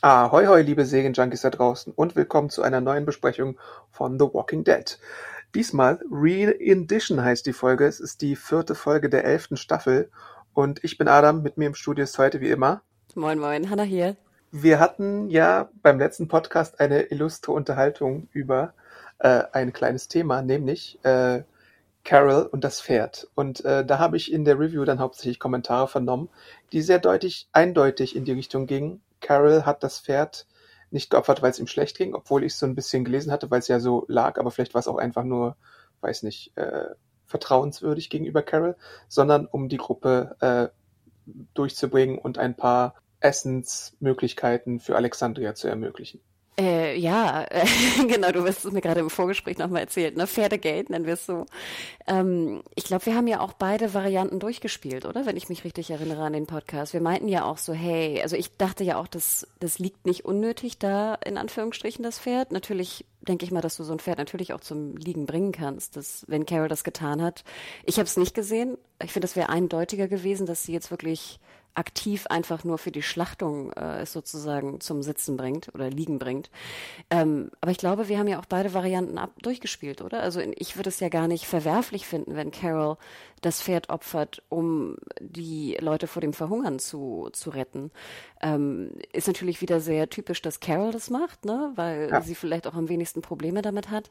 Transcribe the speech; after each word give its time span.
Ahoi, 0.00 0.46
hoi, 0.46 0.62
liebe 0.62 0.84
Serienjunkies 0.84 1.40
da 1.40 1.50
draußen 1.50 1.92
und 1.92 2.14
willkommen 2.14 2.50
zu 2.50 2.62
einer 2.62 2.80
neuen 2.80 3.04
Besprechung 3.04 3.58
von 3.90 4.16
The 4.16 4.26
Walking 4.26 4.62
Dead. 4.62 4.96
Diesmal 5.56 5.98
Re-Indition 6.08 7.20
heißt 7.20 7.44
die 7.46 7.52
Folge. 7.52 7.84
Es 7.84 7.98
ist 7.98 8.22
die 8.22 8.36
vierte 8.36 8.76
Folge 8.76 9.10
der 9.10 9.24
elften 9.24 9.56
Staffel 9.56 10.08
und 10.54 10.84
ich 10.84 10.98
bin 10.98 11.08
Adam, 11.08 11.42
mit 11.42 11.58
mir 11.58 11.66
im 11.66 11.74
Studio 11.74 12.04
ist 12.04 12.16
heute 12.16 12.40
wie 12.40 12.50
immer. 12.50 12.82
Moin, 13.16 13.40
moin, 13.40 13.70
Hanna 13.70 13.82
hier. 13.82 14.16
Wir 14.52 14.78
hatten 14.78 15.30
ja 15.30 15.68
beim 15.82 15.98
letzten 15.98 16.28
Podcast 16.28 16.78
eine 16.78 17.10
illustre 17.10 17.50
Unterhaltung 17.50 18.28
über 18.30 18.74
äh, 19.18 19.42
ein 19.50 19.72
kleines 19.72 20.06
Thema, 20.06 20.42
nämlich 20.42 21.00
äh, 21.02 21.42
Carol 22.04 22.42
und 22.42 22.62
das 22.62 22.80
Pferd. 22.80 23.26
Und 23.34 23.64
äh, 23.64 23.84
da 23.84 23.98
habe 23.98 24.16
ich 24.16 24.32
in 24.32 24.44
der 24.44 24.60
Review 24.60 24.84
dann 24.84 25.00
hauptsächlich 25.00 25.40
Kommentare 25.40 25.88
vernommen, 25.88 26.28
die 26.70 26.82
sehr 26.82 27.00
deutlich, 27.00 27.48
eindeutig 27.52 28.14
in 28.14 28.24
die 28.24 28.32
Richtung 28.32 28.68
gingen. 28.68 29.00
Carol 29.20 29.64
hat 29.64 29.82
das 29.82 29.98
Pferd 30.00 30.46
nicht 30.90 31.10
geopfert, 31.10 31.42
weil 31.42 31.50
es 31.50 31.58
ihm 31.58 31.66
schlecht 31.66 31.96
ging, 31.98 32.14
obwohl 32.14 32.44
ich 32.44 32.54
so 32.54 32.66
ein 32.66 32.74
bisschen 32.74 33.04
gelesen 33.04 33.32
hatte, 33.32 33.50
weil 33.50 33.60
es 33.60 33.68
ja 33.68 33.80
so 33.80 34.04
lag, 34.08 34.38
aber 34.38 34.50
vielleicht 34.50 34.74
war 34.74 34.80
es 34.80 34.88
auch 34.88 34.96
einfach 34.96 35.24
nur, 35.24 35.56
weiß 36.00 36.22
nicht, 36.22 36.56
äh, 36.56 36.88
vertrauenswürdig 37.26 38.10
gegenüber 38.10 38.42
Carol, 38.42 38.76
sondern 39.08 39.46
um 39.46 39.68
die 39.68 39.76
Gruppe 39.76 40.36
äh, 40.40 40.68
durchzubringen 41.54 42.18
und 42.18 42.38
ein 42.38 42.56
paar 42.56 42.94
Essensmöglichkeiten 43.20 44.80
für 44.80 44.96
Alexandria 44.96 45.54
zu 45.54 45.68
ermöglichen. 45.68 46.20
Äh, 46.58 46.98
ja, 46.98 47.46
genau, 48.08 48.32
du 48.32 48.42
wirst 48.42 48.64
es 48.64 48.72
mir 48.72 48.80
gerade 48.80 48.98
im 48.98 49.10
Vorgespräch 49.10 49.58
nochmal 49.58 49.82
erzählt, 49.82 50.16
ne? 50.16 50.26
Pferdegeld 50.26 50.90
nennen 50.90 51.06
wir 51.06 51.12
es 51.12 51.24
so. 51.24 51.46
Ähm, 52.08 52.62
ich 52.74 52.84
glaube, 52.84 53.06
wir 53.06 53.14
haben 53.14 53.28
ja 53.28 53.38
auch 53.40 53.52
beide 53.52 53.94
Varianten 53.94 54.40
durchgespielt, 54.40 55.06
oder? 55.06 55.24
Wenn 55.24 55.36
ich 55.36 55.48
mich 55.48 55.62
richtig 55.62 55.90
erinnere 55.90 56.24
an 56.24 56.32
den 56.32 56.46
Podcast. 56.46 56.94
Wir 56.94 57.00
meinten 57.00 57.28
ja 57.28 57.44
auch 57.44 57.58
so, 57.58 57.72
hey, 57.72 58.20
also 58.22 58.34
ich 58.34 58.56
dachte 58.56 58.82
ja 58.82 58.98
auch, 58.98 59.06
das, 59.06 59.46
das 59.60 59.78
liegt 59.78 60.04
nicht 60.04 60.24
unnötig 60.24 60.78
da, 60.78 61.14
in 61.14 61.38
Anführungsstrichen, 61.38 62.02
das 62.02 62.18
Pferd. 62.18 62.50
Natürlich 62.50 63.04
denke 63.20 63.44
ich 63.44 63.52
mal, 63.52 63.60
dass 63.60 63.76
du 63.76 63.84
so 63.84 63.92
ein 63.92 64.00
Pferd 64.00 64.18
natürlich 64.18 64.52
auch 64.52 64.60
zum 64.60 64.96
Liegen 64.96 65.26
bringen 65.26 65.52
kannst, 65.52 65.96
dass, 65.96 66.24
wenn 66.26 66.44
Carol 66.44 66.68
das 66.68 66.82
getan 66.82 67.22
hat. 67.22 67.44
Ich 67.84 67.98
habe 67.98 68.06
es 68.06 68.16
nicht 68.16 68.34
gesehen. 68.34 68.78
Ich 69.00 69.12
finde, 69.12 69.28
das 69.28 69.36
wäre 69.36 69.48
eindeutiger 69.48 70.08
gewesen, 70.08 70.44
dass 70.44 70.64
sie 70.64 70.72
jetzt 70.72 70.90
wirklich 70.90 71.38
aktiv 71.78 72.26
einfach 72.26 72.64
nur 72.64 72.76
für 72.76 72.90
die 72.90 73.02
Schlachtung 73.02 73.72
äh, 73.72 74.00
es 74.00 74.12
sozusagen 74.12 74.80
zum 74.80 75.02
Sitzen 75.02 75.36
bringt 75.36 75.72
oder 75.74 75.88
Liegen 75.88 76.18
bringt. 76.18 76.50
Ähm, 77.10 77.50
aber 77.60 77.70
ich 77.70 77.78
glaube, 77.78 78.08
wir 78.08 78.18
haben 78.18 78.28
ja 78.28 78.40
auch 78.40 78.46
beide 78.46 78.74
Varianten 78.74 79.16
ab 79.16 79.30
durchgespielt, 79.42 80.02
oder? 80.02 80.20
Also 80.20 80.40
ich 80.40 80.76
würde 80.76 80.88
es 80.88 81.00
ja 81.00 81.08
gar 81.08 81.28
nicht 81.28 81.46
verwerflich 81.46 82.06
finden, 82.06 82.36
wenn 82.36 82.50
Carol 82.50 82.96
das 83.40 83.62
Pferd 83.62 83.90
opfert, 83.90 84.42
um 84.48 84.96
die 85.20 85.76
Leute 85.80 86.06
vor 86.06 86.20
dem 86.20 86.32
Verhungern 86.32 86.78
zu, 86.78 87.28
zu 87.32 87.50
retten. 87.50 87.90
Ähm, 88.40 88.90
ist 89.12 89.26
natürlich 89.26 89.60
wieder 89.60 89.80
sehr 89.80 90.08
typisch, 90.10 90.42
dass 90.42 90.60
Carol 90.60 90.92
das 90.92 91.10
macht, 91.10 91.44
ne? 91.44 91.72
weil 91.74 92.08
ja. 92.10 92.20
sie 92.20 92.34
vielleicht 92.34 92.66
auch 92.66 92.74
am 92.74 92.88
wenigsten 92.88 93.22
Probleme 93.22 93.62
damit 93.62 93.90
hat. 93.90 94.10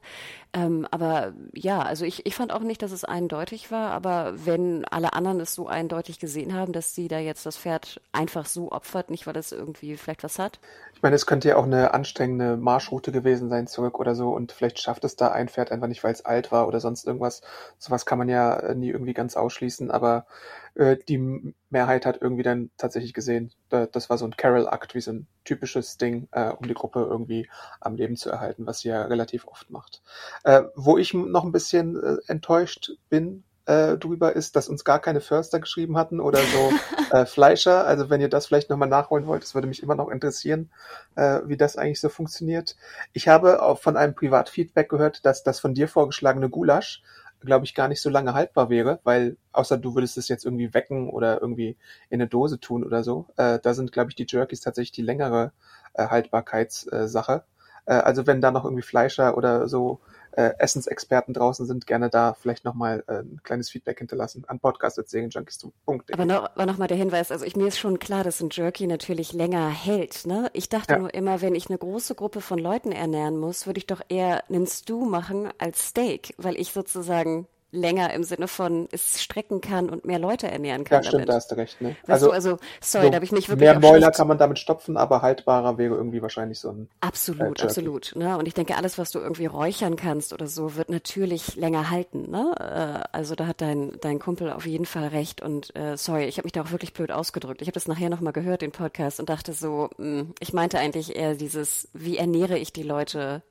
Ähm, 0.53 0.87
aber 0.91 1.33
ja, 1.53 1.81
also 1.81 2.05
ich, 2.05 2.25
ich 2.25 2.35
fand 2.35 2.51
auch 2.51 2.61
nicht, 2.61 2.81
dass 2.81 2.91
es 2.91 3.03
eindeutig 3.03 3.71
war, 3.71 3.91
aber 3.91 4.33
wenn 4.45 4.85
alle 4.85 5.13
anderen 5.13 5.39
es 5.39 5.53
so 5.53 5.67
eindeutig 5.67 6.19
gesehen 6.19 6.53
haben, 6.53 6.73
dass 6.73 6.93
sie 6.93 7.07
da 7.07 7.19
jetzt 7.19 7.45
das 7.45 7.57
Pferd 7.57 8.01
einfach 8.11 8.45
so 8.45 8.71
opfert, 8.71 9.09
nicht 9.09 9.27
weil 9.27 9.37
es 9.37 9.51
irgendwie 9.51 9.95
vielleicht 9.97 10.23
was 10.23 10.39
hat. 10.39 10.59
Ich 10.97 11.03
meine, 11.03 11.15
es 11.15 11.27
könnte 11.27 11.49
ja 11.49 11.57
auch 11.57 11.65
eine 11.65 11.93
anstrengende 11.93 12.57
Marschroute 12.57 13.11
gewesen 13.11 13.49
sein 13.49 13.67
zurück 13.67 13.99
oder 13.99 14.15
so 14.15 14.31
und 14.31 14.51
vielleicht 14.51 14.79
schafft 14.79 15.03
es 15.03 15.15
da 15.15 15.27
ein 15.31 15.47
Pferd 15.47 15.71
einfach 15.71 15.85
nicht, 15.85 16.03
weil 16.03 16.11
es 16.11 16.25
alt 16.25 16.51
war 16.51 16.67
oder 16.67 16.79
sonst 16.79 17.05
irgendwas. 17.05 17.43
Sowas 17.77 18.07
kann 18.07 18.17
man 18.17 18.29
ja 18.29 18.55
äh, 18.55 18.73
nie 18.73 18.89
irgendwie 18.89 19.13
ganz 19.13 19.37
ausschließen, 19.37 19.91
aber 19.91 20.25
äh, 20.73 20.97
die 21.07 21.53
Mehrheit 21.69 22.07
hat 22.07 22.19
irgendwie 22.19 22.41
dann 22.41 22.71
tatsächlich 22.77 23.13
gesehen, 23.13 23.51
da, 23.69 23.85
das 23.85 24.09
war 24.09 24.17
so 24.17 24.25
ein 24.25 24.35
Carol-Akt, 24.37 24.95
wie 24.95 25.01
so 25.01 25.11
ein 25.11 25.27
typisches 25.43 25.99
Ding, 25.99 26.29
äh, 26.31 26.49
um 26.49 26.67
die 26.67 26.73
Gruppe 26.73 27.05
irgendwie 27.07 27.47
am 27.79 27.93
Leben 27.93 28.15
zu 28.15 28.31
erhalten, 28.31 28.65
was 28.65 28.79
sie 28.79 28.89
ja 28.89 29.03
relativ 29.03 29.47
oft 29.47 29.69
macht. 29.69 30.01
Äh, 30.45 30.63
wo 30.73 30.97
ich 30.97 31.13
noch 31.13 31.43
ein 31.43 31.51
bisschen 31.51 31.95
äh, 31.95 32.17
enttäuscht 32.25 32.93
bin, 33.07 33.43
äh, 33.67 33.97
drüber 33.97 34.33
ist, 34.33 34.55
dass 34.55 34.69
uns 34.69 34.83
gar 34.83 34.99
keine 34.99 35.21
Förster 35.21 35.59
geschrieben 35.59 35.97
hatten 35.97 36.19
oder 36.19 36.39
so 36.39 36.71
äh, 37.15 37.25
Fleischer. 37.25 37.85
Also 37.85 38.09
wenn 38.09 38.21
ihr 38.21 38.29
das 38.29 38.47
vielleicht 38.47 38.69
nochmal 38.69 38.87
nachholen 38.87 39.27
wollt, 39.27 39.43
das 39.43 39.53
würde 39.53 39.67
mich 39.67 39.83
immer 39.83 39.95
noch 39.95 40.09
interessieren, 40.09 40.71
äh, 41.15 41.41
wie 41.45 41.57
das 41.57 41.77
eigentlich 41.77 41.99
so 41.99 42.09
funktioniert. 42.09 42.77
Ich 43.13 43.27
habe 43.27 43.61
auch 43.61 43.79
von 43.79 43.97
einem 43.97 44.15
Privatfeedback 44.15 44.89
gehört, 44.89 45.25
dass 45.25 45.43
das 45.43 45.59
von 45.59 45.73
dir 45.73 45.87
vorgeschlagene 45.87 46.49
Gulasch 46.49 47.03
glaube 47.39 47.65
ich, 47.65 47.75
gar 47.75 47.87
nicht 47.87 48.01
so 48.01 48.09
lange 48.09 48.33
haltbar 48.33 48.71
wäre, 48.71 48.99
weil 49.03 49.37
außer 49.51 49.77
du 49.77 49.93
würdest 49.93 50.17
es 50.17 50.27
jetzt 50.27 50.43
irgendwie 50.43 50.73
wecken 50.73 51.07
oder 51.07 51.39
irgendwie 51.39 51.77
in 52.09 52.19
eine 52.19 52.27
Dose 52.27 52.59
tun 52.59 52.83
oder 52.83 53.03
so, 53.03 53.27
äh, 53.37 53.59
da 53.59 53.75
sind, 53.75 53.91
glaube 53.91 54.09
ich, 54.09 54.15
die 54.15 54.25
Jerkies 54.27 54.61
tatsächlich 54.61 54.93
die 54.93 55.03
längere 55.03 55.51
äh, 55.93 56.07
Haltbarkeitssache. 56.07 57.43
Äh, 57.85 57.93
also 57.93 58.25
wenn 58.25 58.41
da 58.41 58.49
noch 58.49 58.65
irgendwie 58.65 58.81
Fleischer 58.81 59.37
oder 59.37 59.67
so 59.67 59.99
äh, 60.37 60.53
Essensexperten 60.59 61.33
draußen 61.33 61.65
sind, 61.65 61.87
gerne 61.87 62.11
da 62.11 62.35
vielleicht 62.35 62.63
nochmal 62.63 63.03
äh, 63.07 63.21
ein 63.21 63.41
kleines 63.41 63.71
Feedback 63.71 63.97
hinterlassen 63.97 64.45
an 64.47 64.59
podcast.segenjunkies.de. 64.59 66.13
Aber 66.13 66.25
noch, 66.25 66.43
aber 66.45 66.65
noch 66.67 66.77
mal 66.77 66.87
der 66.87 66.95
Hinweis, 66.95 67.31
also 67.31 67.43
ich, 67.43 67.55
mir 67.55 67.67
ist 67.67 67.79
schon 67.79 67.97
klar, 67.97 68.23
dass 68.23 68.39
ein 68.39 68.49
Jerky 68.51 68.85
natürlich 68.85 69.33
länger 69.33 69.67
hält. 69.69 70.27
Ne? 70.27 70.51
Ich 70.53 70.69
dachte 70.69 70.93
ja. 70.93 70.99
nur 70.99 71.11
immer, 71.11 71.41
wenn 71.41 71.55
ich 71.55 71.69
eine 71.69 71.79
große 71.79 72.13
Gruppe 72.13 72.41
von 72.41 72.59
Leuten 72.59 72.91
ernähren 72.91 73.37
muss, 73.37 73.65
würde 73.65 73.79
ich 73.79 73.87
doch 73.87 74.01
eher 74.09 74.47
einen 74.47 74.67
Stew 74.67 75.05
machen 75.05 75.49
als 75.57 75.87
Steak, 75.87 76.35
weil 76.37 76.55
ich 76.55 76.71
sozusagen 76.71 77.47
länger 77.71 78.13
im 78.13 78.23
Sinne 78.23 78.47
von 78.47 78.87
es 78.91 79.21
strecken 79.21 79.61
kann 79.61 79.89
und 79.89 80.05
mehr 80.05 80.19
Leute 80.19 80.47
ernähren 80.47 80.83
kann. 80.83 80.99
Ja, 80.99 81.03
stimmt, 81.03 81.13
damit. 81.13 81.29
da 81.29 81.33
hast 81.33 81.51
du 81.51 81.55
recht. 81.55 81.81
Ne? 81.81 81.95
also, 82.07 82.27
du, 82.27 82.31
also, 82.31 82.57
sorry, 82.81 83.05
so 83.05 83.09
da 83.11 83.15
habe 83.15 83.25
ich 83.25 83.31
mich 83.31 83.49
wirklich. 83.49 83.69
Mehr 83.69 83.79
Mäuler 83.79 84.11
kann 84.11 84.27
man 84.27 84.37
damit 84.37 84.59
stopfen, 84.59 84.95
aber 84.95 85.21
haltbarer 85.21 85.77
wäre 85.77 85.95
irgendwie 85.95 86.21
wahrscheinlich 86.21 86.59
so 86.59 86.69
ein. 86.69 86.89
Absolut, 87.01 87.59
äh, 87.59 87.63
absolut. 87.63 88.13
Ne? 88.15 88.37
Und 88.37 88.47
ich 88.47 88.53
denke, 88.53 88.77
alles, 88.77 88.97
was 88.97 89.11
du 89.11 89.19
irgendwie 89.19 89.47
räuchern 89.47 89.95
kannst 89.97 90.33
oder 90.33 90.47
so, 90.47 90.75
wird 90.75 90.89
natürlich 90.89 91.55
länger 91.55 91.89
halten. 91.89 92.29
Ne? 92.31 92.55
Äh, 92.59 93.07
also 93.15 93.35
da 93.35 93.47
hat 93.47 93.61
dein, 93.61 93.97
dein 94.01 94.19
Kumpel 94.19 94.51
auf 94.51 94.65
jeden 94.65 94.85
Fall 94.85 95.07
recht. 95.07 95.41
Und 95.41 95.75
äh, 95.75 95.97
sorry, 95.97 96.25
ich 96.25 96.37
habe 96.37 96.45
mich 96.45 96.53
da 96.53 96.61
auch 96.61 96.71
wirklich 96.71 96.93
blöd 96.93 97.11
ausgedrückt. 97.11 97.61
Ich 97.61 97.67
habe 97.67 97.73
das 97.73 97.87
nachher 97.87 98.09
nochmal 98.09 98.33
gehört, 98.33 98.61
den 98.61 98.71
Podcast, 98.71 99.19
und 99.19 99.29
dachte 99.29 99.53
so, 99.53 99.89
mh, 99.97 100.19
hm, 100.19 100.33
ich 100.39 100.53
meinte 100.53 100.79
eigentlich 100.79 101.15
eher 101.15 101.35
dieses, 101.35 101.89
wie 101.93 102.17
ernähre 102.17 102.57
ich 102.57 102.71
die 102.71 102.83
Leute 102.83 103.43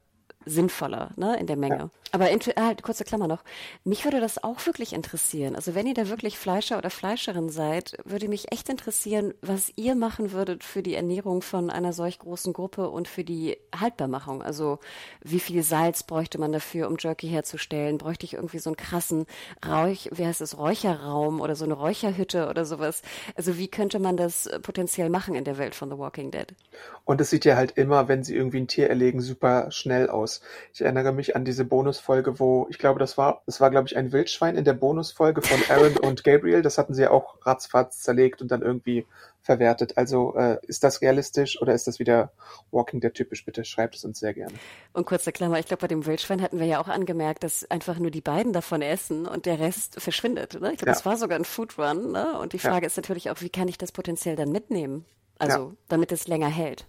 sinnvoller 0.46 1.10
ne, 1.16 1.38
in 1.38 1.46
der 1.46 1.56
Menge. 1.56 1.76
Ja. 1.76 1.90
Aber 2.12 2.30
in, 2.30 2.40
halt, 2.40 2.82
kurze 2.82 3.04
Klammer 3.04 3.26
noch. 3.26 3.42
Mich 3.84 4.04
würde 4.04 4.20
das 4.20 4.42
auch 4.42 4.64
wirklich 4.64 4.94
interessieren. 4.94 5.56
Also 5.56 5.74
wenn 5.74 5.86
ihr 5.86 5.92
da 5.92 6.08
wirklich 6.08 6.38
Fleischer 6.38 6.78
oder 6.78 6.88
Fleischerin 6.88 7.50
seid, 7.50 7.98
würde 8.04 8.28
mich 8.28 8.52
echt 8.52 8.68
interessieren, 8.68 9.34
was 9.42 9.72
ihr 9.76 9.94
machen 9.96 10.32
würdet 10.32 10.64
für 10.64 10.82
die 10.82 10.94
Ernährung 10.94 11.42
von 11.42 11.68
einer 11.68 11.92
solch 11.92 12.20
großen 12.20 12.52
Gruppe 12.52 12.88
und 12.88 13.08
für 13.08 13.24
die 13.24 13.58
Haltbarmachung. 13.78 14.40
Also 14.40 14.78
wie 15.22 15.40
viel 15.40 15.62
Salz 15.62 16.04
bräuchte 16.04 16.38
man 16.38 16.52
dafür, 16.52 16.88
um 16.88 16.96
Jerky 16.98 17.28
herzustellen? 17.28 17.98
Bräuchte 17.98 18.24
ich 18.24 18.34
irgendwie 18.34 18.60
so 18.60 18.70
einen 18.70 18.76
krassen 18.76 19.26
Räuch, 19.66 20.08
wie 20.12 20.24
heißt 20.24 20.40
es, 20.40 20.56
Räucherraum 20.56 21.40
oder 21.40 21.56
so 21.56 21.64
eine 21.64 21.74
Räucherhütte 21.74 22.48
oder 22.48 22.64
sowas? 22.64 23.02
Also 23.34 23.58
wie 23.58 23.68
könnte 23.68 23.98
man 23.98 24.16
das 24.16 24.48
potenziell 24.62 25.10
machen 25.10 25.34
in 25.34 25.44
der 25.44 25.58
Welt 25.58 25.74
von 25.74 25.90
The 25.90 25.98
Walking 25.98 26.30
Dead? 26.30 26.54
Und 27.04 27.20
es 27.20 27.30
sieht 27.30 27.44
ja 27.44 27.56
halt 27.56 27.72
immer, 27.72 28.08
wenn 28.08 28.24
sie 28.24 28.34
irgendwie 28.34 28.58
ein 28.60 28.68
Tier 28.68 28.88
erlegen, 28.88 29.20
super 29.20 29.70
schnell 29.70 30.08
aus. 30.08 30.35
Ich 30.72 30.82
erinnere 30.82 31.12
mich 31.12 31.36
an 31.36 31.44
diese 31.44 31.64
Bonusfolge, 31.64 32.38
wo, 32.38 32.66
ich 32.70 32.78
glaube, 32.78 32.98
das 32.98 33.18
war, 33.18 33.42
das 33.46 33.60
war, 33.60 33.70
glaube 33.70 33.88
ich, 33.88 33.96
ein 33.96 34.12
Wildschwein 34.12 34.56
in 34.56 34.64
der 34.64 34.74
Bonusfolge 34.74 35.42
von 35.42 35.58
Aaron 35.68 35.96
und 35.96 36.24
Gabriel. 36.24 36.62
Das 36.62 36.78
hatten 36.78 36.94
sie 36.94 37.02
ja 37.02 37.10
auch 37.10 37.36
ratzfatz 37.46 38.00
zerlegt 38.02 38.42
und 38.42 38.50
dann 38.50 38.62
irgendwie 38.62 39.06
verwertet. 39.46 39.96
Also 39.96 40.34
äh, 40.36 40.58
ist 40.66 40.84
das 40.84 41.00
realistisch 41.00 41.60
oder 41.62 41.72
ist 41.72 41.86
das 41.86 41.98
wieder 41.98 42.32
Walking 42.72 43.00
Dead 43.00 43.14
typisch? 43.14 43.44
Bitte 43.44 43.64
schreibt 43.64 43.94
es 43.94 44.04
uns 44.04 44.18
sehr 44.18 44.34
gerne. 44.34 44.52
Und 44.92 45.06
kurze 45.06 45.32
Klammer, 45.32 45.58
ich 45.58 45.66
glaube, 45.66 45.82
bei 45.82 45.88
dem 45.88 46.04
Wildschwein 46.04 46.42
hatten 46.42 46.58
wir 46.58 46.66
ja 46.66 46.80
auch 46.80 46.88
angemerkt, 46.88 47.44
dass 47.44 47.70
einfach 47.70 47.98
nur 47.98 48.10
die 48.10 48.20
beiden 48.20 48.52
davon 48.52 48.82
essen 48.82 49.26
und 49.26 49.46
der 49.46 49.58
Rest 49.58 50.00
verschwindet. 50.00 50.60
Ne? 50.60 50.72
Ich 50.72 50.78
glaube, 50.78 50.90
ja. 50.90 50.94
das 50.94 51.06
war 51.06 51.16
sogar 51.16 51.38
ein 51.38 51.44
Food 51.44 51.78
Run. 51.78 52.12
Ne? 52.12 52.38
Und 52.38 52.52
die 52.52 52.58
Frage 52.58 52.82
ja. 52.82 52.86
ist 52.88 52.96
natürlich 52.96 53.30
auch, 53.30 53.40
wie 53.40 53.50
kann 53.50 53.68
ich 53.68 53.78
das 53.78 53.92
potenziell 53.92 54.36
dann 54.36 54.50
mitnehmen? 54.50 55.06
Also, 55.38 55.68
ja. 55.68 55.72
damit 55.88 56.12
es 56.12 56.28
länger 56.28 56.48
hält. 56.48 56.86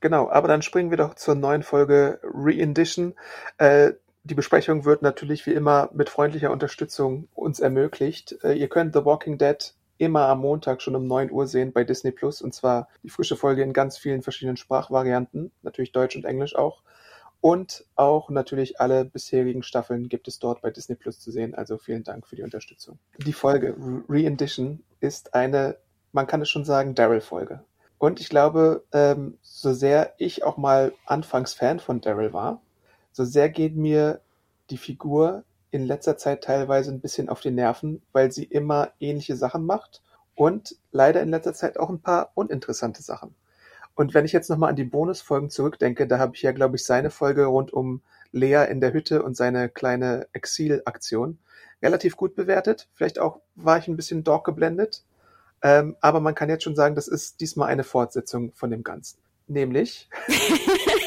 Genau, 0.00 0.30
aber 0.30 0.48
dann 0.48 0.62
springen 0.62 0.90
wir 0.90 0.96
doch 0.96 1.14
zur 1.14 1.34
neuen 1.34 1.62
Folge 1.62 2.20
Re-Indition. 2.22 3.14
Äh, 3.58 3.92
die 4.22 4.34
Besprechung 4.34 4.84
wird 4.84 5.02
natürlich 5.02 5.46
wie 5.46 5.52
immer 5.52 5.90
mit 5.92 6.10
freundlicher 6.10 6.50
Unterstützung 6.50 7.28
uns 7.34 7.60
ermöglicht. 7.60 8.36
Äh, 8.44 8.52
ihr 8.52 8.68
könnt 8.68 8.94
The 8.94 9.04
Walking 9.04 9.38
Dead 9.38 9.74
immer 9.96 10.28
am 10.28 10.40
Montag 10.40 10.80
schon 10.80 10.94
um 10.94 11.06
9 11.06 11.30
Uhr 11.30 11.46
sehen 11.46 11.72
bei 11.72 11.82
Disney 11.82 12.12
Plus 12.12 12.40
und 12.40 12.54
zwar 12.54 12.88
die 13.02 13.10
frische 13.10 13.36
Folge 13.36 13.62
in 13.62 13.72
ganz 13.72 13.98
vielen 13.98 14.22
verschiedenen 14.22 14.56
Sprachvarianten, 14.56 15.50
natürlich 15.62 15.92
Deutsch 15.92 16.14
und 16.14 16.24
Englisch 16.24 16.54
auch. 16.54 16.82
Und 17.40 17.84
auch 17.94 18.30
natürlich 18.30 18.80
alle 18.80 19.04
bisherigen 19.04 19.62
Staffeln 19.62 20.08
gibt 20.08 20.26
es 20.26 20.38
dort 20.38 20.60
bei 20.60 20.70
Disney 20.70 20.96
Plus 20.96 21.20
zu 21.20 21.30
sehen. 21.30 21.54
Also 21.54 21.78
vielen 21.78 22.02
Dank 22.02 22.26
für 22.26 22.36
die 22.36 22.42
Unterstützung. 22.42 22.98
Die 23.18 23.32
Folge 23.32 23.76
Re-Edition 24.08 24.82
ist 25.00 25.34
eine, 25.34 25.76
man 26.12 26.26
kann 26.26 26.42
es 26.42 26.48
schon 26.48 26.64
sagen, 26.64 26.96
Daryl-Folge. 26.96 27.64
Und 27.98 28.20
ich 28.20 28.28
glaube, 28.28 28.84
ähm, 28.92 29.38
so 29.42 29.72
sehr 29.72 30.14
ich 30.18 30.44
auch 30.44 30.56
mal 30.56 30.92
anfangs 31.04 31.52
Fan 31.52 31.80
von 31.80 32.00
Daryl 32.00 32.32
war, 32.32 32.60
so 33.12 33.24
sehr 33.24 33.48
geht 33.48 33.76
mir 33.76 34.20
die 34.70 34.78
Figur 34.78 35.44
in 35.70 35.84
letzter 35.84 36.16
Zeit 36.16 36.44
teilweise 36.44 36.92
ein 36.92 37.00
bisschen 37.00 37.28
auf 37.28 37.40
die 37.40 37.50
Nerven, 37.50 38.02
weil 38.12 38.32
sie 38.32 38.44
immer 38.44 38.92
ähnliche 39.00 39.36
Sachen 39.36 39.66
macht 39.66 40.02
und 40.34 40.76
leider 40.92 41.20
in 41.20 41.30
letzter 41.30 41.52
Zeit 41.52 41.78
auch 41.78 41.90
ein 41.90 42.00
paar 42.00 42.30
uninteressante 42.34 43.02
Sachen. 43.02 43.34
Und 43.94 44.14
wenn 44.14 44.24
ich 44.24 44.32
jetzt 44.32 44.48
nochmal 44.48 44.70
an 44.70 44.76
die 44.76 44.84
Bonusfolgen 44.84 45.50
zurückdenke, 45.50 46.06
da 46.06 46.20
habe 46.20 46.36
ich 46.36 46.42
ja, 46.42 46.52
glaube 46.52 46.76
ich, 46.76 46.84
seine 46.84 47.10
Folge 47.10 47.46
rund 47.46 47.72
um 47.72 48.00
Lea 48.30 48.66
in 48.70 48.80
der 48.80 48.92
Hütte 48.92 49.24
und 49.24 49.36
seine 49.36 49.68
kleine 49.68 50.28
Exil-Aktion 50.32 51.38
relativ 51.82 52.16
gut 52.16 52.36
bewertet. 52.36 52.86
Vielleicht 52.94 53.18
auch 53.18 53.40
war 53.56 53.78
ich 53.78 53.88
ein 53.88 53.96
bisschen 53.96 54.22
dog 54.22 54.44
geblendet. 54.44 55.02
Ähm, 55.62 55.96
aber 56.00 56.20
man 56.20 56.34
kann 56.34 56.48
jetzt 56.48 56.64
schon 56.64 56.76
sagen, 56.76 56.94
das 56.94 57.08
ist 57.08 57.40
diesmal 57.40 57.68
eine 57.68 57.84
Fortsetzung 57.84 58.52
von 58.54 58.70
dem 58.70 58.82
Ganzen. 58.84 59.18
Nämlich 59.46 60.08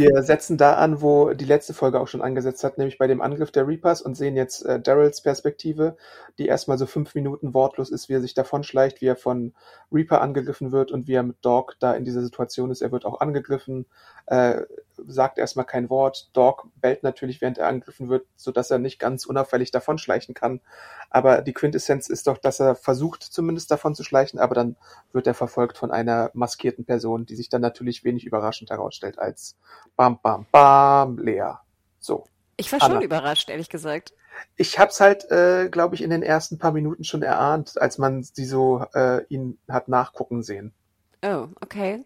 Wir 0.00 0.22
setzen 0.22 0.56
da 0.56 0.74
an, 0.74 1.02
wo 1.02 1.34
die 1.34 1.44
letzte 1.44 1.74
Folge 1.74 2.00
auch 2.00 2.08
schon 2.08 2.22
angesetzt 2.22 2.64
hat, 2.64 2.78
nämlich 2.78 2.96
bei 2.96 3.06
dem 3.06 3.20
Angriff 3.20 3.50
der 3.50 3.68
Reapers 3.68 4.00
und 4.00 4.16
sehen 4.16 4.34
jetzt 4.34 4.64
äh, 4.64 4.80
Daryls 4.80 5.20
Perspektive, 5.20 5.96
die 6.38 6.46
erstmal 6.46 6.78
so 6.78 6.86
fünf 6.86 7.14
Minuten 7.14 7.52
wortlos 7.52 7.90
ist, 7.90 8.08
wie 8.08 8.14
er 8.14 8.22
sich 8.22 8.32
davonschleicht, 8.32 9.02
wie 9.02 9.06
er 9.06 9.16
von 9.16 9.52
Reaper 9.92 10.22
angegriffen 10.22 10.72
wird 10.72 10.90
und 10.90 11.06
wie 11.06 11.14
er 11.14 11.22
mit 11.22 11.36
Dog 11.42 11.76
da 11.80 11.92
in 11.92 12.06
dieser 12.06 12.22
Situation 12.22 12.70
ist. 12.70 12.80
Er 12.80 12.92
wird 12.92 13.04
auch 13.04 13.20
angegriffen, 13.20 13.84
äh, 14.26 14.62
sagt 15.06 15.38
erstmal 15.38 15.66
kein 15.66 15.90
Wort. 15.90 16.30
Dog 16.32 16.68
bellt 16.76 17.02
natürlich, 17.02 17.40
während 17.40 17.58
er 17.58 17.68
angegriffen 17.68 18.08
wird, 18.08 18.26
so 18.36 18.52
dass 18.52 18.70
er 18.70 18.78
nicht 18.78 18.98
ganz 18.98 19.26
unauffällig 19.26 19.70
davonschleichen 19.70 20.34
kann. 20.34 20.60
Aber 21.10 21.42
die 21.42 21.52
Quintessenz 21.52 22.08
ist 22.08 22.26
doch, 22.26 22.38
dass 22.38 22.60
er 22.60 22.74
versucht, 22.74 23.22
zumindest 23.22 23.70
davon 23.70 23.94
zu 23.94 24.04
schleichen, 24.04 24.38
aber 24.38 24.54
dann 24.54 24.76
wird 25.12 25.26
er 25.26 25.34
verfolgt 25.34 25.78
von 25.78 25.90
einer 25.90 26.30
maskierten 26.34 26.84
Person, 26.84 27.26
die 27.26 27.36
sich 27.36 27.48
dann 27.48 27.60
natürlich 27.60 28.04
wenig 28.04 28.24
überraschend 28.24 28.70
herausstellt 28.70 29.18
als 29.18 29.56
Bam, 29.96 30.18
Bam, 30.22 30.46
Bam, 30.50 31.18
Lea. 31.18 31.54
So. 31.98 32.24
Ich 32.56 32.70
war 32.72 32.82
Anna. 32.82 32.94
schon 32.94 33.02
überrascht, 33.02 33.48
ehrlich 33.50 33.68
gesagt. 33.70 34.12
Ich 34.56 34.78
hab's 34.78 35.00
halt, 35.00 35.30
äh, 35.30 35.68
glaube 35.70 35.94
ich, 35.94 36.02
in 36.02 36.10
den 36.10 36.22
ersten 36.22 36.58
paar 36.58 36.72
Minuten 36.72 37.04
schon 37.04 37.22
erahnt, 37.22 37.80
als 37.80 37.98
man 37.98 38.22
sie 38.22 38.44
so 38.44 38.84
äh, 38.94 39.24
ihn 39.28 39.58
hat 39.68 39.88
nachgucken 39.88 40.42
sehen. 40.42 40.72
Oh, 41.22 41.48
okay. 41.60 42.04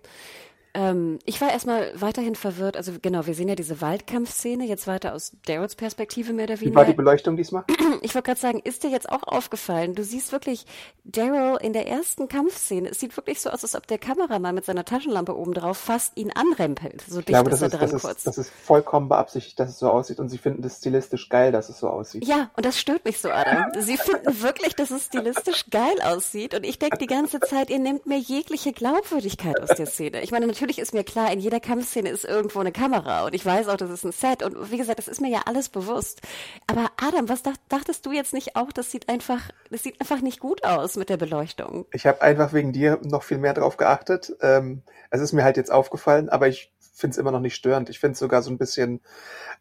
Ähm, 0.74 1.20
ich 1.24 1.40
war 1.40 1.50
erstmal 1.50 1.92
weiterhin 1.94 2.34
verwirrt. 2.34 2.76
Also 2.76 2.92
genau, 3.00 3.26
wir 3.26 3.34
sehen 3.34 3.48
ja 3.48 3.54
diese 3.54 3.80
Waldkampfszene 3.80 4.66
jetzt 4.66 4.88
weiter 4.88 5.14
aus 5.14 5.32
Daryls 5.46 5.76
Perspektive 5.76 6.32
mehr 6.32 6.44
oder 6.44 6.60
weniger. 6.60 6.72
Wie 6.72 6.76
war 6.76 6.84
die 6.84 6.94
Beleuchtung 6.94 7.36
diesmal? 7.36 7.64
Ich 8.02 8.14
wollte 8.14 8.26
gerade 8.26 8.40
sagen, 8.40 8.60
ist 8.62 8.82
dir 8.82 8.90
jetzt 8.90 9.08
auch 9.08 9.22
aufgefallen? 9.22 9.94
Du 9.94 10.04
siehst 10.04 10.32
wirklich 10.32 10.66
Daryl 11.04 11.56
in 11.62 11.72
der 11.72 11.86
ersten 11.86 12.28
Kampfszene. 12.28 12.90
Es 12.90 13.00
sieht 13.00 13.16
wirklich 13.16 13.40
so 13.40 13.48
aus, 13.48 13.62
als 13.62 13.74
ob 13.74 13.86
der 13.86 13.96
Kameramann 13.96 14.54
mit 14.54 14.66
seiner 14.66 14.84
Taschenlampe 14.84 15.34
oben 15.34 15.54
drauf 15.54 15.78
fast 15.78 16.16
ihn 16.16 16.30
anrempelt. 16.30 17.02
So 17.08 17.16
dicht 17.16 17.28
glaube, 17.28 17.50
ist 17.50 17.62
er 17.62 17.70
dran 17.70 17.90
das 17.90 18.02
kurz. 18.02 18.18
Ist, 18.18 18.26
das 18.26 18.38
ist 18.38 18.50
vollkommen 18.50 19.08
beabsichtigt, 19.08 19.58
dass 19.58 19.70
es 19.70 19.78
so 19.78 19.88
aussieht 19.88 20.18
und 20.18 20.28
sie 20.28 20.36
finden 20.36 20.60
das 20.60 20.78
stilistisch 20.78 21.30
geil, 21.30 21.50
dass 21.50 21.70
es 21.70 21.78
so 21.78 21.88
aussieht. 21.88 22.26
Ja, 22.26 22.50
und 22.56 22.66
das 22.66 22.78
stört 22.78 23.04
mich 23.06 23.20
so, 23.20 23.30
Adam. 23.30 23.72
Sie 23.78 23.96
finden 23.96 24.42
wirklich, 24.42 24.74
dass 24.74 24.90
es 24.90 25.06
stilistisch 25.06 25.70
geil 25.70 25.96
aussieht 26.02 26.54
und 26.54 26.64
ich 26.64 26.78
denke 26.78 26.98
die 26.98 27.06
ganze 27.06 27.40
Zeit, 27.40 27.70
ihr 27.70 27.78
nehmt 27.78 28.06
mir 28.06 28.18
jegliche 28.18 28.72
Glaubwürdigkeit 28.72 29.58
aus 29.60 29.70
der 29.70 29.86
Szene. 29.86 30.22
Ich 30.22 30.30
meine, 30.30 30.46
natürlich 30.46 30.63
ist 30.78 30.94
mir 30.94 31.04
klar, 31.04 31.32
in 31.32 31.40
jeder 31.40 31.60
Kampfszene 31.60 32.08
ist 32.08 32.24
irgendwo 32.24 32.60
eine 32.60 32.72
Kamera 32.72 33.26
und 33.26 33.34
ich 33.34 33.44
weiß 33.44 33.68
auch, 33.68 33.76
das 33.76 33.90
ist 33.90 34.04
ein 34.04 34.12
Set 34.12 34.42
und 34.42 34.70
wie 34.70 34.76
gesagt, 34.76 34.98
das 34.98 35.08
ist 35.08 35.20
mir 35.20 35.30
ja 35.30 35.42
alles 35.46 35.68
bewusst. 35.68 36.22
Aber 36.66 36.90
Adam, 36.96 37.28
was 37.28 37.42
dachtest 37.68 38.06
du 38.06 38.12
jetzt 38.12 38.32
nicht 38.32 38.56
auch, 38.56 38.72
das 38.72 38.90
sieht 38.90 39.08
einfach, 39.08 39.50
das 39.70 39.82
sieht 39.82 40.00
einfach 40.00 40.20
nicht 40.20 40.40
gut 40.40 40.64
aus 40.64 40.96
mit 40.96 41.08
der 41.08 41.16
Beleuchtung? 41.16 41.86
Ich 41.92 42.06
habe 42.06 42.22
einfach 42.22 42.52
wegen 42.52 42.72
dir 42.72 42.98
noch 43.02 43.22
viel 43.22 43.38
mehr 43.38 43.54
drauf 43.54 43.76
geachtet. 43.76 44.34
Ähm, 44.40 44.82
es 45.10 45.20
ist 45.20 45.32
mir 45.32 45.44
halt 45.44 45.56
jetzt 45.56 45.70
aufgefallen, 45.72 46.28
aber 46.28 46.48
ich 46.48 46.72
finde 46.94 47.14
es 47.14 47.18
immer 47.18 47.32
noch 47.32 47.40
nicht 47.40 47.56
störend. 47.56 47.90
Ich 47.90 47.98
finde 47.98 48.12
es 48.12 48.18
sogar 48.20 48.42
so 48.42 48.50
ein 48.50 48.58
bisschen, 48.58 49.00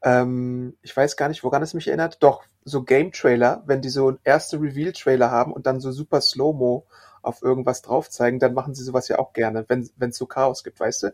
ähm, 0.04 0.78
ich 0.82 0.96
weiß 0.96 1.18
gar 1.18 1.30
nicht, 1.30 1.44
woran 1.44 1.64
es 1.64 1.74
mich 1.74 1.88
erinnert. 1.88 2.18
Doch, 2.22 2.44
so 2.64 2.84
Game-Trailer, 2.84 3.64
wenn 3.66 3.82
die 3.82 3.90
so 3.90 4.18
erste 4.24 4.62
Reveal-Trailer 4.62 5.32
haben 5.32 5.52
und 5.52 5.66
dann 5.66 5.82
so 5.82 5.92
super 5.92 6.22
Slow-Mo 6.22 6.86
auf 7.24 7.42
irgendwas 7.42 7.82
drauf 7.82 8.10
zeigen, 8.10 8.40
dann 8.40 8.54
machen 8.54 8.76
sie 8.76 8.84
sowas 8.84 9.08
ja 9.08 9.18
auch 9.18 9.34
gerne, 9.34 9.66
wenn 9.68 9.90
es 10.00 10.18
so 10.18 10.26
Chaos 10.26 10.64
gibt, 10.64 10.80
weißt 10.80 11.04
du? 11.04 11.14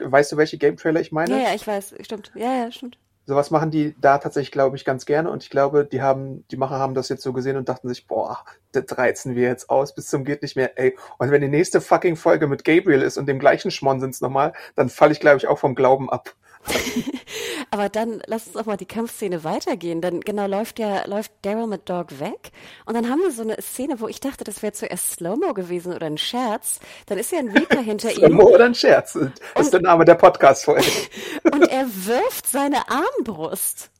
Weißt 0.00 0.32
du, 0.32 0.36
welche 0.36 0.58
Game-Trailer 0.58 1.00
ich 1.00 1.12
meine? 1.12 1.38
Ja, 1.38 1.48
ja, 1.48 1.54
ich 1.54 1.66
weiß, 1.66 1.94
stimmt. 2.02 2.32
Ja, 2.34 2.54
ja, 2.54 2.72
stimmt. 2.72 2.98
Sowas 3.24 3.52
machen 3.52 3.70
die 3.70 3.94
da 4.00 4.18
tatsächlich, 4.18 4.50
glaube 4.50 4.74
ich, 4.74 4.84
ganz 4.84 5.06
gerne 5.06 5.30
und 5.30 5.44
ich 5.44 5.50
glaube, 5.50 5.84
die 5.84 6.02
haben, 6.02 6.44
die 6.50 6.56
Macher 6.56 6.78
haben 6.80 6.94
das 6.94 7.08
jetzt 7.08 7.22
so 7.22 7.32
gesehen 7.32 7.56
und 7.56 7.68
dachten 7.68 7.88
sich, 7.88 8.08
boah, 8.08 8.44
das 8.72 8.98
reizen 8.98 9.36
wir 9.36 9.44
jetzt 9.44 9.70
aus 9.70 9.94
bis 9.94 10.08
zum 10.08 10.24
geht 10.24 10.42
nicht 10.42 10.56
mehr, 10.56 10.76
ey. 10.76 10.96
Und 11.18 11.30
wenn 11.30 11.40
die 11.40 11.48
nächste 11.48 11.80
fucking 11.80 12.16
Folge 12.16 12.48
mit 12.48 12.64
Gabriel 12.64 13.00
ist 13.00 13.18
und 13.18 13.26
dem 13.26 13.38
gleichen 13.38 13.70
Schmon 13.70 14.00
sind's 14.00 14.20
nochmal, 14.20 14.52
dann 14.74 14.88
falle 14.88 15.12
ich, 15.12 15.20
glaube 15.20 15.36
ich, 15.36 15.46
auch 15.46 15.58
vom 15.58 15.76
Glauben 15.76 16.10
ab. 16.10 16.34
Aber 17.70 17.88
dann 17.88 18.22
lass 18.26 18.46
uns 18.46 18.56
auch 18.56 18.66
mal 18.66 18.76
die 18.76 18.86
Kampfszene 18.86 19.44
weitergehen. 19.44 20.00
Dann 20.00 20.20
genau 20.20 20.46
läuft 20.46 20.78
ja 20.78 21.06
läuft 21.06 21.32
Daryl 21.42 21.66
mit 21.66 21.88
Dog 21.88 22.20
weg 22.20 22.52
und 22.86 22.94
dann 22.94 23.08
haben 23.08 23.20
wir 23.20 23.32
so 23.32 23.42
eine 23.42 23.60
Szene, 23.60 24.00
wo 24.00 24.08
ich 24.08 24.20
dachte, 24.20 24.44
das 24.44 24.62
wäre 24.62 24.72
zuerst 24.72 25.12
Slow-Mo 25.12 25.54
gewesen 25.54 25.92
oder 25.94 26.06
ein 26.06 26.18
Scherz. 26.18 26.80
Dann 27.06 27.18
ist 27.18 27.32
ja 27.32 27.38
ein 27.38 27.48
Reaper 27.48 27.80
hinter 27.82 28.10
ihm. 28.10 28.16
Slow-Mo 28.16 28.44
oder 28.44 28.66
ein 28.66 28.74
Scherz? 28.74 29.12
Das 29.12 29.22
und, 29.22 29.62
ist 29.62 29.72
der 29.72 29.82
Name 29.82 30.04
der 30.04 30.14
Podcast-Folge. 30.14 30.84
und 31.52 31.68
er 31.68 31.86
wirft 31.86 32.46
seine 32.46 32.88
Armbrust. 32.88 33.90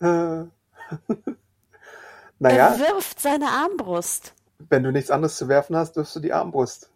Äh. 0.00 0.06
naja. 2.38 2.74
Er 2.74 2.78
wirft 2.78 3.20
seine 3.20 3.46
Armbrust. 3.46 4.34
Wenn 4.58 4.82
du 4.82 4.90
nichts 4.90 5.10
anderes 5.10 5.36
zu 5.36 5.48
werfen 5.48 5.76
hast, 5.76 5.96
wirfst 5.96 6.16
du 6.16 6.20
die 6.20 6.32
Armbrust. 6.32 6.90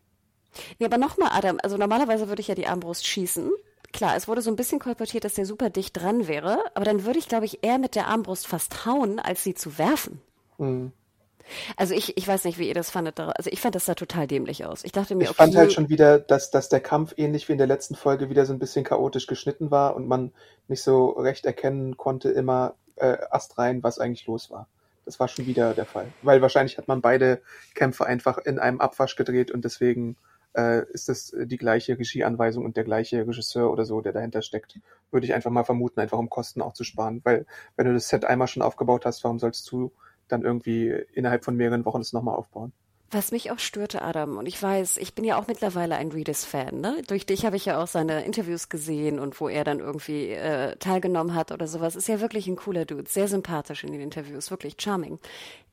Nee, 0.78 0.86
aber 0.86 0.98
nochmal, 0.98 1.30
Adam, 1.32 1.58
also 1.62 1.76
normalerweise 1.76 2.28
würde 2.28 2.40
ich 2.40 2.48
ja 2.48 2.54
die 2.54 2.66
Armbrust 2.66 3.06
schießen. 3.06 3.50
Klar, 3.92 4.16
es 4.16 4.26
wurde 4.26 4.40
so 4.40 4.50
ein 4.50 4.56
bisschen 4.56 4.78
kolportiert, 4.78 5.24
dass 5.24 5.34
der 5.34 5.46
super 5.46 5.70
dicht 5.70 6.00
dran 6.00 6.26
wäre, 6.26 6.58
aber 6.74 6.84
dann 6.84 7.04
würde 7.04 7.18
ich, 7.18 7.28
glaube 7.28 7.44
ich, 7.44 7.62
eher 7.62 7.78
mit 7.78 7.94
der 7.94 8.06
Armbrust 8.06 8.46
fast 8.46 8.86
hauen, 8.86 9.18
als 9.18 9.44
sie 9.44 9.54
zu 9.54 9.78
werfen. 9.78 10.20
Mhm. 10.58 10.92
Also 11.76 11.94
ich, 11.94 12.16
ich 12.16 12.26
weiß 12.26 12.44
nicht, 12.44 12.58
wie 12.58 12.68
ihr 12.68 12.74
das 12.74 12.90
fandet. 12.90 13.18
Also 13.18 13.50
ich 13.50 13.60
fand 13.60 13.74
das 13.74 13.86
sah 13.86 13.94
total 13.94 14.26
dämlich 14.26 14.64
aus. 14.64 14.84
Ich 14.84 14.92
dachte 14.92 15.14
mir, 15.14 15.24
ich 15.24 15.30
okay, 15.30 15.36
fand 15.36 15.56
halt 15.56 15.72
schon 15.72 15.88
wieder, 15.88 16.18
dass, 16.18 16.50
dass 16.50 16.68
der 16.68 16.80
Kampf 16.80 17.14
ähnlich 17.16 17.48
wie 17.48 17.52
in 17.52 17.58
der 17.58 17.66
letzten 17.66 17.94
Folge 17.94 18.30
wieder 18.30 18.46
so 18.46 18.52
ein 18.52 18.58
bisschen 18.58 18.84
chaotisch 18.84 19.26
geschnitten 19.26 19.70
war 19.70 19.96
und 19.96 20.06
man 20.06 20.32
nicht 20.68 20.82
so 20.82 21.10
recht 21.10 21.44
erkennen 21.44 21.96
konnte 21.96 22.30
immer 22.30 22.74
äh, 22.96 23.18
astrein, 23.30 23.82
was 23.82 23.98
eigentlich 23.98 24.26
los 24.26 24.50
war. 24.50 24.68
Das 25.04 25.18
war 25.18 25.28
schon 25.28 25.46
wieder 25.46 25.74
der 25.74 25.84
Fall. 25.86 26.06
Weil 26.22 26.42
wahrscheinlich 26.42 26.78
hat 26.78 26.88
man 26.88 27.00
beide 27.00 27.42
Kämpfe 27.74 28.06
einfach 28.06 28.38
in 28.38 28.58
einem 28.58 28.80
Abwasch 28.80 29.16
gedreht 29.16 29.50
und 29.50 29.64
deswegen 29.64 30.16
äh, 30.56 30.84
ist 30.92 31.08
das 31.08 31.34
die 31.36 31.56
gleiche 31.56 31.98
Regieanweisung 31.98 32.64
und 32.64 32.76
der 32.76 32.84
gleiche 32.84 33.26
Regisseur 33.26 33.70
oder 33.70 33.84
so, 33.84 34.00
der 34.00 34.12
dahinter 34.12 34.42
steckt. 34.42 34.78
Würde 35.10 35.26
ich 35.26 35.34
einfach 35.34 35.50
mal 35.50 35.64
vermuten, 35.64 36.00
einfach 36.00 36.18
um 36.18 36.30
Kosten 36.30 36.62
auch 36.62 36.72
zu 36.74 36.84
sparen. 36.84 37.20
Weil 37.24 37.46
wenn 37.76 37.86
du 37.86 37.94
das 37.94 38.08
Set 38.08 38.24
einmal 38.24 38.48
schon 38.48 38.62
aufgebaut 38.62 39.06
hast, 39.06 39.24
warum 39.24 39.38
sollst 39.38 39.70
du 39.70 39.92
dann 40.28 40.42
irgendwie 40.42 40.88
innerhalb 41.12 41.44
von 41.44 41.56
mehreren 41.56 41.84
Wochen 41.84 42.00
es 42.00 42.12
nochmal 42.12 42.36
aufbauen? 42.36 42.72
Was 43.14 43.30
mich 43.30 43.50
auch 43.50 43.58
störte, 43.58 44.00
Adam, 44.00 44.38
und 44.38 44.46
ich 44.46 44.60
weiß, 44.62 44.96
ich 44.96 45.14
bin 45.14 45.26
ja 45.26 45.38
auch 45.38 45.46
mittlerweile 45.46 45.96
ein 45.96 46.10
Reedus-Fan, 46.12 46.80
ne? 46.80 47.02
Durch 47.08 47.26
dich 47.26 47.44
habe 47.44 47.56
ich 47.56 47.66
ja 47.66 47.82
auch 47.82 47.86
seine 47.86 48.24
Interviews 48.24 48.70
gesehen 48.70 49.18
und 49.18 49.38
wo 49.38 49.50
er 49.50 49.64
dann 49.64 49.80
irgendwie 49.80 50.30
äh, 50.30 50.76
teilgenommen 50.76 51.34
hat 51.34 51.52
oder 51.52 51.66
sowas. 51.66 51.94
Ist 51.94 52.08
ja 52.08 52.22
wirklich 52.22 52.46
ein 52.46 52.56
cooler 52.56 52.86
Dude, 52.86 53.10
sehr 53.10 53.28
sympathisch 53.28 53.84
in 53.84 53.92
den 53.92 54.00
Interviews, 54.00 54.50
wirklich 54.50 54.76
charming. 54.78 55.18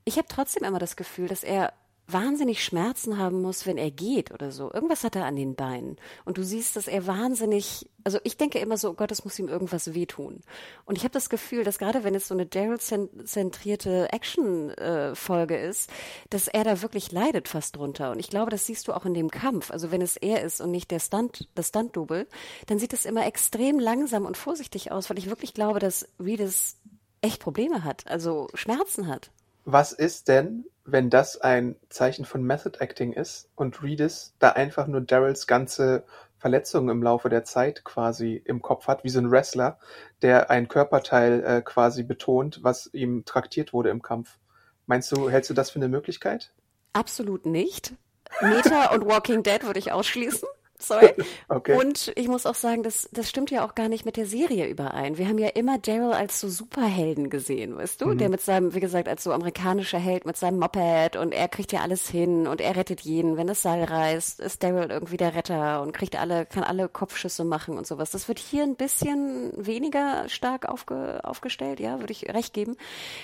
Ich 0.03 0.17
habe 0.17 0.27
trotzdem 0.27 0.65
immer 0.65 0.79
das 0.79 0.97
Gefühl, 0.97 1.29
dass 1.29 1.45
er 1.45 1.71
wahnsinnig 2.11 2.63
Schmerzen 2.63 3.17
haben 3.17 3.41
muss, 3.41 3.65
wenn 3.65 3.77
er 3.77 3.91
geht 3.91 4.31
oder 4.31 4.51
so. 4.51 4.71
Irgendwas 4.71 5.03
hat 5.03 5.15
er 5.15 5.25
an 5.25 5.35
den 5.35 5.55
Beinen. 5.55 5.97
Und 6.25 6.37
du 6.37 6.43
siehst, 6.43 6.75
dass 6.75 6.87
er 6.87 7.07
wahnsinnig, 7.07 7.89
also 8.03 8.19
ich 8.23 8.37
denke 8.37 8.59
immer 8.59 8.77
so, 8.77 8.89
oh 8.89 8.93
Gott, 8.93 9.11
es 9.11 9.23
muss 9.23 9.39
ihm 9.39 9.47
irgendwas 9.47 9.93
wehtun. 9.93 10.41
Und 10.85 10.97
ich 10.97 11.03
habe 11.03 11.13
das 11.13 11.29
Gefühl, 11.29 11.63
dass 11.63 11.77
gerade 11.77 12.03
wenn 12.03 12.15
es 12.15 12.27
so 12.27 12.33
eine 12.33 12.45
Daryl-zentrierte 12.45 14.11
Action-Folge 14.11 15.57
ist, 15.57 15.89
dass 16.29 16.47
er 16.47 16.63
da 16.63 16.81
wirklich 16.81 17.11
leidet 17.11 17.47
fast 17.47 17.75
drunter. 17.75 18.11
Und 18.11 18.19
ich 18.19 18.29
glaube, 18.29 18.51
das 18.51 18.65
siehst 18.65 18.87
du 18.87 18.93
auch 18.93 19.05
in 19.05 19.13
dem 19.13 19.31
Kampf. 19.31 19.71
Also 19.71 19.91
wenn 19.91 20.01
es 20.01 20.17
er 20.17 20.43
ist 20.43 20.61
und 20.61 20.71
nicht 20.71 20.91
der 20.91 20.99
Stunt, 20.99 21.47
das 21.55 21.69
Stunt-Double, 21.69 22.27
dann 22.67 22.79
sieht 22.79 22.93
es 22.93 23.05
immer 23.05 23.25
extrem 23.25 23.79
langsam 23.79 24.25
und 24.25 24.37
vorsichtig 24.37 24.91
aus, 24.91 25.09
weil 25.09 25.17
ich 25.17 25.29
wirklich 25.29 25.53
glaube, 25.53 25.79
dass 25.79 26.07
Reedus 26.19 26.77
echt 27.21 27.41
Probleme 27.41 27.83
hat, 27.83 28.07
also 28.07 28.47
Schmerzen 28.53 29.07
hat. 29.07 29.31
Was 29.65 29.91
ist 29.91 30.29
denn, 30.29 30.65
wenn 30.91 31.09
das 31.09 31.39
ein 31.39 31.75
Zeichen 31.89 32.25
von 32.25 32.43
Method 32.43 32.79
Acting 32.79 33.13
ist 33.13 33.49
und 33.55 33.81
Reedus 33.83 34.35
da 34.39 34.49
einfach 34.49 34.87
nur 34.87 35.01
Daryls 35.01 35.47
ganze 35.47 36.03
Verletzungen 36.37 36.89
im 36.89 37.03
Laufe 37.03 37.29
der 37.29 37.43
Zeit 37.43 37.83
quasi 37.83 38.41
im 38.45 38.61
Kopf 38.61 38.87
hat, 38.87 39.03
wie 39.03 39.09
so 39.09 39.19
ein 39.19 39.29
Wrestler, 39.29 39.77
der 40.21 40.49
ein 40.49 40.67
Körperteil 40.67 41.43
äh, 41.43 41.61
quasi 41.61 42.03
betont, 42.03 42.63
was 42.63 42.89
ihm 42.93 43.25
traktiert 43.25 43.73
wurde 43.73 43.89
im 43.89 44.01
Kampf. 44.01 44.37
Meinst 44.85 45.11
du, 45.11 45.29
hältst 45.29 45.49
du 45.49 45.53
das 45.53 45.69
für 45.69 45.79
eine 45.79 45.89
Möglichkeit? 45.89 46.51
Absolut 46.93 47.45
nicht. 47.45 47.93
Meta 48.41 48.93
und 48.93 49.05
Walking 49.05 49.43
Dead 49.43 49.63
würde 49.63 49.79
ich 49.79 49.91
ausschließen. 49.91 50.47
Sorry. 50.79 51.13
Okay. 51.51 51.77
Und 51.77 52.11
ich 52.15 52.27
muss 52.27 52.45
auch 52.45 52.55
sagen, 52.55 52.83
das, 52.83 53.09
das 53.11 53.27
stimmt 53.27 53.49
ja 53.49 53.65
auch 53.65 53.73
gar 53.73 53.89
nicht 53.89 54.05
mit 54.05 54.17
der 54.17 54.27
Serie 54.27 54.67
überein. 54.67 55.17
Wir 55.17 55.27
haben 55.27 55.39
ja 55.39 55.47
immer 55.47 55.79
Daryl 55.79 56.13
als 56.13 56.39
so 56.39 56.47
Superhelden 56.47 57.31
gesehen, 57.31 57.75
weißt 57.75 58.01
du? 58.01 58.09
Mhm. 58.09 58.17
Der 58.19 58.29
mit 58.29 58.41
seinem, 58.41 58.75
wie 58.75 58.79
gesagt, 58.79 59.07
als 59.07 59.23
so 59.23 59.31
amerikanischer 59.31 59.97
Held 59.97 60.25
mit 60.25 60.37
seinem 60.37 60.59
Moped 60.59 61.15
und 61.15 61.33
er 61.33 61.47
kriegt 61.47 61.71
ja 61.71 61.81
alles 61.81 62.07
hin 62.07 62.45
und 62.45 62.61
er 62.61 62.75
rettet 62.75 63.01
jeden. 63.01 63.35
Wenn 63.35 63.47
das 63.47 63.63
Seil 63.63 63.83
reißt, 63.83 64.39
ist 64.39 64.61
Daryl 64.61 64.91
irgendwie 64.91 65.17
der 65.17 65.33
Retter 65.33 65.81
und 65.81 65.91
kriegt 65.91 66.19
alle, 66.19 66.45
kann 66.45 66.63
alle 66.63 66.87
Kopfschüsse 66.87 67.43
machen 67.43 67.77
und 67.77 67.87
sowas. 67.87 68.11
Das 68.11 68.27
wird 68.27 68.37
hier 68.37 68.61
ein 68.61 68.75
bisschen 68.75 69.51
weniger 69.55 70.29
stark 70.29 70.69
aufge, 70.69 71.19
aufgestellt, 71.23 71.79
ja, 71.79 71.99
würde 71.99 72.13
ich 72.13 72.29
recht 72.29 72.53
geben. 72.53 72.77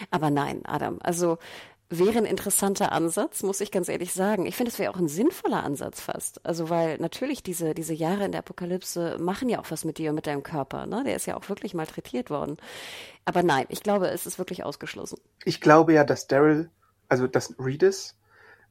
Aber 0.09 0.31
nein, 0.31 0.61
Adam, 0.65 0.97
also 1.03 1.37
wäre 1.89 2.17
ein 2.17 2.25
interessanter 2.25 2.91
Ansatz, 2.91 3.43
muss 3.43 3.61
ich 3.61 3.71
ganz 3.71 3.89
ehrlich 3.89 4.13
sagen. 4.13 4.45
Ich 4.45 4.55
finde, 4.55 4.71
es 4.71 4.79
wäre 4.79 4.91
auch 4.91 4.97
ein 4.97 5.07
sinnvoller 5.07 5.63
Ansatz 5.63 6.01
fast. 6.01 6.45
Also, 6.45 6.69
weil 6.69 6.97
natürlich 6.97 7.43
diese, 7.43 7.73
diese 7.73 7.93
Jahre 7.93 8.25
in 8.25 8.31
der 8.31 8.39
Apokalypse 8.39 9.17
machen 9.19 9.49
ja 9.49 9.59
auch 9.59 9.69
was 9.69 9.85
mit 9.85 9.97
dir 9.97 10.09
und 10.09 10.15
mit 10.15 10.27
deinem 10.27 10.43
Körper. 10.43 10.85
Ne? 10.87 11.03
Der 11.03 11.15
ist 11.15 11.25
ja 11.27 11.37
auch 11.37 11.47
wirklich 11.49 11.73
malträtiert 11.73 12.29
worden. 12.29 12.57
Aber 13.25 13.43
nein, 13.43 13.65
ich 13.69 13.83
glaube, 13.83 14.07
es 14.07 14.25
ist 14.25 14.39
wirklich 14.39 14.63
ausgeschlossen. 14.63 15.19
Ich 15.43 15.61
glaube 15.61 15.93
ja, 15.93 16.03
dass 16.03 16.27
Daryl, 16.27 16.69
also 17.07 17.27
dass 17.27 17.55
Reedus 17.59 18.15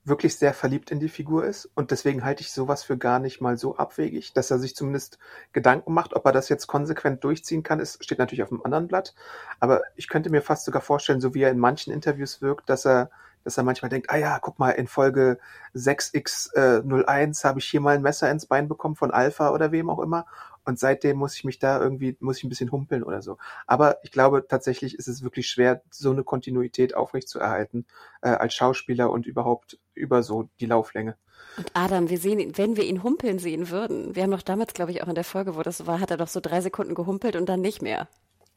wirklich 0.04 0.36
sehr 0.36 0.52
verliebt 0.52 0.90
in 0.90 1.00
die 1.00 1.08
Figur 1.08 1.44
ist. 1.44 1.70
Und 1.74 1.90
deswegen 1.90 2.24
halte 2.24 2.42
ich 2.42 2.52
sowas 2.52 2.84
für 2.84 2.98
gar 2.98 3.18
nicht 3.18 3.40
mal 3.40 3.56
so 3.56 3.76
abwegig, 3.76 4.32
dass 4.34 4.50
er 4.50 4.58
sich 4.58 4.76
zumindest 4.76 5.18
Gedanken 5.52 5.94
macht, 5.94 6.14
ob 6.14 6.26
er 6.26 6.32
das 6.32 6.48
jetzt 6.48 6.66
konsequent 6.66 7.24
durchziehen 7.24 7.62
kann, 7.62 7.80
ist, 7.80 8.04
steht 8.04 8.18
natürlich 8.18 8.42
auf 8.42 8.50
dem 8.50 8.64
anderen 8.64 8.86
Blatt, 8.86 9.14
aber 9.60 9.82
ich 9.96 10.08
könnte 10.08 10.30
mir 10.30 10.42
fast 10.42 10.66
sogar 10.66 10.82
vorstellen, 10.82 11.20
so 11.20 11.34
wie 11.34 11.42
er 11.42 11.50
in 11.50 11.58
manchen 11.58 11.92
Interviews 11.92 12.42
wirkt, 12.42 12.68
dass 12.68 12.86
er 12.86 13.10
dass 13.44 13.58
er 13.58 13.62
manchmal 13.62 13.90
denkt, 13.90 14.08
ah 14.10 14.16
ja, 14.16 14.38
guck 14.38 14.58
mal, 14.58 14.70
in 14.70 14.86
Folge 14.86 15.38
6x01 15.74 17.44
habe 17.44 17.58
ich 17.58 17.66
hier 17.66 17.82
mal 17.82 17.94
ein 17.94 18.02
Messer 18.02 18.30
ins 18.30 18.46
Bein 18.46 18.68
bekommen 18.68 18.96
von 18.96 19.10
Alpha 19.10 19.50
oder 19.50 19.70
wem 19.70 19.90
auch 19.90 19.98
immer 19.98 20.24
und 20.64 20.78
seitdem 20.78 21.16
muss 21.16 21.34
ich 21.36 21.44
mich 21.44 21.58
da 21.58 21.80
irgendwie, 21.80 22.16
muss 22.20 22.38
ich 22.38 22.44
ein 22.44 22.48
bisschen 22.48 22.72
humpeln 22.72 23.02
oder 23.02 23.22
so. 23.22 23.36
Aber 23.66 23.98
ich 24.02 24.10
glaube, 24.10 24.46
tatsächlich 24.48 24.94
ist 24.94 25.08
es 25.08 25.22
wirklich 25.22 25.48
schwer, 25.48 25.82
so 25.90 26.10
eine 26.10 26.24
Kontinuität 26.24 26.94
aufrechtzuerhalten 26.94 27.86
äh, 28.22 28.28
als 28.28 28.54
Schauspieler 28.54 29.10
und 29.10 29.26
überhaupt 29.26 29.78
über 29.94 30.22
so 30.22 30.48
die 30.60 30.66
Lauflänge. 30.66 31.16
Und 31.56 31.70
Adam, 31.74 32.08
wir 32.08 32.18
sehen 32.18 32.40
ihn, 32.40 32.56
wenn 32.56 32.76
wir 32.76 32.84
ihn 32.84 33.02
humpeln 33.02 33.38
sehen 33.38 33.70
würden, 33.70 34.14
wir 34.14 34.22
haben 34.22 34.30
doch 34.30 34.42
damals, 34.42 34.74
glaube 34.74 34.90
ich, 34.90 35.02
auch 35.02 35.08
in 35.08 35.14
der 35.14 35.24
Folge, 35.24 35.56
wo 35.56 35.62
das 35.62 35.86
war, 35.86 36.00
hat 36.00 36.10
er 36.10 36.16
doch 36.16 36.28
so 36.28 36.40
drei 36.40 36.60
Sekunden 36.60 36.94
gehumpelt 36.94 37.36
und 37.36 37.48
dann 37.48 37.60
nicht 37.60 37.82
mehr. 37.82 38.08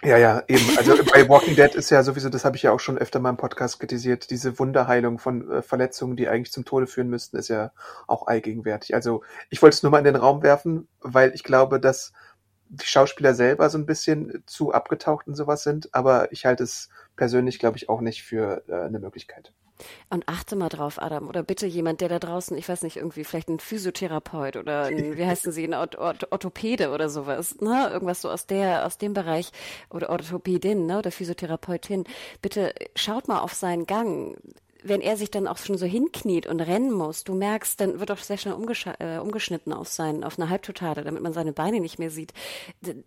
Ja, 0.04 0.18
ja, 0.18 0.44
eben. 0.48 0.77
Also 0.77 0.96
bei 1.12 1.27
Walking 1.27 1.56
Dead 1.56 1.74
ist 1.74 1.89
ja 1.89 2.04
sowieso, 2.04 2.30
das 2.30 2.46
habe 2.46 2.56
ich 2.56 2.63
ja 2.63 2.72
auch 2.72 2.80
schon 2.80 2.98
öfter 2.98 3.20
mal 3.20 3.32
im 3.32 3.38
Podcast 3.38 3.80
kritisiert, 3.80 4.30
diese 4.30 4.60
Wunderheilung 4.60 5.18
von 5.18 5.50
äh, 5.50 5.62
Verletzungen, 5.63 6.16
die 6.16 6.27
eigentlich 6.27 6.51
zum 6.51 6.66
Tode 6.66 6.86
führen 6.86 7.10
müssten, 7.10 7.38
ist 7.38 7.48
ja 7.48 7.72
auch 8.06 8.27
allgegenwärtig. 8.27 8.94
Also 8.94 9.24
ich 9.50 9.62
wollte 9.62 9.75
es 9.75 9.84
nur 9.84 9.92
mal 9.92 9.98
in 10.00 10.04
den 10.04 10.16
Raum 10.16 10.44
werfen, 10.44 10.88
weil 11.01 11.34
ich 11.34 11.44
glaube, 11.44 11.80
dass 11.80 12.13
die 12.70 12.86
Schauspieler 12.86 13.34
selber 13.34 13.70
so 13.70 13.77
ein 13.77 13.86
bisschen 13.86 14.44
zu 14.46 14.72
abgetaucht 14.72 15.27
in 15.27 15.36
sowas 15.36 15.63
sind, 15.63 15.94
aber 15.94 16.32
ich 16.32 16.46
halte 16.46 16.63
es 16.63 16.89
persönlich, 17.17 17.59
glaube 17.59 17.77
ich, 17.77 17.89
auch 17.89 18.01
nicht 18.01 18.24
für 18.24 18.63
äh, 18.69 18.86
eine 18.86 19.00
Möglichkeit. 19.00 19.51
Und 20.09 20.27
achte 20.27 20.55
mal 20.55 20.69
drauf, 20.69 21.00
Adam, 21.01 21.27
oder 21.27 21.43
bitte 21.43 21.67
jemand, 21.67 22.01
der 22.01 22.09
da 22.09 22.19
draußen, 22.19 22.57
ich 22.57 22.67
weiß 22.67 22.81
nicht, 22.81 22.97
irgendwie 22.97 23.24
vielleicht 23.24 23.50
ein 23.50 23.59
Physiotherapeut 23.59 24.55
oder 24.55 24.83
ein, 24.86 25.17
wie 25.17 25.25
heißen 25.25 25.51
sie, 25.51 25.65
ein 25.65 25.74
Orthopäde 25.75 26.89
oder 26.89 27.09
sowas, 27.09 27.59
ne? 27.62 27.89
Irgendwas 27.91 28.21
so 28.21 28.29
aus 28.31 28.47
der, 28.47 28.86
aus 28.86 28.97
dem 28.97 29.13
Bereich 29.13 29.51
oder 29.89 30.09
Orthopädin, 30.09 30.86
ne? 30.88 30.97
Oder 30.97 31.12
Physiotherapeutin. 31.12 32.05
Bitte 32.41 32.74
schaut 32.95 33.27
mal 33.27 33.39
auf 33.39 33.53
seinen 33.53 33.86
Gang 33.86 34.38
wenn 34.88 35.01
er 35.01 35.17
sich 35.17 35.32
dann 35.32 35.48
auch 35.48 35.58
schon 35.58 35.77
so 35.77 35.86
hinkniet 35.86 36.48
und 36.48 36.60
rennen 36.60 36.91
muss, 36.91 37.24
du 37.24 37.36
merkst, 37.36 37.79
dann 37.79 38.00
wird 38.00 38.12
auch 38.12 38.17
sehr 38.17 38.38
schnell 38.38 38.56
äh, 39.00 39.17
umgeschnitten 39.17 39.74
auf 39.74 39.88
sein, 39.88 40.24
auf 40.24 40.39
eine 40.39 40.50
Halbtotale, 40.50 41.03
damit 41.03 41.22
man 41.22 41.34
seine 41.34 41.53
Beine 41.53 41.79
nicht 41.79 42.00
mehr 42.00 42.10
sieht. 42.10 42.34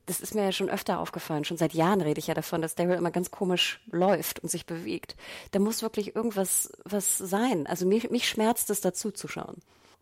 Das 0.07 0.21
ist 0.21 0.35
mir 0.35 0.45
ja 0.45 0.53
schon 0.53 0.71
öfter 0.71 1.01
aufgefallen. 1.01 1.45
Schon 1.45 1.57
seit 1.57 1.75
Jahren 1.75 2.01
rede 2.01 2.19
ich 2.19 2.27
ja 2.27 2.35
davon, 2.35 2.63
dass 2.63 2.75
Daryl 2.75 2.97
immer 2.97 3.11
ganz 3.11 3.31
komisch 3.31 3.81
läuft 3.91 4.41
und 4.41 4.49
sich 4.49 4.67
bewegt. 4.67 5.17
Da 5.53 5.59
muss 5.59 5.83
wirklich 5.83 6.15
irgendwas 6.15 6.73
was 6.85 7.19
sein. 7.19 7.67
Also 7.67 7.87
mich, 7.87 8.11
mich 8.11 8.29
schmerzt 8.29 8.71
es 8.71 8.81
dazu 8.81 9.11
zu 9.11 9.29
schauen. 9.29 9.57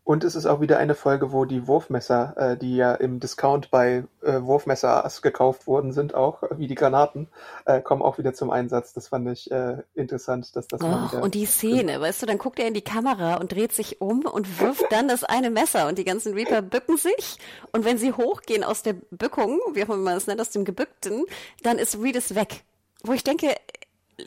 Und 0.09 0.23
es 0.23 0.33
ist 0.33 0.47
auch 0.47 0.59
wieder 0.59 0.79
eine 0.79 0.95
Folge, 0.95 1.31
wo 1.33 1.45
die 1.45 1.67
Wurfmesser, 1.67 2.33
äh, 2.35 2.57
die 2.57 2.75
ja 2.75 2.95
im 2.95 3.19
Discount 3.19 3.69
bei 3.69 4.05
äh, 4.23 4.41
Wurfmesser 4.41 5.07
gekauft 5.21 5.67
worden 5.67 5.93
sind, 5.93 6.15
auch 6.15 6.41
wie 6.57 6.65
die 6.65 6.73
Granaten, 6.73 7.27
äh, 7.65 7.79
kommen 7.79 8.01
auch 8.01 8.17
wieder 8.17 8.33
zum 8.33 8.49
Einsatz. 8.49 8.91
Das 8.93 9.09
fand 9.09 9.29
ich 9.29 9.51
äh, 9.51 9.83
interessant, 9.93 10.55
dass 10.55 10.67
das 10.67 10.81
oh, 10.81 10.87
mal 10.87 11.11
wieder. 11.11 11.21
Und 11.21 11.35
die 11.35 11.45
Szene, 11.45 11.91
stimmt. 11.91 12.01
weißt 12.01 12.23
du, 12.23 12.25
dann 12.25 12.39
guckt 12.39 12.57
er 12.57 12.67
in 12.67 12.73
die 12.73 12.81
Kamera 12.81 13.35
und 13.35 13.51
dreht 13.51 13.71
sich 13.71 14.01
um 14.01 14.21
und 14.21 14.59
wirft 14.59 14.91
dann 14.91 15.07
das 15.07 15.23
eine 15.23 15.51
Messer 15.51 15.87
und 15.87 15.99
die 15.99 16.05
ganzen 16.05 16.33
Reaper 16.33 16.63
bücken 16.63 16.97
sich. 16.97 17.37
Und 17.71 17.85
wenn 17.85 17.99
sie 17.99 18.11
hochgehen 18.11 18.63
aus 18.63 18.81
der 18.81 18.95
Bückung, 19.11 19.59
wie 19.73 19.83
auch 19.83 19.89
immer 19.89 19.97
man 19.97 20.17
es 20.17 20.25
nennt, 20.25 20.41
aus 20.41 20.49
dem 20.49 20.65
Gebückten, 20.65 21.25
dann 21.61 21.77
ist 21.77 22.01
Reedus 22.01 22.33
weg. 22.33 22.63
Wo 23.03 23.13
ich 23.13 23.23
denke, 23.23 23.53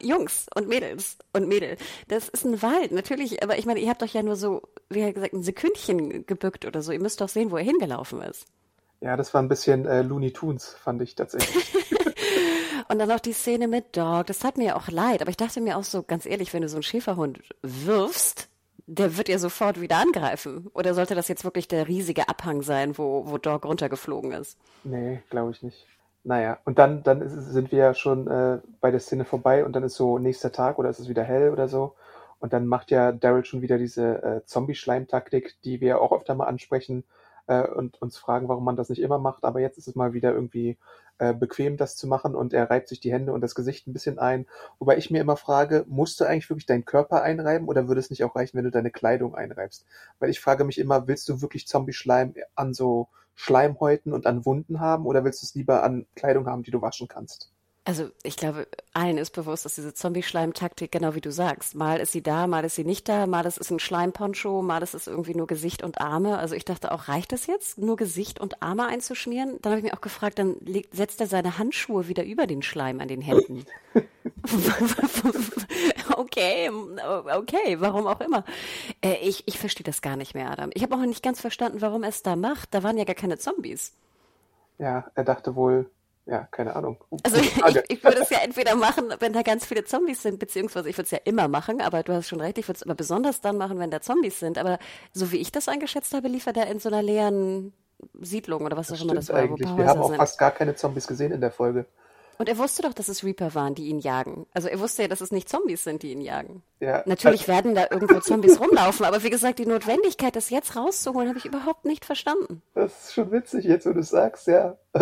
Jungs 0.00 0.46
und 0.54 0.68
Mädels 0.68 1.16
und 1.32 1.48
Mädel, 1.48 1.76
das 2.06 2.28
ist 2.28 2.44
ein 2.44 2.62
Wald, 2.62 2.92
natürlich, 2.92 3.42
aber 3.42 3.58
ich 3.58 3.66
meine, 3.66 3.80
ihr 3.80 3.90
habt 3.90 4.02
euch 4.02 4.14
ja 4.14 4.22
nur 4.22 4.36
so, 4.36 4.62
wie 4.94 5.12
gesagt, 5.12 5.32
ein 5.32 5.42
Sekündchen 5.42 6.26
gebückt 6.26 6.64
oder 6.64 6.82
so. 6.82 6.92
Ihr 6.92 7.00
müsst 7.00 7.20
doch 7.20 7.28
sehen, 7.28 7.50
wo 7.50 7.56
er 7.56 7.64
hingelaufen 7.64 8.22
ist. 8.22 8.46
Ja, 9.00 9.16
das 9.16 9.34
war 9.34 9.42
ein 9.42 9.48
bisschen 9.48 9.86
äh, 9.86 10.02
Looney 10.02 10.32
Tunes, 10.32 10.76
fand 10.80 11.02
ich 11.02 11.14
tatsächlich. 11.14 11.74
und 12.88 12.98
dann 12.98 13.08
noch 13.08 13.20
die 13.20 13.32
Szene 13.32 13.68
mit 13.68 13.96
Dog, 13.96 14.26
das 14.26 14.38
tat 14.38 14.56
mir 14.56 14.66
ja 14.66 14.76
auch 14.76 14.88
leid, 14.88 15.22
aber 15.22 15.30
ich 15.30 15.36
dachte 15.36 15.60
mir 15.60 15.76
auch 15.76 15.84
so, 15.84 16.02
ganz 16.02 16.26
ehrlich, 16.26 16.54
wenn 16.54 16.62
du 16.62 16.68
so 16.68 16.76
einen 16.76 16.82
Schäferhund 16.82 17.40
wirfst, 17.62 18.48
der 18.86 19.16
wird 19.16 19.28
ja 19.28 19.38
sofort 19.38 19.80
wieder 19.80 19.96
angreifen. 19.96 20.68
Oder 20.74 20.94
sollte 20.94 21.14
das 21.14 21.28
jetzt 21.28 21.44
wirklich 21.44 21.68
der 21.68 21.88
riesige 21.88 22.28
Abhang 22.28 22.62
sein, 22.62 22.98
wo, 22.98 23.24
wo 23.26 23.38
Dog 23.38 23.64
runtergeflogen 23.64 24.32
ist? 24.32 24.58
Nee, 24.84 25.22
glaube 25.30 25.52
ich 25.52 25.62
nicht. 25.62 25.86
Naja, 26.24 26.58
und 26.64 26.78
dann, 26.78 27.02
dann 27.02 27.20
ist, 27.20 27.32
sind 27.32 27.72
wir 27.72 27.78
ja 27.78 27.94
schon 27.94 28.28
äh, 28.28 28.58
bei 28.80 28.90
der 28.90 29.00
Szene 29.00 29.24
vorbei 29.24 29.64
und 29.64 29.74
dann 29.74 29.82
ist 29.82 29.94
so 29.94 30.18
nächster 30.18 30.52
Tag 30.52 30.78
oder 30.78 30.88
ist 30.88 31.00
es 31.00 31.08
wieder 31.08 31.24
hell 31.24 31.50
oder 31.50 31.68
so. 31.68 31.94
Und 32.42 32.52
dann 32.52 32.66
macht 32.66 32.90
ja 32.90 33.12
Daryl 33.12 33.44
schon 33.44 33.62
wieder 33.62 33.78
diese 33.78 34.20
äh, 34.20 34.44
Zombie-Schleim-Taktik, 34.46 35.62
die 35.62 35.80
wir 35.80 36.00
auch 36.00 36.10
öfter 36.10 36.34
mal 36.34 36.46
ansprechen 36.46 37.04
äh, 37.46 37.62
und 37.68 38.02
uns 38.02 38.18
fragen, 38.18 38.48
warum 38.48 38.64
man 38.64 38.74
das 38.74 38.88
nicht 38.88 39.00
immer 39.00 39.20
macht. 39.20 39.44
Aber 39.44 39.60
jetzt 39.60 39.78
ist 39.78 39.86
es 39.86 39.94
mal 39.94 40.12
wieder 40.12 40.32
irgendwie 40.32 40.76
äh, 41.18 41.34
bequem, 41.34 41.76
das 41.76 41.94
zu 41.94 42.08
machen 42.08 42.34
und 42.34 42.52
er 42.52 42.68
reibt 42.68 42.88
sich 42.88 42.98
die 42.98 43.12
Hände 43.12 43.32
und 43.32 43.42
das 43.42 43.54
Gesicht 43.54 43.86
ein 43.86 43.92
bisschen 43.92 44.18
ein. 44.18 44.46
Wobei 44.80 44.96
ich 44.96 45.08
mir 45.08 45.20
immer 45.20 45.36
frage, 45.36 45.84
musst 45.86 46.18
du 46.18 46.24
eigentlich 46.24 46.50
wirklich 46.50 46.66
deinen 46.66 46.84
Körper 46.84 47.22
einreiben 47.22 47.68
oder 47.68 47.86
würde 47.86 48.00
es 48.00 48.10
nicht 48.10 48.24
auch 48.24 48.34
reichen, 48.34 48.56
wenn 48.56 48.64
du 48.64 48.72
deine 48.72 48.90
Kleidung 48.90 49.36
einreibst? 49.36 49.86
Weil 50.18 50.30
ich 50.30 50.40
frage 50.40 50.64
mich 50.64 50.78
immer, 50.78 51.06
willst 51.06 51.28
du 51.28 51.42
wirklich 51.42 51.68
Zombie-Schleim 51.68 52.34
an 52.56 52.74
so 52.74 53.06
Schleimhäuten 53.36 54.12
und 54.12 54.26
an 54.26 54.44
Wunden 54.44 54.80
haben 54.80 55.06
oder 55.06 55.22
willst 55.22 55.42
du 55.42 55.46
es 55.46 55.54
lieber 55.54 55.84
an 55.84 56.06
Kleidung 56.16 56.46
haben, 56.46 56.64
die 56.64 56.72
du 56.72 56.82
waschen 56.82 57.06
kannst? 57.06 57.52
Also 57.84 58.10
ich 58.22 58.36
glaube, 58.36 58.68
allen 58.92 59.18
ist 59.18 59.32
bewusst, 59.32 59.64
dass 59.64 59.74
diese 59.74 59.92
Zombie-Schleim-Taktik, 59.92 60.92
genau 60.92 61.16
wie 61.16 61.20
du 61.20 61.32
sagst, 61.32 61.74
mal 61.74 61.98
ist 61.98 62.12
sie 62.12 62.22
da, 62.22 62.46
mal 62.46 62.64
ist 62.64 62.76
sie 62.76 62.84
nicht 62.84 63.08
da, 63.08 63.26
mal 63.26 63.42
das 63.42 63.56
ist 63.56 63.72
ein 63.72 63.80
Schleimponcho, 63.80 64.62
mal 64.62 64.78
das 64.78 64.94
ist 64.94 65.08
irgendwie 65.08 65.34
nur 65.34 65.48
Gesicht 65.48 65.82
und 65.82 66.00
Arme. 66.00 66.38
Also 66.38 66.54
ich 66.54 66.64
dachte 66.64 66.92
auch, 66.92 67.08
reicht 67.08 67.32
das 67.32 67.48
jetzt, 67.48 67.78
nur 67.78 67.96
Gesicht 67.96 68.38
und 68.38 68.62
Arme 68.62 68.86
einzuschmieren? 68.86 69.58
Dann 69.62 69.72
habe 69.72 69.80
ich 69.80 69.84
mir 69.84 69.94
auch 69.94 70.00
gefragt, 70.00 70.38
dann 70.38 70.54
legt, 70.60 70.94
setzt 70.94 71.20
er 71.20 71.26
seine 71.26 71.58
Handschuhe 71.58 72.06
wieder 72.06 72.24
über 72.24 72.46
den 72.46 72.62
Schleim 72.62 73.00
an 73.00 73.08
den 73.08 73.20
Händen. 73.20 73.64
okay, 76.16 76.70
okay, 77.36 77.80
warum 77.80 78.06
auch 78.06 78.20
immer. 78.20 78.44
Äh, 79.04 79.16
ich 79.22 79.42
ich 79.48 79.58
verstehe 79.58 79.84
das 79.84 80.02
gar 80.02 80.14
nicht 80.14 80.34
mehr, 80.34 80.52
Adam. 80.52 80.70
Ich 80.74 80.84
habe 80.84 80.94
auch 80.94 81.00
nicht 81.00 81.24
ganz 81.24 81.40
verstanden, 81.40 81.80
warum 81.80 82.04
er 82.04 82.10
es 82.10 82.22
da 82.22 82.36
macht. 82.36 82.74
Da 82.74 82.84
waren 82.84 82.96
ja 82.96 83.04
gar 83.04 83.16
keine 83.16 83.38
Zombies. 83.38 83.92
Ja, 84.78 85.10
er 85.16 85.24
dachte 85.24 85.56
wohl, 85.56 85.90
ja, 86.26 86.46
keine 86.50 86.76
Ahnung. 86.76 86.98
Also 87.24 87.38
ich, 87.38 87.56
ich, 87.88 88.04
würde 88.04 88.20
es 88.20 88.30
ja 88.30 88.38
entweder 88.44 88.76
machen, 88.76 89.12
wenn 89.18 89.32
da 89.32 89.42
ganz 89.42 89.66
viele 89.66 89.84
Zombies 89.84 90.22
sind, 90.22 90.38
beziehungsweise 90.38 90.88
ich 90.88 90.96
würde 90.96 91.06
es 91.06 91.10
ja 91.10 91.18
immer 91.24 91.48
machen, 91.48 91.80
aber 91.80 92.04
du 92.04 92.12
hast 92.12 92.28
schon 92.28 92.40
recht, 92.40 92.58
ich 92.58 92.68
würde 92.68 92.76
es 92.76 92.82
immer 92.82 92.94
besonders 92.94 93.40
dann 93.40 93.56
machen, 93.56 93.78
wenn 93.80 93.90
da 93.90 94.00
Zombies 94.00 94.38
sind. 94.38 94.56
Aber 94.56 94.78
so 95.12 95.32
wie 95.32 95.38
ich 95.38 95.50
das 95.50 95.68
eingeschätzt 95.68 96.14
habe, 96.14 96.28
liefert 96.28 96.56
er 96.56 96.68
in 96.68 96.78
so 96.78 96.88
einer 96.88 97.02
leeren 97.02 97.72
Siedlung 98.20 98.64
oder 98.64 98.76
was 98.76 98.88
das 98.88 99.00
auch 99.00 99.04
immer 99.04 99.14
das 99.14 99.30
war. 99.30 99.36
Eigentlich. 99.36 99.68
Wir 99.76 99.86
haben 99.86 100.00
auch 100.00 100.08
sind. 100.08 100.16
fast 100.16 100.38
gar 100.38 100.52
keine 100.52 100.76
Zombies 100.76 101.08
gesehen 101.08 101.32
in 101.32 101.40
der 101.40 101.50
Folge. 101.50 101.86
Und 102.42 102.48
er 102.48 102.58
wusste 102.58 102.82
doch, 102.82 102.92
dass 102.92 103.06
es 103.06 103.22
Reaper 103.22 103.54
waren, 103.54 103.76
die 103.76 103.86
ihn 103.86 104.00
jagen. 104.00 104.46
Also 104.52 104.66
er 104.66 104.80
wusste 104.80 105.02
ja, 105.02 105.08
dass 105.08 105.20
es 105.20 105.30
nicht 105.30 105.48
Zombies 105.48 105.84
sind, 105.84 106.02
die 106.02 106.10
ihn 106.10 106.20
jagen. 106.20 106.64
Ja. 106.80 107.04
Natürlich 107.06 107.46
werden 107.46 107.76
da 107.76 107.86
irgendwo 107.88 108.18
Zombies 108.18 108.58
rumlaufen, 108.58 109.06
aber 109.06 109.22
wie 109.22 109.30
gesagt, 109.30 109.60
die 109.60 109.64
Notwendigkeit, 109.66 110.34
das 110.34 110.50
jetzt 110.50 110.74
rauszuholen, 110.74 111.28
habe 111.28 111.38
ich 111.38 111.44
überhaupt 111.44 111.84
nicht 111.84 112.04
verstanden. 112.04 112.60
Das 112.74 113.04
ist 113.04 113.14
schon 113.14 113.30
witzig, 113.30 113.64
jetzt 113.64 113.86
wo 113.86 113.92
du 113.92 114.00
es 114.00 114.08
sagst, 114.08 114.48
ja. 114.48 114.76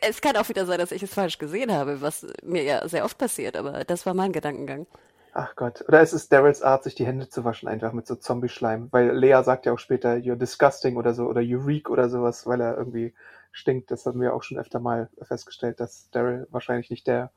es 0.00 0.22
kann 0.22 0.38
auch 0.38 0.48
wieder 0.48 0.64
sein, 0.64 0.78
dass 0.78 0.90
ich 0.90 1.02
es 1.02 1.12
falsch 1.12 1.36
gesehen 1.36 1.70
habe, 1.70 2.00
was 2.00 2.26
mir 2.42 2.62
ja 2.62 2.88
sehr 2.88 3.04
oft 3.04 3.18
passiert, 3.18 3.58
aber 3.58 3.84
das 3.84 4.06
war 4.06 4.14
mein 4.14 4.32
Gedankengang. 4.32 4.86
Ach 5.34 5.54
Gott. 5.54 5.84
Oder 5.86 6.00
es 6.00 6.14
ist 6.14 6.32
Daryls 6.32 6.62
Art, 6.62 6.82
sich 6.84 6.94
die 6.94 7.04
Hände 7.04 7.28
zu 7.28 7.44
waschen, 7.44 7.68
einfach 7.68 7.92
mit 7.92 8.06
so 8.06 8.14
Zombie-Schleim. 8.14 8.88
Weil 8.90 9.14
Lea 9.14 9.42
sagt 9.44 9.66
ja 9.66 9.74
auch 9.74 9.78
später, 9.78 10.14
you're 10.14 10.34
disgusting 10.34 10.96
oder 10.96 11.12
so, 11.12 11.26
oder 11.26 11.42
you 11.42 11.60
reek 11.60 11.90
oder 11.90 12.08
sowas, 12.08 12.46
weil 12.46 12.62
er 12.62 12.78
irgendwie 12.78 13.12
stinkt. 13.56 13.90
Das 13.90 14.06
haben 14.06 14.20
wir 14.20 14.34
auch 14.34 14.42
schon 14.42 14.58
öfter 14.58 14.80
mal 14.80 15.08
festgestellt, 15.22 15.80
dass 15.80 16.10
Daryl 16.10 16.46
wahrscheinlich 16.50 16.90
nicht 16.90 17.06
der 17.06 17.30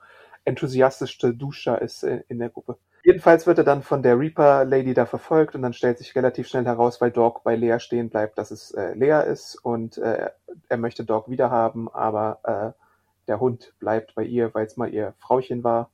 enthusiastischste 0.45 1.33
Duscher 1.33 1.81
ist 1.81 2.03
in 2.03 2.39
der 2.39 2.49
Gruppe. 2.49 2.77
Jedenfalls 3.03 3.47
wird 3.47 3.57
er 3.57 3.63
dann 3.63 3.81
von 3.81 4.03
der 4.03 4.19
Reaper-Lady 4.19 4.93
da 4.93 5.05
verfolgt 5.05 5.55
und 5.55 5.61
dann 5.61 5.73
stellt 5.73 5.97
sich 5.97 6.15
relativ 6.15 6.47
schnell 6.47 6.65
heraus, 6.65 6.99
weil 6.99 7.11
Dog 7.11 7.43
bei 7.43 7.55
Lea 7.55 7.79
stehen 7.79 8.09
bleibt, 8.09 8.37
dass 8.37 8.51
es 8.51 8.71
äh, 8.71 8.93
Lea 8.93 9.23
ist 9.31 9.55
und 9.55 9.97
äh, 9.97 10.29
er 10.67 10.77
möchte 10.77 11.05
Dog 11.05 11.29
wiederhaben, 11.29 11.87
aber 11.87 12.39
äh, 12.43 13.27
der 13.27 13.39
Hund 13.39 13.73
bleibt 13.79 14.15
bei 14.15 14.23
ihr, 14.23 14.53
weil 14.53 14.65
es 14.65 14.75
mal 14.75 14.93
ihr 14.93 15.13
Frauchen 15.19 15.63
war. 15.63 15.91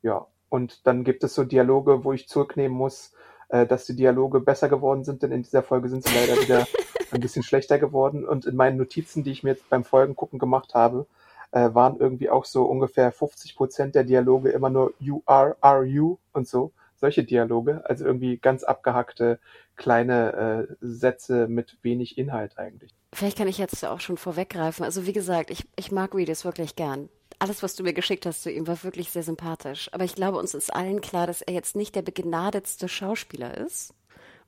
Ja, 0.00 0.26
und 0.48 0.86
dann 0.86 1.04
gibt 1.04 1.22
es 1.22 1.34
so 1.34 1.44
Dialoge, 1.44 2.04
wo 2.04 2.12
ich 2.14 2.28
zurücknehmen 2.28 2.76
muss, 2.76 3.12
äh, 3.48 3.66
dass 3.66 3.86
die 3.86 3.96
Dialoge 3.96 4.40
besser 4.40 4.68
geworden 4.68 5.04
sind, 5.04 5.22
denn 5.22 5.32
in 5.32 5.42
dieser 5.42 5.62
Folge 5.62 5.88
sind 5.88 6.04
sie 6.04 6.14
leider 6.14 6.40
wieder 6.42 6.66
ein 7.10 7.20
bisschen 7.20 7.42
schlechter 7.42 7.78
geworden. 7.78 8.26
Und 8.26 8.46
in 8.46 8.56
meinen 8.56 8.76
Notizen, 8.76 9.24
die 9.24 9.32
ich 9.32 9.42
mir 9.42 9.50
jetzt 9.50 9.68
beim 9.68 9.84
Folgen 9.84 10.16
gucken 10.16 10.38
gemacht 10.38 10.74
habe, 10.74 11.06
äh, 11.52 11.70
waren 11.72 11.98
irgendwie 11.98 12.30
auch 12.30 12.44
so 12.44 12.64
ungefähr 12.64 13.10
50 13.12 13.56
Prozent 13.56 13.94
der 13.94 14.04
Dialoge 14.04 14.50
immer 14.50 14.70
nur 14.70 14.92
you 14.98 15.22
are, 15.26 15.56
are 15.60 15.84
you 15.84 16.18
und 16.32 16.46
so. 16.46 16.72
Solche 16.96 17.22
Dialoge, 17.22 17.82
also 17.84 18.04
irgendwie 18.04 18.38
ganz 18.38 18.64
abgehackte 18.64 19.38
kleine 19.76 20.66
äh, 20.68 20.74
Sätze 20.80 21.46
mit 21.46 21.78
wenig 21.82 22.18
Inhalt 22.18 22.58
eigentlich. 22.58 22.92
Vielleicht 23.12 23.38
kann 23.38 23.46
ich 23.48 23.56
jetzt 23.56 23.84
auch 23.84 24.00
schon 24.00 24.16
vorweggreifen. 24.16 24.84
Also 24.84 25.06
wie 25.06 25.12
gesagt, 25.12 25.50
ich, 25.50 25.66
ich 25.76 25.92
mag 25.92 26.14
Reedus 26.14 26.44
wirklich 26.44 26.74
gern 26.74 27.08
alles, 27.38 27.62
was 27.62 27.76
du 27.76 27.82
mir 27.82 27.92
geschickt 27.92 28.26
hast 28.26 28.42
zu 28.42 28.50
ihm, 28.50 28.66
war 28.66 28.82
wirklich 28.82 29.10
sehr 29.10 29.22
sympathisch. 29.22 29.88
Aber 29.92 30.04
ich 30.04 30.14
glaube, 30.14 30.38
uns 30.38 30.54
ist 30.54 30.74
allen 30.74 31.00
klar, 31.00 31.26
dass 31.26 31.42
er 31.42 31.54
jetzt 31.54 31.76
nicht 31.76 31.94
der 31.94 32.02
begnadetste 32.02 32.88
Schauspieler 32.88 33.56
ist. 33.56 33.94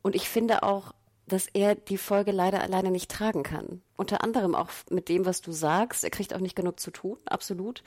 Und 0.02 0.14
ich 0.14 0.28
finde 0.28 0.62
auch, 0.62 0.92
dass 1.30 1.46
er 1.46 1.74
die 1.76 1.98
Folge 1.98 2.32
leider 2.32 2.60
alleine 2.60 2.90
nicht 2.90 3.10
tragen 3.10 3.42
kann. 3.42 3.82
Unter 3.96 4.24
anderem 4.24 4.54
auch 4.54 4.70
mit 4.90 5.08
dem, 5.08 5.26
was 5.26 5.40
du 5.40 5.52
sagst. 5.52 6.02
Er 6.02 6.10
kriegt 6.10 6.34
auch 6.34 6.40
nicht 6.40 6.56
genug 6.56 6.80
zu 6.80 6.90
tun, 6.90 7.18
absolut. 7.24 7.82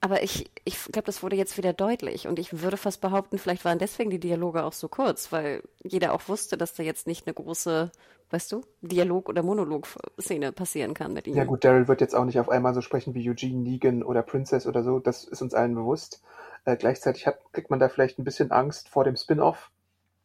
Aber 0.00 0.22
ich, 0.22 0.50
ich 0.64 0.82
glaube, 0.86 1.06
das 1.06 1.22
wurde 1.22 1.36
jetzt 1.36 1.56
wieder 1.56 1.72
deutlich. 1.72 2.26
Und 2.26 2.38
ich 2.38 2.60
würde 2.60 2.76
fast 2.76 3.00
behaupten, 3.00 3.38
vielleicht 3.38 3.64
waren 3.64 3.78
deswegen 3.78 4.10
die 4.10 4.18
Dialoge 4.18 4.64
auch 4.64 4.72
so 4.72 4.88
kurz, 4.88 5.30
weil 5.30 5.62
jeder 5.84 6.12
auch 6.12 6.28
wusste, 6.28 6.56
dass 6.56 6.74
da 6.74 6.82
jetzt 6.82 7.06
nicht 7.06 7.26
eine 7.26 7.34
große, 7.34 7.92
weißt 8.30 8.52
du, 8.52 8.62
Dialog- 8.82 9.28
oder 9.28 9.42
Monolog-Szene 9.42 10.52
passieren 10.52 10.94
kann 10.94 11.12
mit 11.12 11.26
ihm. 11.26 11.36
Ja 11.36 11.44
gut, 11.44 11.64
Daryl 11.64 11.88
wird 11.88 12.00
jetzt 12.00 12.14
auch 12.14 12.24
nicht 12.24 12.38
auf 12.38 12.48
einmal 12.48 12.74
so 12.74 12.80
sprechen 12.80 13.14
wie 13.14 13.28
Eugene, 13.28 13.62
Negan 13.62 14.02
oder 14.02 14.22
Princess 14.22 14.66
oder 14.66 14.82
so. 14.82 14.98
Das 14.98 15.24
ist 15.24 15.42
uns 15.42 15.54
allen 15.54 15.74
bewusst. 15.74 16.22
Äh, 16.64 16.76
gleichzeitig 16.76 17.26
hat, 17.26 17.38
kriegt 17.52 17.70
man 17.70 17.80
da 17.80 17.88
vielleicht 17.88 18.18
ein 18.18 18.24
bisschen 18.24 18.50
Angst 18.50 18.88
vor 18.88 19.04
dem 19.04 19.16
Spin-off, 19.16 19.70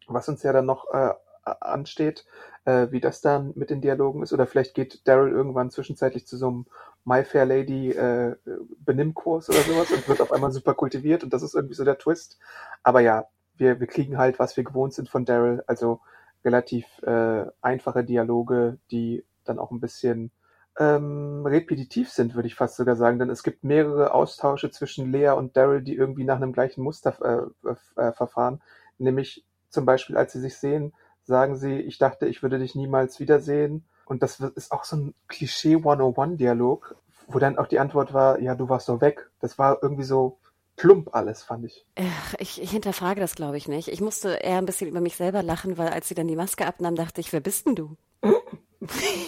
was 0.07 0.27
uns 0.27 0.43
ja 0.43 0.51
dann 0.51 0.65
noch 0.65 0.91
äh, 0.93 1.13
ansteht, 1.43 2.25
äh, 2.65 2.87
wie 2.91 2.99
das 2.99 3.21
dann 3.21 3.53
mit 3.55 3.69
den 3.69 3.81
Dialogen 3.81 4.23
ist. 4.23 4.33
Oder 4.33 4.47
vielleicht 4.47 4.73
geht 4.73 5.07
Daryl 5.07 5.31
irgendwann 5.31 5.71
zwischenzeitlich 5.71 6.27
zu 6.27 6.37
so 6.37 6.47
einem 6.47 6.65
My 7.05 7.23
Fair 7.23 7.45
Lady 7.45 7.91
äh, 7.91 8.35
Benimmkurs 8.79 9.49
oder 9.49 9.59
sowas 9.59 9.91
und 9.91 10.07
wird 10.07 10.21
auf 10.21 10.31
einmal 10.31 10.51
super 10.51 10.73
kultiviert 10.73 11.23
und 11.23 11.33
das 11.33 11.43
ist 11.43 11.53
irgendwie 11.53 11.75
so 11.75 11.83
der 11.83 11.97
Twist. 11.97 12.39
Aber 12.81 13.01
ja, 13.01 13.25
wir, 13.55 13.79
wir 13.79 13.87
kriegen 13.87 14.17
halt, 14.17 14.39
was 14.39 14.57
wir 14.57 14.63
gewohnt 14.63 14.93
sind 14.93 15.09
von 15.09 15.25
Daryl, 15.25 15.63
also 15.67 15.99
relativ 16.45 16.85
äh, 17.03 17.45
einfache 17.61 18.03
Dialoge, 18.03 18.77
die 18.91 19.25
dann 19.43 19.59
auch 19.59 19.71
ein 19.71 19.79
bisschen 19.79 20.31
ähm, 20.79 21.45
repetitiv 21.45 22.09
sind, 22.09 22.35
würde 22.35 22.47
ich 22.47 22.55
fast 22.55 22.77
sogar 22.77 22.95
sagen, 22.95 23.19
denn 23.19 23.29
es 23.29 23.43
gibt 23.43 23.63
mehrere 23.63 24.13
Austausche 24.13 24.71
zwischen 24.71 25.11
Lea 25.11 25.29
und 25.29 25.55
Daryl, 25.55 25.81
die 25.81 25.95
irgendwie 25.95 26.23
nach 26.23 26.37
einem 26.37 26.53
gleichen 26.53 26.83
Muster 26.83 27.51
äh, 27.65 27.69
äh, 28.01 28.11
verfahren, 28.13 28.61
nämlich 28.97 29.45
zum 29.69 29.85
Beispiel, 29.85 30.17
als 30.17 30.33
sie 30.33 30.39
sich 30.39 30.57
sehen, 30.57 30.93
sagen 31.23 31.55
sie, 31.55 31.79
ich 31.79 31.97
dachte, 31.97 32.27
ich 32.27 32.43
würde 32.43 32.59
dich 32.59 32.75
niemals 32.75 33.19
wiedersehen. 33.19 33.85
Und 34.05 34.21
das 34.21 34.39
ist 34.39 34.71
auch 34.71 34.83
so 34.83 34.97
ein 34.97 35.15
Klischee 35.27 35.77
101-Dialog, 35.77 36.95
wo 37.27 37.39
dann 37.39 37.57
auch 37.57 37.67
die 37.67 37.79
Antwort 37.79 38.13
war, 38.13 38.39
ja, 38.39 38.55
du 38.55 38.69
warst 38.69 38.85
so 38.85 39.01
weg. 39.01 39.29
Das 39.39 39.57
war 39.57 39.79
irgendwie 39.81 40.03
so 40.03 40.37
plump 40.75 41.13
alles, 41.13 41.43
fand 41.43 41.65
ich. 41.65 41.85
Ich, 42.39 42.61
ich 42.61 42.71
hinterfrage 42.71 43.19
das, 43.19 43.35
glaube 43.35 43.57
ich, 43.57 43.67
nicht. 43.67 43.87
Ich 43.87 44.01
musste 44.01 44.29
eher 44.33 44.57
ein 44.57 44.65
bisschen 44.65 44.87
über 44.89 45.01
mich 45.01 45.15
selber 45.15 45.43
lachen, 45.43 45.77
weil 45.77 45.89
als 45.89 46.07
sie 46.07 46.15
dann 46.15 46.27
die 46.27 46.35
Maske 46.35 46.65
abnahm, 46.65 46.95
dachte 46.95 47.21
ich, 47.21 47.31
wer 47.33 47.39
bist 47.39 47.67
denn 47.67 47.75
du? 47.75 47.97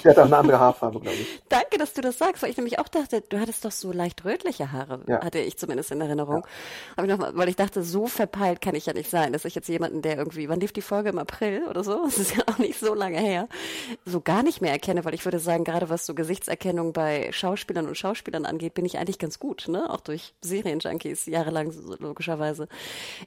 Der 0.03 0.12
hat 0.12 0.19
auch 0.19 0.25
eine 0.25 0.38
andere 0.38 0.60
Haarfarbe, 0.60 0.99
glaube 0.99 1.17
ich. 1.17 1.41
Danke, 1.49 1.77
dass 1.77 1.93
du 1.93 2.01
das 2.01 2.17
sagst, 2.17 2.43
weil 2.43 2.49
ich 2.49 2.58
nämlich 2.58 2.80
auch 2.80 2.88
dachte, 2.88 3.21
du 3.21 3.39
hattest 3.39 3.65
doch 3.65 3.71
so 3.71 3.91
leicht 3.91 4.25
rötliche 4.25 4.71
Haare, 4.71 5.01
ja. 5.08 5.23
hatte 5.23 5.39
ich 5.39 5.58
zumindest 5.58 5.91
in 5.91 6.01
Erinnerung. 6.01 6.45
Ja. 6.97 7.03
Ich 7.03 7.10
noch 7.10 7.17
mal, 7.17 7.36
weil 7.36 7.49
ich 7.49 7.56
dachte, 7.56 7.84
so 7.84 8.08
verpeilt 8.08 8.62
kann 8.62 8.75
ich 8.75 8.86
ja 8.86 8.93
nicht 8.93 9.10
sein, 9.10 9.34
dass 9.34 9.45
ich 9.45 9.56
jetzt 9.56 9.67
jemanden, 9.69 10.01
der 10.01 10.17
irgendwie, 10.17 10.49
wann 10.49 10.60
lief 10.60 10.73
die 10.73 10.82
Folge 10.82 11.10
im 11.10 11.19
April 11.19 11.67
oder 11.69 11.84
so? 11.84 12.06
Das 12.15 12.19
ist 12.19 12.36
ja 12.36 12.43
auch 12.47 12.60
nicht 12.60 12.80
so 12.80 12.93
lange 12.93 13.19
her, 13.19 13.49
so 14.06 14.21
gar 14.21 14.41
nicht 14.41 14.62
mehr 14.62 14.71
erkenne, 14.71 15.03
weil 15.03 15.13
ich 15.13 15.25
würde 15.25 15.39
sagen, 15.39 15.65
gerade 15.65 15.89
was 15.89 16.06
so 16.06 16.13
Gesichtserkennung 16.13 16.93
bei 16.93 17.30
Schauspielern 17.32 17.88
und 17.88 17.97
Schauspielern 17.97 18.45
angeht, 18.45 18.73
bin 18.73 18.86
ich 18.86 18.97
eigentlich 18.97 19.19
ganz 19.19 19.38
gut, 19.38 19.67
ne? 19.67 19.89
Auch 19.89 19.99
durch 19.99 20.34
Serienjunkies 20.41 21.25
jahrelang 21.25 21.73
logischerweise. 21.99 22.67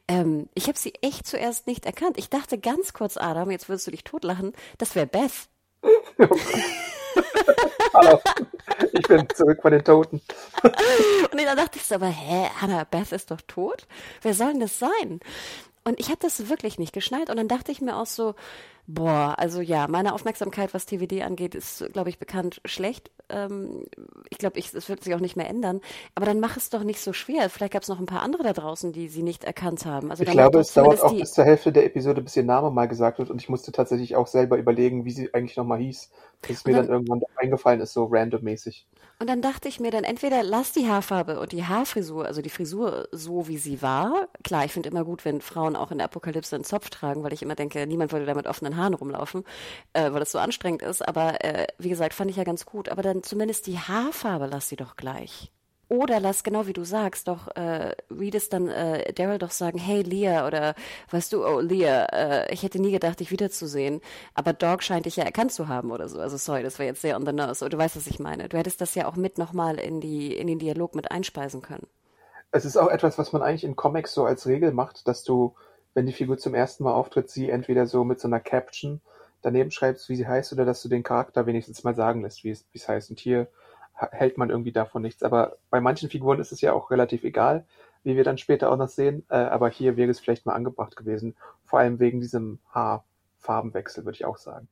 Ähm, 0.07 0.48
ich 0.55 0.68
habe 0.68 0.79
sie 0.79 0.94
echt 1.03 1.26
zuerst 1.26 1.66
nicht 1.66 1.87
erkannt. 1.87 2.16
Ich 2.18 2.31
dachte 2.31 2.59
ganz 2.59 2.92
kurz, 2.92 3.16
Adam, 3.16 3.50
jetzt 3.50 3.68
würdest 3.68 3.87
du 3.87 3.90
dich 3.90 4.05
totlachen, 4.05 4.53
das 4.79 4.94
wäre 4.94 5.07
Beth. 5.07 5.48
Hallo, 7.95 8.21
ich 8.93 9.09
bin 9.09 9.27
zurück 9.35 9.61
von 9.62 9.73
den 9.73 9.85
Toten. 9.85 10.21
Und 10.62 11.41
dann 11.41 11.57
dachte 11.57 11.79
ich 11.79 11.85
so, 11.85 11.97
aber 11.97 12.09
hä, 12.09 12.49
Hannah 12.61 12.85
Beth 12.85 13.12
ist 13.12 13.31
doch 13.31 13.41
tot? 13.47 13.87
Wer 14.23 14.35
soll 14.35 14.53
denn 14.53 14.61
das 14.61 14.79
sein? 14.79 15.21
Und 15.85 16.01
ich 16.01 16.09
habe 16.09 16.19
das 16.21 16.49
wirklich 16.49 16.79
nicht 16.79 16.93
geschnallt. 16.93 17.31
Und 17.31 17.37
dann 17.37 17.49
dachte 17.49 17.73
ich 17.73 17.81
mir 17.81 17.97
auch 17.97 18.07
so, 18.07 18.35
boah, 18.88 19.35
also 19.37 19.61
ja, 19.61 19.87
meine 19.87 20.14
Aufmerksamkeit, 20.14 20.72
was 20.72 20.87
TVD 20.87 21.22
angeht, 21.22 21.55
ist, 21.55 21.85
glaube 21.92 22.09
ich, 22.09 22.18
bekannt 22.18 22.61
schlecht. 22.64 23.11
Ähm, 23.29 23.85
ich 24.31 24.38
glaube, 24.38 24.59
es 24.59 24.88
wird 24.88 25.05
sich 25.05 25.14
auch 25.14 25.20
nicht 25.20 25.37
mehr 25.37 25.48
ändern. 25.48 25.83
Aber 26.14 26.24
dann 26.24 26.40
mach 26.40 26.57
es 26.57 26.70
doch 26.70 26.83
nicht 26.83 27.01
so 27.01 27.12
schwer. 27.12 27.51
Vielleicht 27.51 27.74
gab 27.74 27.83
es 27.83 27.88
noch 27.88 28.01
ein 28.01 28.07
paar 28.07 28.22
andere 28.22 28.42
da 28.42 28.55
draußen, 28.55 28.92
die 28.92 29.09
sie 29.09 29.22
nicht 29.22 29.44
erkannt 29.44 29.85
haben. 29.85 30.11
Also 30.11 30.24
ich 30.24 30.31
glaube, 30.31 30.61
es 30.61 30.72
dauert 30.72 31.03
auch 31.03 31.12
bis 31.12 31.35
zur 31.35 31.44
Hälfte 31.44 31.70
der 31.70 31.85
Episode, 31.85 32.22
bis 32.22 32.35
ihr 32.37 32.44
Name 32.44 32.70
mal 32.70 32.88
gesagt 32.88 33.18
wird. 33.18 33.31
Und 33.31 33.42
ich 33.42 33.51
musste 33.51 33.70
tatsächlich 33.72 34.16
auch 34.16 34.27
selber 34.27 34.57
überlegen, 34.57 35.05
wie 35.05 35.11
sie 35.11 35.33
eigentlich 35.35 35.59
nochmal 35.59 35.79
hieß. 35.81 36.11
Bis 36.40 36.64
mir 36.64 36.72
dann, 36.72 36.87
dann 36.87 36.92
irgendwann 36.94 37.22
eingefallen 37.37 37.81
ist, 37.81 37.92
so 37.92 38.05
randommäßig. 38.05 38.87
Und 39.20 39.29
dann 39.29 39.42
dachte 39.42 39.66
ich 39.66 39.81
mir 39.81 39.90
dann 39.90 40.05
entweder 40.05 40.44
lass 40.44 40.70
die 40.70 40.88
Haarfarbe 40.88 41.40
und 41.40 41.51
die 41.51 41.64
Haarfrisur, 41.64 42.24
also 42.24 42.40
die 42.40 42.51
Frisur 42.51 43.09
so 43.11 43.48
wie 43.48 43.59
sie 43.59 43.83
war. 43.83 44.29
Klar, 44.44 44.64
ich 44.64 44.72
finde 44.72 44.88
immer 44.88 45.05
gut, 45.05 45.24
wenn 45.24 45.40
Frauen 45.40 45.74
auch 45.74 45.90
in 45.90 45.98
der 45.98 46.05
Apokalypse 46.05 46.55
einen 46.55 46.64
Zopf 46.64 46.88
tragen, 46.90 47.24
weil 47.24 47.33
ich 47.33 47.42
immer 47.42 47.57
denke, 47.57 47.85
niemand 47.88 48.12
würde 48.12 48.27
da 48.27 48.35
mit 48.35 48.46
offenen 48.46 48.77
Haaren 48.79 48.95
rumlaufen, 48.95 49.45
äh, 49.93 50.11
weil 50.12 50.21
das 50.21 50.33
so 50.33 50.38
anstrengend 50.38 50.83
ist. 50.83 51.07
Aber 51.07 51.45
äh, 51.45 51.67
wie 51.79 51.91
gesagt, 51.91 52.14
fand 52.14 52.31
ich 52.31 52.37
ja 52.37 52.45
ganz 52.45 52.64
gut. 52.64 52.88
Aber 52.88 53.03
dann 53.03 53.23
zumindest 53.23 53.67
die 53.67 53.79
Haarfarbe 53.79 54.47
lass 54.47 54.69
sie 54.69 54.77
doch 54.77 54.97
gleich. 54.97 55.51
Oder 55.91 56.21
lass, 56.21 56.43
genau 56.43 56.67
wie 56.67 56.75
du 56.75 56.85
sagst, 56.85 57.29
doch 57.29 57.49
äh, 57.57 57.95
Reed 58.11 58.35
es 58.35 58.51
dann 58.51 58.69
äh, 58.69 59.11
Daryl 59.14 59.38
doch 59.38 59.51
sagen, 59.51 59.79
hey 59.79 60.03
Leah, 60.03 60.47
oder 60.47 60.75
weißt 61.11 61.33
du, 61.33 61.47
oh 61.47 61.61
Leah, 61.61 62.05
äh, 62.12 62.53
ich 62.53 62.62
hätte 62.62 62.79
nie 62.79 62.93
gedacht, 62.93 63.21
dich 63.21 63.31
wiederzusehen, 63.31 64.03
aber 64.35 64.53
Dog 64.53 64.83
scheint 64.83 65.07
dich 65.07 65.17
ja 65.17 65.25
erkannt 65.25 65.51
zu 65.51 65.69
haben 65.69 65.91
oder 65.91 66.09
so. 66.09 66.21
Also 66.21 66.37
sorry, 66.37 66.62
das 66.62 66.79
war 66.79 66.85
jetzt 66.85 67.01
sehr 67.01 67.17
on 67.17 67.25
the 67.25 67.33
nose. 67.33 67.64
Oder 67.64 67.71
du 67.71 67.79
weißt, 67.79 67.97
was 67.97 68.07
ich 68.07 68.19
meine. 68.19 68.51
Du 68.51 68.59
hättest 68.59 68.83
das 68.83 68.95
ja 68.95 69.09
auch 69.09 69.17
mit 69.17 69.38
nochmal 69.38 69.81
in 69.81 70.03
die 70.03 70.37
in 70.37 70.47
den 70.47 70.59
Dialog 70.59 70.95
mit 70.95 71.11
einspeisen 71.11 71.62
können. 71.62 71.87
Es 72.51 72.67
ist 72.67 72.77
auch 72.77 72.88
etwas, 72.88 73.17
was 73.17 73.33
man 73.33 73.41
eigentlich 73.43 73.64
in 73.64 73.77
Comics 73.77 74.12
so 74.12 74.27
als 74.27 74.47
Regel 74.47 74.73
macht, 74.73 75.09
dass 75.09 75.25
du, 75.25 75.55
wenn 75.98 76.06
die 76.06 76.12
Figur 76.12 76.38
zum 76.38 76.54
ersten 76.54 76.84
Mal 76.84 76.92
auftritt, 76.92 77.28
sie 77.28 77.50
entweder 77.50 77.87
so 77.87 78.04
mit 78.04 78.20
so 78.20 78.28
einer 78.28 78.38
Caption 78.38 79.00
daneben 79.42 79.72
schreibst, 79.72 80.08
wie 80.08 80.14
sie 80.14 80.28
heißt, 80.28 80.52
oder 80.52 80.64
dass 80.64 80.80
du 80.80 80.88
den 80.88 81.02
Charakter 81.02 81.44
wenigstens 81.44 81.82
mal 81.82 81.96
sagen 81.96 82.22
lässt, 82.22 82.44
wie 82.44 82.50
es, 82.50 82.64
wie 82.70 82.78
es 82.78 82.88
heißt. 82.88 83.11
Und 83.11 83.18
hier 83.18 83.48
hält 83.94 84.38
man 84.38 84.48
irgendwie 84.48 84.70
davon 84.70 85.02
nichts. 85.02 85.24
Aber 85.24 85.56
bei 85.70 85.80
manchen 85.80 86.08
Figuren 86.08 86.38
ist 86.38 86.52
es 86.52 86.61
ja 86.61 86.72
auch 86.72 86.92
relativ 86.92 87.24
egal, 87.24 87.66
wie 88.04 88.14
wir 88.14 88.22
dann 88.22 88.38
später 88.38 88.70
auch 88.70 88.76
noch 88.76 88.87
sehen. 88.87 89.26
Äh, 89.28 89.38
aber 89.38 89.70
hier 89.70 89.96
wäre 89.96 90.08
es 90.08 90.20
vielleicht 90.20 90.46
mal 90.46 90.54
angebracht 90.54 90.94
gewesen. 90.94 91.34
Vor 91.64 91.80
allem 91.80 91.98
wegen 91.98 92.20
diesem 92.20 92.61
Haarfarbenwechsel, 92.72 94.04
würde 94.04 94.14
ich 94.14 94.24
auch 94.24 94.38
sagen. 94.38 94.68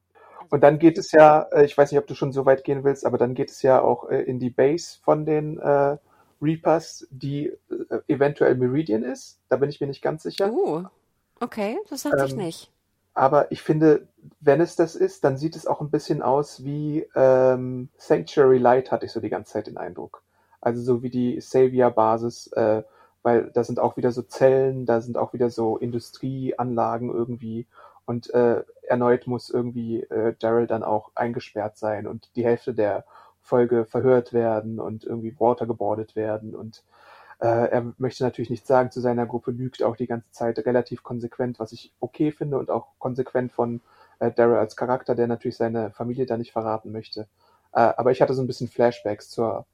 Und 0.51 0.63
dann 0.63 0.79
geht 0.79 0.97
es 0.97 1.11
ja, 1.11 1.41
äh, 1.51 1.65
ich 1.65 1.77
weiß 1.77 1.91
nicht, 1.91 1.99
ob 1.99 2.07
du 2.07 2.15
schon 2.15 2.31
so 2.31 2.47
weit 2.47 2.63
gehen 2.63 2.85
willst, 2.85 3.05
aber 3.05 3.19
dann 3.19 3.35
geht 3.35 3.51
es 3.51 3.63
ja 3.63 3.83
auch 3.83 4.09
äh, 4.11 4.23
in 4.23 4.39
die 4.39 4.51
Base 4.51 5.01
von 5.03 5.27
den 5.27 5.59
äh, 5.59 5.97
Reapers, 6.41 7.09
die 7.11 7.49
äh, 7.49 7.99
eventuell 8.07 8.55
Meridian 8.55 9.03
ist. 9.03 9.41
Da 9.49 9.57
bin 9.57 9.71
ich 9.71 9.81
mir 9.81 9.89
nicht 9.89 10.03
ganz 10.03 10.23
sicher. 10.23 10.53
Oh, 10.53 10.85
okay, 11.41 11.79
das 11.89 12.03
sagte 12.03 12.21
ähm, 12.21 12.27
ich 12.27 12.37
nicht. 12.37 12.73
Aber 13.15 13.51
ich 13.51 13.63
finde, 13.63 14.09
wenn 14.41 14.61
es 14.61 14.77
das 14.77 14.95
ist, 14.95 15.25
dann 15.25 15.39
sieht 15.39 15.57
es 15.57 15.67
auch 15.67 15.81
ein 15.81 15.91
bisschen 15.91 16.21
aus 16.21 16.65
wie 16.65 17.07
ähm, 17.15 17.89
Sanctuary 17.97 18.59
Light, 18.59 18.93
hatte 18.93 19.07
ich 19.07 19.13
so 19.13 19.21
die 19.21 19.31
ganze 19.31 19.55
Zeit 19.55 19.69
den 19.69 19.79
Eindruck. 19.79 20.23
Also 20.61 20.83
so 20.83 21.03
wie 21.03 21.11
die 21.11 21.41
Savior-Basis, 21.41 22.49
äh, 22.53 22.83
weil 23.23 23.51
da 23.55 23.65
sind 23.65 23.81
auch 23.81 23.97
wieder 23.97 24.13
so 24.13 24.23
Zellen, 24.23 24.85
da 24.85 25.01
sind 25.01 25.17
auch 25.17 25.33
wieder 25.33 25.49
so 25.51 25.79
Industrieanlagen 25.79 27.11
irgendwie 27.11 27.67
und 28.05 28.33
äh, 28.35 28.63
erneut 28.83 29.27
muss 29.27 29.51
irgendwie 29.51 30.03
äh, 30.03 30.35
Daryl 30.39 30.67
dann 30.67 30.83
auch 30.83 31.11
eingesperrt 31.15 31.77
sein 31.77 32.07
und 32.07 32.31
die 32.37 32.45
Hälfte 32.45 32.73
der 32.73 33.05
Folge 33.41 33.85
verhört 33.85 34.33
werden 34.33 34.81
und 34.81 35.05
irgendwie 35.05 35.35
watergebordet 35.39 36.17
werden 36.17 36.55
und 36.55 36.83
er 37.45 37.93
möchte 37.99 38.25
natürlich 38.25 38.51
nichts 38.51 38.67
sagen 38.67 38.91
zu 38.91 39.01
seiner 39.01 39.27
Gruppe, 39.27 39.51
lügt 39.51 39.83
auch 39.83 39.97
die 39.97 40.07
ganze 40.07 40.31
Zeit 40.31 40.59
relativ 40.61 41.03
konsequent, 41.03 41.59
was 41.59 41.73
ich 41.73 41.93
okay 42.01 42.33
finde 42.33 42.59
und 42.59 42.71
auch 42.71 42.99
konsequent 42.99 43.53
von 43.53 43.83
äh, 44.19 44.33
Daryl 44.33 44.57
als 44.57 44.77
Charakter, 44.77 45.15
der 45.15 45.27
natürlich 45.27 45.57
seine 45.57 45.91
Familie 45.91 46.27
da 46.27 46.37
nicht 46.37 46.53
verraten 46.53 46.93
möchte. 46.93 47.29
Äh, 47.73 47.81
aber 47.81 48.11
ich 48.13 48.23
hatte 48.23 48.35
so 48.35 48.43
ein 48.43 48.47
bisschen 48.47 48.69
Flashbacks 48.69 49.31
zur, 49.31 49.67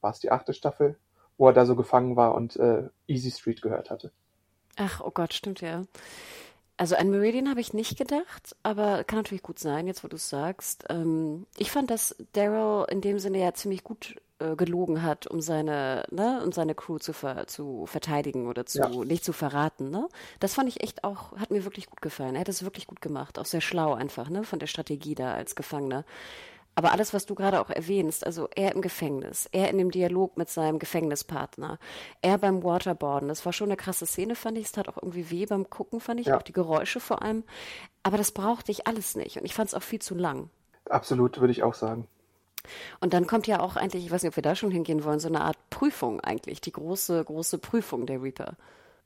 war 0.00 0.10
es 0.10 0.20
die 0.20 0.30
achte 0.30 0.54
Staffel, 0.54 0.96
wo 1.36 1.48
er 1.48 1.52
da 1.52 1.66
so 1.66 1.76
gefangen 1.76 2.16
war 2.16 2.34
und 2.34 2.56
äh, 2.56 2.88
Easy 3.06 3.30
Street 3.30 3.62
gehört 3.62 3.90
hatte. 3.90 4.12
Ach, 4.76 5.00
oh 5.04 5.10
Gott, 5.10 5.34
stimmt 5.34 5.60
ja. 5.60 5.82
Also 6.76 6.94
an 6.94 7.10
Meridian 7.10 7.50
habe 7.50 7.60
ich 7.60 7.74
nicht 7.74 7.98
gedacht, 7.98 8.54
aber 8.62 9.02
kann 9.02 9.18
natürlich 9.18 9.42
gut 9.42 9.58
sein, 9.58 9.88
jetzt 9.88 10.04
wo 10.04 10.08
du 10.08 10.14
es 10.14 10.28
sagst. 10.28 10.84
Ähm, 10.88 11.46
ich 11.56 11.72
fand, 11.72 11.90
dass 11.90 12.14
Daryl 12.34 12.86
in 12.88 13.00
dem 13.00 13.18
Sinne 13.18 13.40
ja 13.40 13.52
ziemlich 13.52 13.82
gut 13.82 14.14
äh, 14.40 14.56
gelogen 14.56 15.02
hat, 15.02 15.26
um 15.26 15.40
seine, 15.40 16.04
ne, 16.10 16.40
um 16.44 16.52
seine 16.52 16.74
Crew 16.74 16.98
zu, 16.98 17.12
ver 17.12 17.46
zu 17.46 17.86
verteidigen 17.86 18.46
oder 18.46 18.66
zu 18.66 18.78
ja. 18.78 18.88
nicht 18.88 19.24
zu 19.24 19.32
verraten. 19.32 19.90
Ne? 19.90 20.08
Das 20.40 20.54
fand 20.54 20.68
ich 20.68 20.82
echt 20.82 21.04
auch, 21.04 21.36
hat 21.36 21.50
mir 21.50 21.64
wirklich 21.64 21.86
gut 21.86 22.00
gefallen. 22.00 22.34
Er 22.34 22.42
hat 22.42 22.48
es 22.48 22.62
wirklich 22.62 22.86
gut 22.86 23.00
gemacht, 23.00 23.38
auch 23.38 23.46
sehr 23.46 23.60
schlau 23.60 23.94
einfach, 23.94 24.30
ne, 24.30 24.44
von 24.44 24.58
der 24.58 24.66
Strategie 24.66 25.14
da 25.14 25.34
als 25.34 25.56
Gefangener. 25.56 26.04
Aber 26.78 26.92
alles, 26.92 27.12
was 27.12 27.26
du 27.26 27.34
gerade 27.34 27.60
auch 27.60 27.70
erwähnst, 27.70 28.24
also 28.24 28.48
er 28.54 28.72
im 28.72 28.82
Gefängnis, 28.82 29.48
er 29.50 29.68
in 29.68 29.78
dem 29.78 29.90
Dialog 29.90 30.36
mit 30.36 30.48
seinem 30.48 30.78
Gefängnispartner, 30.78 31.80
er 32.22 32.38
beim 32.38 32.62
Waterboarden, 32.62 33.28
das 33.28 33.44
war 33.44 33.52
schon 33.52 33.66
eine 33.66 33.76
krasse 33.76 34.06
Szene, 34.06 34.36
fand 34.36 34.58
ich. 34.58 34.66
Es 34.66 34.72
tat 34.72 34.88
auch 34.88 34.96
irgendwie 35.02 35.28
weh 35.32 35.46
beim 35.46 35.68
Gucken, 35.68 35.98
fand 35.98 36.20
ich, 36.20 36.28
ja. 36.28 36.36
auch 36.36 36.42
die 36.42 36.52
Geräusche 36.52 37.00
vor 37.00 37.22
allem. 37.22 37.42
Aber 38.04 38.16
das 38.16 38.30
brauchte 38.30 38.70
ich 38.70 38.86
alles 38.86 39.16
nicht 39.16 39.38
und 39.38 39.44
ich 39.44 39.54
fand 39.54 39.66
es 39.70 39.74
auch 39.74 39.82
viel 39.82 40.00
zu 40.00 40.14
lang. 40.14 40.50
Absolut, 40.88 41.40
würde 41.40 41.50
ich 41.50 41.64
auch 41.64 41.74
sagen. 41.74 42.06
Und 43.00 43.12
dann 43.14 43.26
kommt 43.26 43.46
ja 43.46 43.60
auch 43.60 43.76
eigentlich, 43.76 44.04
ich 44.04 44.10
weiß 44.10 44.22
nicht, 44.22 44.30
ob 44.30 44.36
wir 44.36 44.42
da 44.42 44.54
schon 44.54 44.70
hingehen 44.70 45.04
wollen, 45.04 45.20
so 45.20 45.28
eine 45.28 45.42
Art 45.42 45.56
Prüfung 45.70 46.20
eigentlich, 46.20 46.60
die 46.60 46.72
große, 46.72 47.24
große 47.24 47.58
Prüfung 47.58 48.06
der 48.06 48.22
Reaper. 48.22 48.54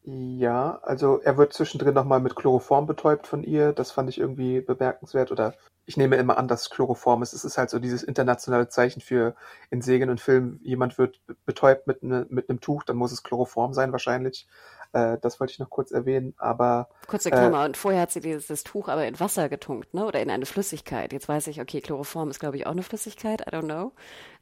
Ja, 0.04 0.80
also 0.82 1.20
er 1.22 1.36
wird 1.36 1.52
zwischendrin 1.52 1.94
nochmal 1.94 2.20
mit 2.20 2.34
Chloroform 2.34 2.86
betäubt 2.86 3.26
von 3.26 3.44
ihr. 3.44 3.72
Das 3.72 3.92
fand 3.92 4.08
ich 4.08 4.18
irgendwie 4.18 4.60
bemerkenswert. 4.60 5.30
Oder 5.30 5.54
ich 5.84 5.96
nehme 5.96 6.16
immer 6.16 6.38
an, 6.38 6.48
dass 6.48 6.70
Chloroform 6.70 7.22
ist. 7.22 7.32
Es 7.32 7.44
ist 7.44 7.58
halt 7.58 7.70
so 7.70 7.78
dieses 7.78 8.02
internationale 8.02 8.68
Zeichen 8.68 9.00
für 9.00 9.34
in 9.70 9.82
Serien 9.82 10.10
und 10.10 10.20
Filmen, 10.20 10.60
jemand 10.62 10.98
wird 10.98 11.20
betäubt 11.44 11.86
mit, 11.86 12.02
ne, 12.02 12.26
mit 12.30 12.48
einem 12.48 12.60
Tuch, 12.60 12.84
dann 12.84 12.96
muss 12.96 13.12
es 13.12 13.22
Chloroform 13.22 13.72
sein 13.72 13.92
wahrscheinlich. 13.92 14.46
Äh, 14.92 15.18
das 15.20 15.40
wollte 15.40 15.52
ich 15.52 15.58
noch 15.58 15.70
kurz 15.70 15.90
erwähnen, 15.90 16.34
aber. 16.36 16.88
Kurze 17.06 17.30
Klammer, 17.30 17.62
äh, 17.62 17.66
und 17.66 17.76
vorher 17.76 18.02
hat 18.02 18.10
sie 18.10 18.20
dieses 18.20 18.62
Tuch 18.62 18.88
aber 18.88 19.06
in 19.06 19.18
Wasser 19.18 19.48
getunkt, 19.48 19.94
ne? 19.94 20.04
Oder 20.04 20.20
in 20.20 20.30
eine 20.30 20.46
Flüssigkeit. 20.46 21.12
Jetzt 21.12 21.28
weiß 21.28 21.46
ich, 21.46 21.60
okay, 21.60 21.80
Chloroform 21.80 22.30
ist, 22.30 22.40
glaube 22.40 22.56
ich, 22.56 22.66
auch 22.66 22.72
eine 22.72 22.82
Flüssigkeit, 22.82 23.40
I 23.40 23.50
don't 23.50 23.64
know. 23.64 23.92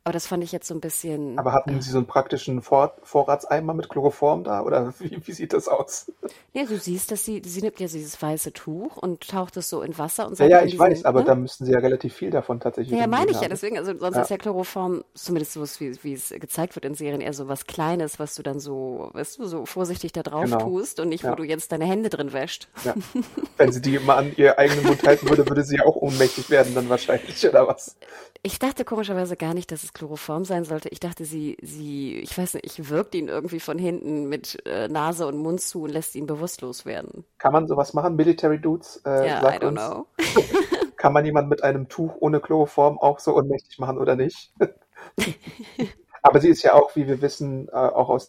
Aber 0.02 0.14
das 0.14 0.26
fand 0.26 0.42
ich 0.42 0.50
jetzt 0.50 0.66
so 0.66 0.74
ein 0.74 0.80
bisschen. 0.80 1.38
Aber 1.38 1.52
hatten 1.52 1.76
äh, 1.76 1.82
Sie 1.82 1.90
so 1.90 1.98
einen 1.98 2.06
praktischen 2.06 2.62
Vor 2.62 2.94
Vorratseimer 3.02 3.74
mit 3.74 3.90
Chloroform 3.90 4.44
da? 4.44 4.62
Oder 4.62 4.94
wie, 4.98 5.20
wie 5.24 5.32
sieht 5.32 5.52
das 5.52 5.68
aus? 5.68 6.10
Ja, 6.52 6.64
du 6.64 6.78
siehst, 6.78 7.12
dass 7.12 7.24
sie, 7.24 7.42
sie 7.44 7.60
nimmt 7.60 7.78
ja 7.78 7.86
dieses 7.86 8.20
weiße 8.20 8.52
Tuch 8.52 8.96
und 8.96 9.28
taucht 9.28 9.56
es 9.56 9.68
so 9.68 9.82
in 9.82 9.96
Wasser 9.98 10.26
und 10.26 10.36
sagt. 10.36 10.50
Ja, 10.50 10.60
ja, 10.60 10.66
ich 10.66 10.78
weiß, 10.78 11.04
aber 11.04 11.20
ne? 11.20 11.26
Da 11.30 11.36
müssten 11.36 11.64
sie 11.64 11.72
ja 11.72 11.78
relativ 11.78 12.12
viel 12.14 12.30
davon 12.30 12.58
tatsächlich. 12.58 12.98
Ja, 12.98 13.06
meine 13.06 13.30
ich 13.30 13.36
haben. 13.36 13.44
ja, 13.44 13.48
deswegen, 13.48 13.78
also 13.78 13.96
sonst 13.96 14.16
ja. 14.16 14.22
ist 14.22 14.30
ja 14.30 14.36
Chloroform, 14.36 15.04
zumindest 15.14 15.52
so 15.52 15.62
wie, 15.80 15.96
wie 16.02 16.12
es 16.12 16.30
gezeigt 16.30 16.74
wird 16.74 16.84
in 16.84 16.94
Serien, 16.94 17.20
eher 17.20 17.32
so 17.32 17.46
was 17.46 17.66
Kleines, 17.66 18.18
was 18.18 18.34
du 18.34 18.42
dann 18.42 18.58
so, 18.58 19.10
weißt 19.12 19.38
du, 19.38 19.46
so 19.46 19.64
vorsichtig 19.64 20.10
da 20.10 20.24
drauf 20.24 20.44
genau. 20.44 20.58
tust 20.58 20.98
und 20.98 21.08
nicht, 21.08 21.22
ja. 21.22 21.30
wo 21.30 21.36
du 21.36 21.44
jetzt 21.44 21.70
deine 21.70 21.84
Hände 21.84 22.10
drin 22.10 22.32
wäscht. 22.32 22.68
Ja. 22.84 22.94
Wenn 23.58 23.70
sie 23.70 23.80
die 23.80 23.94
immer 23.94 24.16
an 24.16 24.32
ihr 24.36 24.58
eigenen 24.58 24.84
Mund 24.86 25.06
halten 25.06 25.28
würde, 25.28 25.48
würde 25.48 25.62
sie 25.62 25.76
ja 25.76 25.84
auch 25.84 25.94
ohnmächtig 25.94 26.50
werden 26.50 26.74
dann 26.74 26.88
wahrscheinlich, 26.88 27.46
oder 27.48 27.68
was? 27.68 27.96
Ich 28.42 28.58
dachte 28.58 28.84
komischerweise 28.84 29.36
gar 29.36 29.54
nicht, 29.54 29.70
dass 29.70 29.84
es 29.84 29.92
Chloroform 29.92 30.44
sein 30.44 30.64
sollte. 30.64 30.88
Ich 30.88 30.98
dachte, 30.98 31.24
sie, 31.24 31.58
sie, 31.62 32.16
ich 32.16 32.36
weiß 32.36 32.54
nicht, 32.54 32.88
wirkt 32.88 33.14
ihn 33.14 33.28
irgendwie 33.28 33.60
von 33.60 33.78
hinten 33.78 34.28
mit 34.28 34.66
äh, 34.66 34.88
Nase 34.88 35.26
und 35.26 35.38
Mund 35.38 35.60
zu 35.60 35.82
und 35.82 35.90
lässt 35.90 36.16
ihn 36.16 36.26
bewusstlos 36.26 36.86
werden. 36.86 37.24
Kann 37.38 37.52
man 37.52 37.68
sowas 37.68 37.94
machen, 37.94 38.16
Military 38.16 38.60
Dudes? 38.60 39.00
Äh, 39.04 39.28
ja, 39.28 39.42
I 39.42 39.58
don't 39.58 39.68
uns. 39.68 39.80
know. 39.80 40.06
kann 41.00 41.14
man 41.14 41.24
jemanden 41.24 41.48
mit 41.48 41.64
einem 41.64 41.88
Tuch 41.88 42.14
ohne 42.20 42.40
Chloroform 42.40 42.98
auch 42.98 43.20
so 43.20 43.34
ohnmächtig 43.34 43.78
machen 43.78 43.96
oder 43.96 44.16
nicht? 44.16 44.52
Aber 46.22 46.40
sie 46.40 46.50
ist 46.50 46.62
ja 46.62 46.74
auch, 46.74 46.94
wie 46.94 47.08
wir 47.08 47.22
wissen, 47.22 47.68
äh, 47.68 47.72
auch 47.72 48.10
aus 48.10 48.28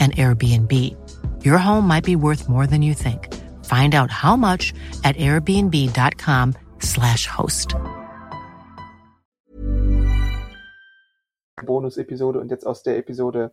an 0.00 0.12
Airbnb. 0.12 0.96
Your 1.44 1.58
home 1.58 1.86
might 1.86 2.04
be 2.04 2.16
worth 2.16 2.48
more 2.48 2.66
than 2.66 2.80
you 2.82 2.94
think. 2.94 3.28
Find 3.64 3.94
out 3.94 4.10
how 4.10 4.36
much 4.36 4.72
at 5.04 5.16
airbnb.com/slash 5.16 7.26
host. 7.26 7.74
Bonus-Episode 11.64 12.40
und 12.40 12.50
jetzt 12.50 12.66
aus 12.66 12.82
der 12.82 12.98
Episode 12.98 13.52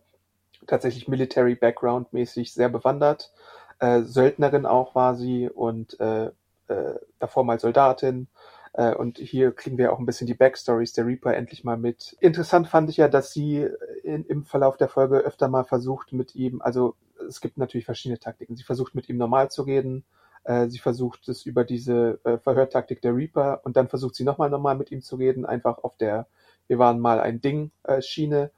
tatsächlich 0.66 1.08
Military 1.08 1.54
Background 1.54 2.12
mäßig 2.12 2.52
sehr 2.52 2.68
bewandert. 2.68 3.32
Äh, 3.78 4.02
Söldnerin 4.02 4.66
auch 4.66 4.94
war 4.94 5.14
sie 5.14 5.48
und 5.48 5.98
äh, 5.98 6.30
äh, 6.68 6.98
davor 7.18 7.44
mal 7.44 7.58
Soldatin 7.58 8.28
äh, 8.72 8.94
und 8.94 9.18
hier 9.18 9.52
kriegen 9.52 9.78
wir 9.78 9.92
auch 9.92 9.98
ein 9.98 10.06
bisschen 10.06 10.26
die 10.26 10.34
Backstories 10.34 10.92
der 10.92 11.06
Reaper 11.06 11.34
endlich 11.34 11.64
mal 11.64 11.76
mit. 11.76 12.16
Interessant 12.20 12.68
fand 12.68 12.90
ich 12.90 12.96
ja, 12.96 13.08
dass 13.08 13.32
sie 13.32 13.68
in, 14.02 14.24
im 14.24 14.44
Verlauf 14.44 14.76
der 14.76 14.88
Folge 14.88 15.18
öfter 15.18 15.48
mal 15.48 15.64
versucht 15.64 16.12
mit 16.12 16.34
ihm, 16.34 16.60
also 16.62 16.96
es 17.28 17.40
gibt 17.40 17.58
natürlich 17.58 17.84
verschiedene 17.84 18.18
Taktiken. 18.18 18.56
Sie 18.56 18.64
versucht 18.64 18.94
mit 18.94 19.08
ihm 19.08 19.16
normal 19.16 19.50
zu 19.50 19.62
reden, 19.62 20.04
äh, 20.44 20.68
sie 20.68 20.78
versucht 20.78 21.28
es 21.28 21.46
über 21.46 21.64
diese 21.64 22.18
äh, 22.24 22.38
Verhörtaktik 22.38 23.00
der 23.00 23.14
Reaper 23.14 23.60
und 23.64 23.76
dann 23.76 23.88
versucht 23.88 24.14
sie 24.16 24.24
nochmal 24.24 24.50
normal 24.50 24.76
mit 24.76 24.90
ihm 24.90 25.02
zu 25.02 25.16
reden, 25.16 25.46
einfach 25.46 25.78
auf 25.84 25.96
der 25.96 26.26
wir 26.72 26.78
waren 26.78 27.00
mal 27.00 27.20
ein 27.20 27.40
Ding 27.40 27.70
äh, 27.82 28.00
Schiene. 28.02 28.50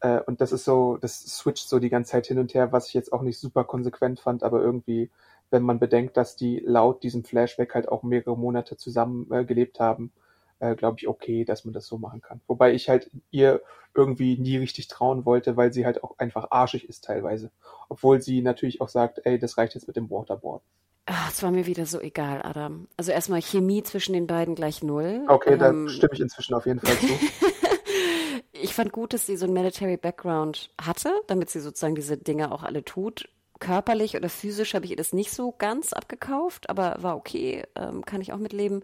Äh, 0.00 0.20
und 0.20 0.40
das 0.40 0.52
ist 0.52 0.64
so, 0.64 0.98
das 0.98 1.20
switcht 1.20 1.68
so 1.68 1.78
die 1.78 1.90
ganze 1.90 2.12
Zeit 2.12 2.26
hin 2.26 2.38
und 2.38 2.54
her, 2.54 2.72
was 2.72 2.88
ich 2.88 2.94
jetzt 2.94 3.12
auch 3.12 3.22
nicht 3.22 3.38
super 3.38 3.64
konsequent 3.64 4.20
fand, 4.20 4.42
aber 4.42 4.60
irgendwie 4.60 5.10
wenn 5.50 5.62
man 5.62 5.78
bedenkt, 5.78 6.16
dass 6.16 6.36
die 6.36 6.60
laut 6.64 7.02
diesem 7.02 7.24
Flashback 7.24 7.74
halt 7.74 7.88
auch 7.88 8.02
mehrere 8.02 8.36
Monate 8.36 8.76
zusammen 8.76 9.30
äh, 9.30 9.44
gelebt 9.44 9.80
haben, 9.80 10.12
äh, 10.58 10.74
glaube 10.74 10.96
ich, 10.98 11.08
okay, 11.08 11.44
dass 11.44 11.64
man 11.64 11.74
das 11.74 11.86
so 11.86 11.98
machen 11.98 12.20
kann. 12.20 12.40
Wobei 12.46 12.72
ich 12.72 12.88
halt 12.88 13.10
ihr 13.30 13.62
irgendwie 13.94 14.38
nie 14.38 14.56
richtig 14.56 14.88
trauen 14.88 15.24
wollte, 15.24 15.56
weil 15.56 15.72
sie 15.72 15.86
halt 15.86 16.02
auch 16.04 16.18
einfach 16.18 16.50
arschig 16.50 16.88
ist 16.88 17.04
teilweise. 17.04 17.50
Obwohl 17.88 18.20
sie 18.20 18.42
natürlich 18.42 18.80
auch 18.80 18.88
sagt, 18.88 19.20
ey, 19.24 19.38
das 19.38 19.56
reicht 19.56 19.74
jetzt 19.74 19.86
mit 19.86 19.96
dem 19.96 20.10
Waterboard. 20.10 20.62
Ach, 21.06 21.30
es 21.30 21.42
war 21.42 21.52
mir 21.52 21.66
wieder 21.66 21.86
so 21.86 22.00
egal, 22.00 22.42
Adam. 22.42 22.88
Also 22.96 23.12
erstmal 23.12 23.40
Chemie 23.40 23.82
zwischen 23.84 24.12
den 24.12 24.26
beiden 24.26 24.54
gleich 24.54 24.82
null. 24.82 25.24
Okay, 25.28 25.52
ähm, 25.54 25.86
da 25.86 25.88
stimme 25.88 26.14
ich 26.14 26.20
inzwischen 26.20 26.54
auf 26.54 26.66
jeden 26.66 26.80
Fall 26.80 26.96
zu. 26.96 27.06
ich 28.52 28.74
fand 28.74 28.92
gut, 28.92 29.12
dass 29.12 29.24
sie 29.24 29.36
so 29.36 29.44
einen 29.44 29.54
Military 29.54 29.96
Background 29.96 30.70
hatte, 30.80 31.12
damit 31.28 31.48
sie 31.48 31.60
sozusagen 31.60 31.94
diese 31.94 32.16
Dinge 32.16 32.50
auch 32.50 32.64
alle 32.64 32.84
tut 32.84 33.28
körperlich 33.58 34.16
oder 34.16 34.28
physisch 34.28 34.74
habe 34.74 34.84
ich 34.84 34.92
ihr 34.92 34.96
das 34.96 35.12
nicht 35.12 35.30
so 35.30 35.52
ganz 35.52 35.92
abgekauft, 35.92 36.70
aber 36.70 36.96
war 37.00 37.16
okay, 37.16 37.64
ähm, 37.76 38.04
kann 38.04 38.20
ich 38.20 38.32
auch 38.32 38.38
mitleben. 38.38 38.82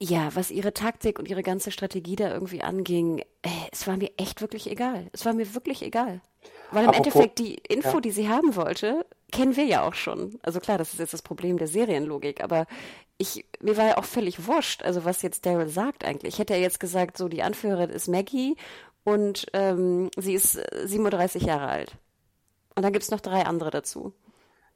Ja, 0.00 0.30
was 0.34 0.52
ihre 0.52 0.72
Taktik 0.72 1.18
und 1.18 1.28
ihre 1.28 1.42
ganze 1.42 1.72
Strategie 1.72 2.14
da 2.14 2.32
irgendwie 2.32 2.62
anging, 2.62 3.18
äh, 3.42 3.48
es 3.72 3.86
war 3.88 3.96
mir 3.96 4.12
echt 4.16 4.40
wirklich 4.40 4.70
egal. 4.70 5.08
Es 5.12 5.24
war 5.24 5.32
mir 5.32 5.54
wirklich 5.54 5.82
egal. 5.82 6.20
Weil 6.70 6.84
im 6.84 6.90
Apropos, 6.90 7.14
Endeffekt 7.14 7.38
die 7.40 7.54
Info, 7.54 7.94
ja. 7.94 8.00
die 8.00 8.10
sie 8.12 8.28
haben 8.28 8.54
wollte, 8.54 9.04
kennen 9.32 9.56
wir 9.56 9.64
ja 9.64 9.82
auch 9.82 9.94
schon. 9.94 10.38
Also 10.42 10.60
klar, 10.60 10.78
das 10.78 10.92
ist 10.92 11.00
jetzt 11.00 11.14
das 11.14 11.22
Problem 11.22 11.58
der 11.58 11.66
Serienlogik, 11.66 12.42
aber 12.42 12.66
ich, 13.18 13.44
mir 13.60 13.76
war 13.76 13.86
ja 13.86 13.98
auch 13.98 14.04
völlig 14.04 14.46
wurscht, 14.46 14.82
also 14.82 15.04
was 15.04 15.22
jetzt 15.22 15.44
Daryl 15.44 15.68
sagt 15.68 16.04
eigentlich. 16.04 16.34
Ich 16.34 16.38
hätte 16.38 16.54
ja 16.54 16.60
jetzt 16.60 16.78
gesagt, 16.78 17.18
so 17.18 17.28
die 17.28 17.42
Anführerin 17.42 17.90
ist 17.90 18.06
Maggie 18.06 18.56
und 19.02 19.46
ähm, 19.52 20.10
sie 20.16 20.34
ist 20.34 20.60
37 20.84 21.42
Jahre 21.42 21.66
alt. 21.66 21.96
Und 22.78 22.82
dann 22.82 22.92
gibt 22.92 23.02
es 23.02 23.10
noch 23.10 23.18
drei 23.18 23.44
andere 23.44 23.72
dazu. 23.72 24.12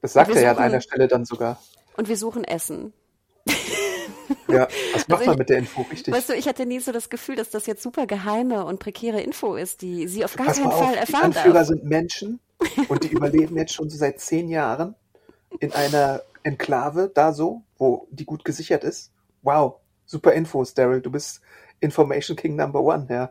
Das 0.01 0.15
sagt 0.15 0.35
er 0.35 0.43
ja 0.43 0.51
an 0.51 0.59
einer 0.59 0.81
Stelle 0.81 1.07
dann 1.07 1.25
sogar. 1.25 1.63
Und 1.97 2.09
wir 2.09 2.17
suchen 2.17 2.43
Essen. 2.43 2.93
Ja, 4.49 4.67
was 4.93 5.07
macht 5.09 5.21
also 5.21 5.31
man 5.31 5.39
mit 5.39 5.49
der 5.49 5.59
Info 5.59 5.83
richtig? 5.83 6.13
Weißt 6.13 6.29
du, 6.29 6.33
ich 6.35 6.49
hatte 6.49 6.67
nie 6.67 6.81
so 6.81 6.91
das 6.91 7.11
Gefühl, 7.11 7.37
dass 7.37 7.51
das 7.51 7.67
jetzt 7.67 7.81
super 7.81 8.09
geheime 8.09 8.65
und 8.65 8.81
prekäre 8.81 9.21
Info 9.21 9.55
ist, 9.55 9.83
die 9.83 10.09
sie 10.09 10.25
auf 10.25 10.35
gar 10.35 10.49
Pass 10.49 10.59
keinen 10.59 10.73
Fall 10.73 10.97
erfahren 10.97 11.31
Die 11.31 11.37
Anführer 11.37 11.55
darf. 11.55 11.69
sind 11.69 11.85
Menschen 11.85 12.41
und 12.89 13.05
die 13.05 13.13
überleben 13.13 13.57
jetzt 13.57 13.75
schon 13.75 13.89
so 13.89 13.97
seit 13.97 14.19
zehn 14.19 14.49
Jahren 14.49 14.97
in 15.61 15.73
einer 15.73 16.23
Enklave, 16.43 17.09
da 17.15 17.33
so, 17.33 17.63
wo 17.79 18.09
die 18.11 18.25
gut 18.25 18.45
gesichert 18.45 18.83
ist. 18.83 19.13
Wow, 19.43 19.77
super 20.07 20.33
Infos, 20.33 20.75
Daryl. 20.75 21.03
Du 21.03 21.13
bist 21.13 21.41
Information 21.79 22.37
King 22.37 22.57
Number 22.57 22.81
One, 22.81 23.07
ja. 23.09 23.31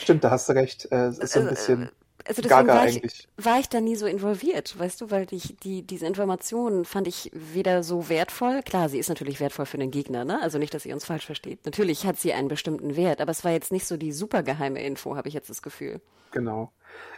Stimmt, 0.00 0.22
da 0.22 0.30
hast 0.30 0.48
du 0.48 0.52
recht. 0.52 0.86
Äh, 0.92 1.06
es 1.06 1.18
ist 1.18 1.32
so 1.32 1.40
ein 1.40 1.48
bisschen 1.48 1.90
also 2.26 2.42
deswegen 2.42 2.48
gaga 2.48 2.74
war 2.74 2.88
ich, 2.88 2.96
eigentlich. 2.96 3.28
war 3.36 3.58
ich 3.60 3.68
da 3.68 3.80
nie 3.80 3.96
so 3.96 4.06
involviert, 4.06 4.78
weißt 4.78 5.00
du, 5.00 5.10
weil 5.10 5.26
ich, 5.30 5.56
die, 5.62 5.82
diese 5.82 6.06
Informationen 6.06 6.84
fand 6.84 7.08
ich 7.08 7.30
weder 7.34 7.82
so 7.82 8.08
wertvoll. 8.08 8.62
Klar, 8.62 8.88
sie 8.88 8.98
ist 8.98 9.08
natürlich 9.08 9.40
wertvoll 9.40 9.66
für 9.66 9.78
den 9.78 9.90
Gegner, 9.90 10.24
ne? 10.24 10.40
Also 10.42 10.58
nicht, 10.58 10.74
dass 10.74 10.86
ihr 10.86 10.94
uns 10.94 11.04
falsch 11.04 11.26
versteht. 11.26 11.64
Natürlich 11.64 12.06
hat 12.06 12.18
sie 12.18 12.32
einen 12.32 12.48
bestimmten 12.48 12.96
Wert, 12.96 13.20
aber 13.20 13.30
es 13.30 13.44
war 13.44 13.52
jetzt 13.52 13.72
nicht 13.72 13.86
so 13.86 13.96
die 13.96 14.12
super 14.12 14.42
geheime 14.42 14.82
Info, 14.82 15.16
habe 15.16 15.28
ich 15.28 15.34
jetzt 15.34 15.50
das 15.50 15.62
Gefühl. 15.62 16.00
Genau. 16.32 16.72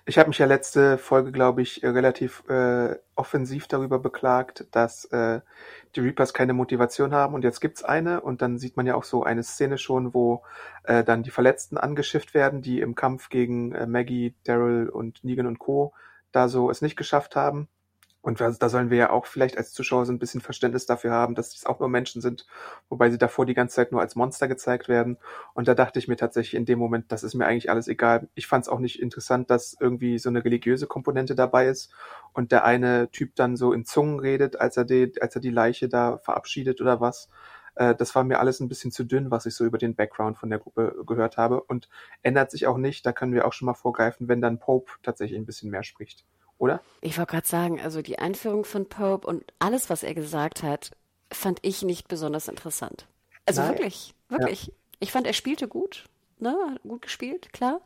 Ich 0.07 0.19
habe 0.19 0.29
mich 0.29 0.39
ja 0.39 0.47
letzte 0.47 0.99
Folge, 0.99 1.33
glaube 1.33 1.63
ich, 1.63 1.83
äh, 1.83 1.89
relativ 1.89 2.43
äh, 2.49 2.97
offensiv 3.15 3.67
darüber 3.69 3.99
beklagt, 3.99 4.67
dass 4.71 5.07
äh, 5.07 5.41
die 5.97 6.01
Reapers 6.01 6.35
keine 6.35 6.53
Motivation 6.53 7.15
haben 7.15 7.35
und 7.35 7.45
jetzt 7.45 7.61
gibt's 7.61 7.85
eine 7.85 8.21
und 8.21 8.43
dann 8.43 8.59
sieht 8.59 8.77
man 8.77 8.87
ja 8.87 8.95
auch 8.95 9.05
so 9.05 9.23
eine 9.23 9.43
Szene 9.43 9.79
schon, 9.79 10.15
wo 10.15 10.43
äh, 10.85 11.05
dann 11.05 11.23
die 11.23 11.31
Verletzten 11.31 11.79
angeschifft 11.79 12.35
werden, 12.35 12.63
die 12.63 12.81
im 12.81 12.95
Kampf 12.95 13.29
gegen 13.29 13.73
äh, 13.73 13.87
Maggie, 13.87 14.35
Daryl 14.45 14.89
und 14.89 15.25
Negan 15.25 15.47
und 15.47 15.59
Co. 15.59 15.93
da 16.33 16.49
so 16.49 16.71
es 16.71 16.83
nicht 16.83 16.97
geschafft 16.97 17.37
haben. 17.37 17.69
Und 18.25 18.41
da 18.41 18.69
sollen 18.71 18.89
wir 18.91 18.97
ja 18.97 19.11
auch 19.11 19.27
vielleicht 19.27 19.59
als 19.59 19.73
Zuschauer 19.75 20.07
so 20.07 20.13
ein 20.13 20.19
bisschen 20.19 20.41
Verständnis 20.41 20.87
dafür 20.87 21.11
haben, 21.13 21.35
dass 21.35 21.55
es 21.55 21.67
auch 21.67 21.79
nur 21.79 21.91
Menschen 21.91 22.23
sind, 22.23 22.47
wobei 22.89 23.11
sie 23.11 23.19
davor 23.19 23.45
die 23.45 23.53
ganze 23.55 23.77
Zeit 23.77 23.93
nur 23.93 24.01
als 24.01 24.17
Monster 24.17 24.49
gezeigt 24.49 24.89
werden. 24.89 25.19
Und 25.53 25.69
da 25.69 25.75
dachte 25.75 25.99
ich 25.99 26.09
mir 26.09 26.17
tatsächlich 26.17 26.55
in 26.55 26.65
dem 26.65 26.79
Moment, 26.79 27.13
das 27.13 27.23
ist 27.23 27.35
mir 27.35 27.45
eigentlich 27.47 27.71
alles 27.71 27.87
egal. 27.87 28.29
Ich 28.35 28.47
fand 28.47 28.65
es 28.65 28.69
auch 28.71 28.79
nicht 28.79 29.01
interessant, 29.01 29.51
dass 29.51 29.77
irgendwie 29.79 30.19
so 30.19 30.31
eine 30.31 30.43
religiöse 30.45 30.87
Komponente 30.87 31.35
dabei 31.35 31.69
ist 31.69 31.93
und 32.33 32.51
der 32.51 32.65
eine 32.65 33.11
Typ 33.11 33.35
dann 33.37 33.57
so 33.57 33.73
in 33.75 33.85
Zungen 33.85 34.19
redet, 34.21 34.59
als 34.59 34.77
er 34.79 34.85
die, 34.87 35.13
als 35.21 35.35
er 35.35 35.41
die 35.43 35.51
Leiche 35.51 35.89
da 35.91 36.19
verabschiedet 36.19 36.81
oder 36.81 37.01
was. 37.03 37.29
Äh, 37.75 37.95
Das 37.95 38.15
war 38.15 38.25
mir 38.25 38.39
alles 38.41 38.61
ein 38.61 38.69
bisschen 38.69 38.91
zu 38.93 39.05
dünn, 39.05 39.31
was 39.31 39.47
ich 39.47 39.55
so 39.55 39.65
über 39.65 39.79
den 39.79 39.95
Background 39.97 40.39
von 40.39 40.51
der 40.51 40.59
Gruppe 40.61 40.97
gehört 41.07 41.37
habe 41.37 41.63
und 41.63 41.89
ändert 42.23 42.51
sich 42.51 42.67
auch 42.67 42.79
nicht. 42.79 43.05
Da 43.07 43.13
können 43.13 43.35
wir 43.35 43.47
auch 43.47 43.53
schon 43.53 43.67
mal 43.67 43.75
vorgreifen, 43.75 44.29
wenn 44.29 44.41
dann 44.41 44.59
Pope 44.59 44.93
tatsächlich 45.03 45.39
ein 45.39 45.47
bisschen 45.47 45.71
mehr 45.71 45.85
spricht. 45.85 46.25
Oder? 46.59 46.81
Ich 47.01 47.19
wollte 47.19 47.33
gerade 47.33 47.47
sagen, 47.47 47.81
also 47.81 48.03
die 48.03 48.19
Einführung 48.19 48.65
von 48.65 48.89
Pope 48.89 49.27
und 49.27 49.45
alles, 49.59 49.91
was 49.91 50.03
er 50.03 50.15
gesagt 50.15 50.63
hat, 50.63 50.93
fand 51.31 51.59
ich 51.63 51.83
nicht 51.83 52.09
besonders 52.09 52.49
interessant. 52.49 53.07
Also 53.47 53.63
Nein. 53.63 53.73
wirklich, 53.73 54.15
wirklich. 54.29 54.73
Ich 55.01 55.13
fand, 55.13 55.27
er 55.27 55.33
spielte 55.33 55.69
gut, 55.69 56.05
ne, 56.39 56.79
gut 56.83 57.03
gespielt, 57.03 57.53
klar. 57.53 57.81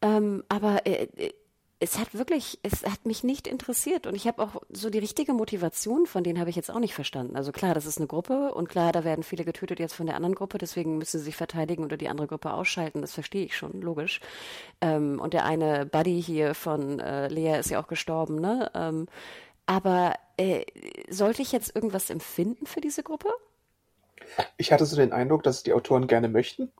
Ähm, 0.00 0.44
aber 0.48 0.86
äh, 0.86 1.32
es 1.82 1.98
hat 1.98 2.14
wirklich, 2.14 2.60
es 2.62 2.84
hat 2.84 3.06
mich 3.06 3.24
nicht 3.24 3.48
interessiert 3.48 4.06
und 4.06 4.14
ich 4.14 4.28
habe 4.28 4.40
auch 4.40 4.62
so 4.70 4.88
die 4.88 5.00
richtige 5.00 5.32
Motivation 5.32 6.06
von 6.06 6.22
denen 6.22 6.38
habe 6.38 6.48
ich 6.48 6.54
jetzt 6.54 6.70
auch 6.70 6.78
nicht 6.78 6.94
verstanden. 6.94 7.34
Also 7.34 7.50
klar, 7.50 7.74
das 7.74 7.86
ist 7.86 7.98
eine 7.98 8.06
Gruppe 8.06 8.54
und 8.54 8.68
klar, 8.68 8.92
da 8.92 9.02
werden 9.02 9.24
viele 9.24 9.44
getötet 9.44 9.80
jetzt 9.80 9.94
von 9.94 10.06
der 10.06 10.14
anderen 10.14 10.36
Gruppe, 10.36 10.58
deswegen 10.58 10.98
müssen 10.98 11.18
sie 11.18 11.24
sich 11.24 11.36
verteidigen 11.36 11.82
oder 11.82 11.96
die 11.96 12.08
andere 12.08 12.28
Gruppe 12.28 12.52
ausschalten. 12.52 13.00
Das 13.00 13.14
verstehe 13.14 13.44
ich 13.44 13.56
schon, 13.56 13.80
logisch. 13.80 14.20
Ähm, 14.80 15.18
und 15.18 15.34
der 15.34 15.44
eine 15.44 15.84
Buddy 15.84 16.22
hier 16.22 16.54
von 16.54 17.00
äh, 17.00 17.26
Lea 17.26 17.58
ist 17.58 17.70
ja 17.70 17.82
auch 17.82 17.88
gestorben, 17.88 18.40
ne? 18.40 18.70
Ähm, 18.74 19.08
aber 19.66 20.14
äh, 20.36 20.64
sollte 21.10 21.42
ich 21.42 21.50
jetzt 21.50 21.74
irgendwas 21.74 22.10
empfinden 22.10 22.66
für 22.66 22.80
diese 22.80 23.02
Gruppe? 23.02 23.28
Ich 24.56 24.70
hatte 24.70 24.86
so 24.86 24.94
den 24.94 25.12
Eindruck, 25.12 25.42
dass 25.42 25.64
die 25.64 25.72
Autoren 25.72 26.06
gerne 26.06 26.28
möchten, 26.28 26.70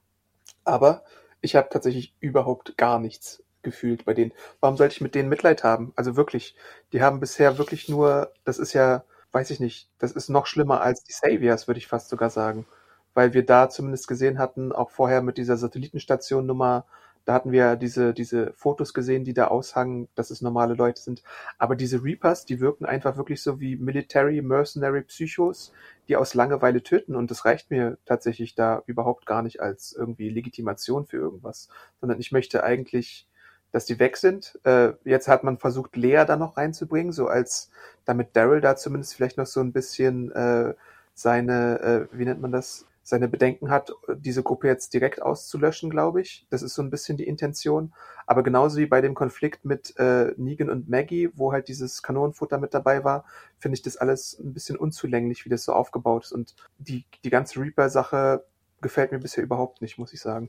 aber 0.63 1.03
ich 1.41 1.57
habe 1.57 1.71
tatsächlich 1.71 2.15
überhaupt 2.21 2.77
gar 2.77 3.01
nichts 3.01 3.42
gefühlt 3.63 4.05
bei 4.05 4.15
denen. 4.15 4.33
Warum 4.61 4.77
sollte 4.77 4.95
ich 4.95 5.01
mit 5.01 5.15
denen 5.15 5.29
Mitleid 5.29 5.65
haben? 5.65 5.93
Also 5.97 6.17
wirklich, 6.17 6.57
die 6.93 7.03
haben 7.03 7.21
bisher 7.21 7.59
wirklich 7.59 7.89
nur, 7.89 8.33
das 8.45 8.59
ist 8.59 8.73
ja, 8.73 9.05
weiß 9.33 9.51
ich 9.51 9.61
nicht, 9.61 9.89
das 9.99 10.13
ist 10.13 10.29
noch 10.29 10.47
schlimmer 10.47 10.81
als 10.83 11.05
die 11.05 11.13
Saviors, 11.13 11.67
würde 11.69 11.79
ich 11.79 11.87
fast 11.87 12.09
sogar 12.09 12.31
sagen. 12.31 12.67
Weil 13.15 13.35
wir 13.35 13.45
da 13.45 13.69
zumindest 13.69 14.09
gesehen 14.09 14.39
hatten, 14.39 14.73
auch 14.73 14.91
vorher 14.91 15.23
mit 15.23 15.39
dieser 15.39 15.57
Satellitenstation 15.57 16.47
Nummer, 16.47 16.87
da 17.25 17.35
hatten 17.35 17.53
wir 17.53 17.77
diese, 17.77 18.15
diese 18.15 18.53
Fotos 18.55 18.95
gesehen, 18.95 19.25
die 19.25 19.35
da 19.35 19.47
aushangen, 19.47 20.09
dass 20.17 20.31
es 20.31 20.43
normale 20.43 20.75
Leute 20.75 21.01
sind. 21.01 21.23
Aber 21.57 21.77
diese 21.77 22.03
Reapers, 22.03 22.45
die 22.47 22.61
wirken 22.61 22.85
einfach 22.85 23.17
wirklich 23.17 23.43
so 23.43 23.61
wie 23.61 23.77
Military, 23.77 24.43
Mercenary 24.43 25.03
Psychos, 25.03 25.73
die 26.09 26.17
aus 26.17 26.35
Langeweile 26.35 26.83
töten. 26.83 27.15
Und 27.15 27.31
das 27.31 27.45
reicht 27.45 27.71
mir 27.71 27.99
tatsächlich 28.07 28.55
da 28.57 28.83
überhaupt 28.87 29.25
gar 29.27 29.43
nicht 29.43 29.61
als 29.61 29.93
irgendwie 29.93 30.31
Legitimation 30.31 31.07
für 31.07 31.19
irgendwas. 31.19 31.69
Sondern 32.01 32.19
ich 32.19 32.33
möchte 32.33 32.65
eigentlich, 32.65 33.29
dass 33.73 33.87
die 33.87 33.99
weg 33.99 34.17
sind. 34.17 34.59
Äh, 34.65 34.93
jetzt 35.05 35.29
hat 35.29 35.45
man 35.45 35.59
versucht, 35.59 35.97
Lea 35.97 36.25
da 36.27 36.37
noch 36.37 36.57
reinzubringen, 36.57 37.13
so 37.13 37.27
als, 37.27 37.71
damit 38.05 38.37
Daryl 38.37 38.61
da 38.61 38.77
zumindest 38.77 39.15
vielleicht 39.15 39.39
noch 39.39 39.47
so 39.47 39.61
ein 39.61 39.73
bisschen 39.73 40.31
äh, 40.33 40.75
seine, 41.15 41.81
äh, 42.13 42.19
wie 42.19 42.25
nennt 42.25 42.41
man 42.41 42.53
das, 42.53 42.87
seine 43.03 43.29
Bedenken 43.29 43.71
hat, 43.71 43.93
diese 44.15 44.45
Gruppe 44.45 44.69
jetzt 44.69 44.95
direkt 44.95 45.21
auszulöschen, 45.21 45.91
glaube 45.91 46.21
ich. 46.21 46.47
Das 46.51 46.63
ist 46.63 46.75
so 46.75 46.83
ein 46.83 46.91
bisschen 46.91 47.17
die 47.17 47.27
Intention. 47.27 47.93
Aber 48.27 48.45
genauso 48.45 48.79
wie 48.79 48.87
bei 48.87 49.01
dem 49.01 49.15
Konflikt 49.15 49.65
mit 49.65 49.99
äh, 49.99 50.33
Negan 50.37 50.71
und 50.71 50.89
Maggie, 50.89 51.31
wo 51.35 51.53
halt 51.53 51.67
dieses 51.67 52.03
Kanonenfutter 52.03 52.59
mit 52.59 52.75
dabei 52.75 53.03
war, 53.03 53.25
finde 53.59 53.75
ich 53.75 53.83
das 53.83 53.97
alles 53.97 54.39
ein 54.39 54.53
bisschen 54.55 54.77
unzulänglich, 54.77 55.45
wie 55.45 55.49
das 55.49 55.65
so 55.65 55.73
aufgebaut 55.73 56.25
ist. 56.27 56.33
Und 56.33 56.55
die, 56.79 57.05
die 57.25 57.31
ganze 57.31 57.61
Reaper-Sache 57.61 58.45
gefällt 58.81 59.11
mir 59.11 59.19
bisher 59.19 59.43
überhaupt 59.43 59.83
nicht, 59.83 59.99
muss 59.99 60.13
ich 60.13 60.21
sagen. 60.21 60.49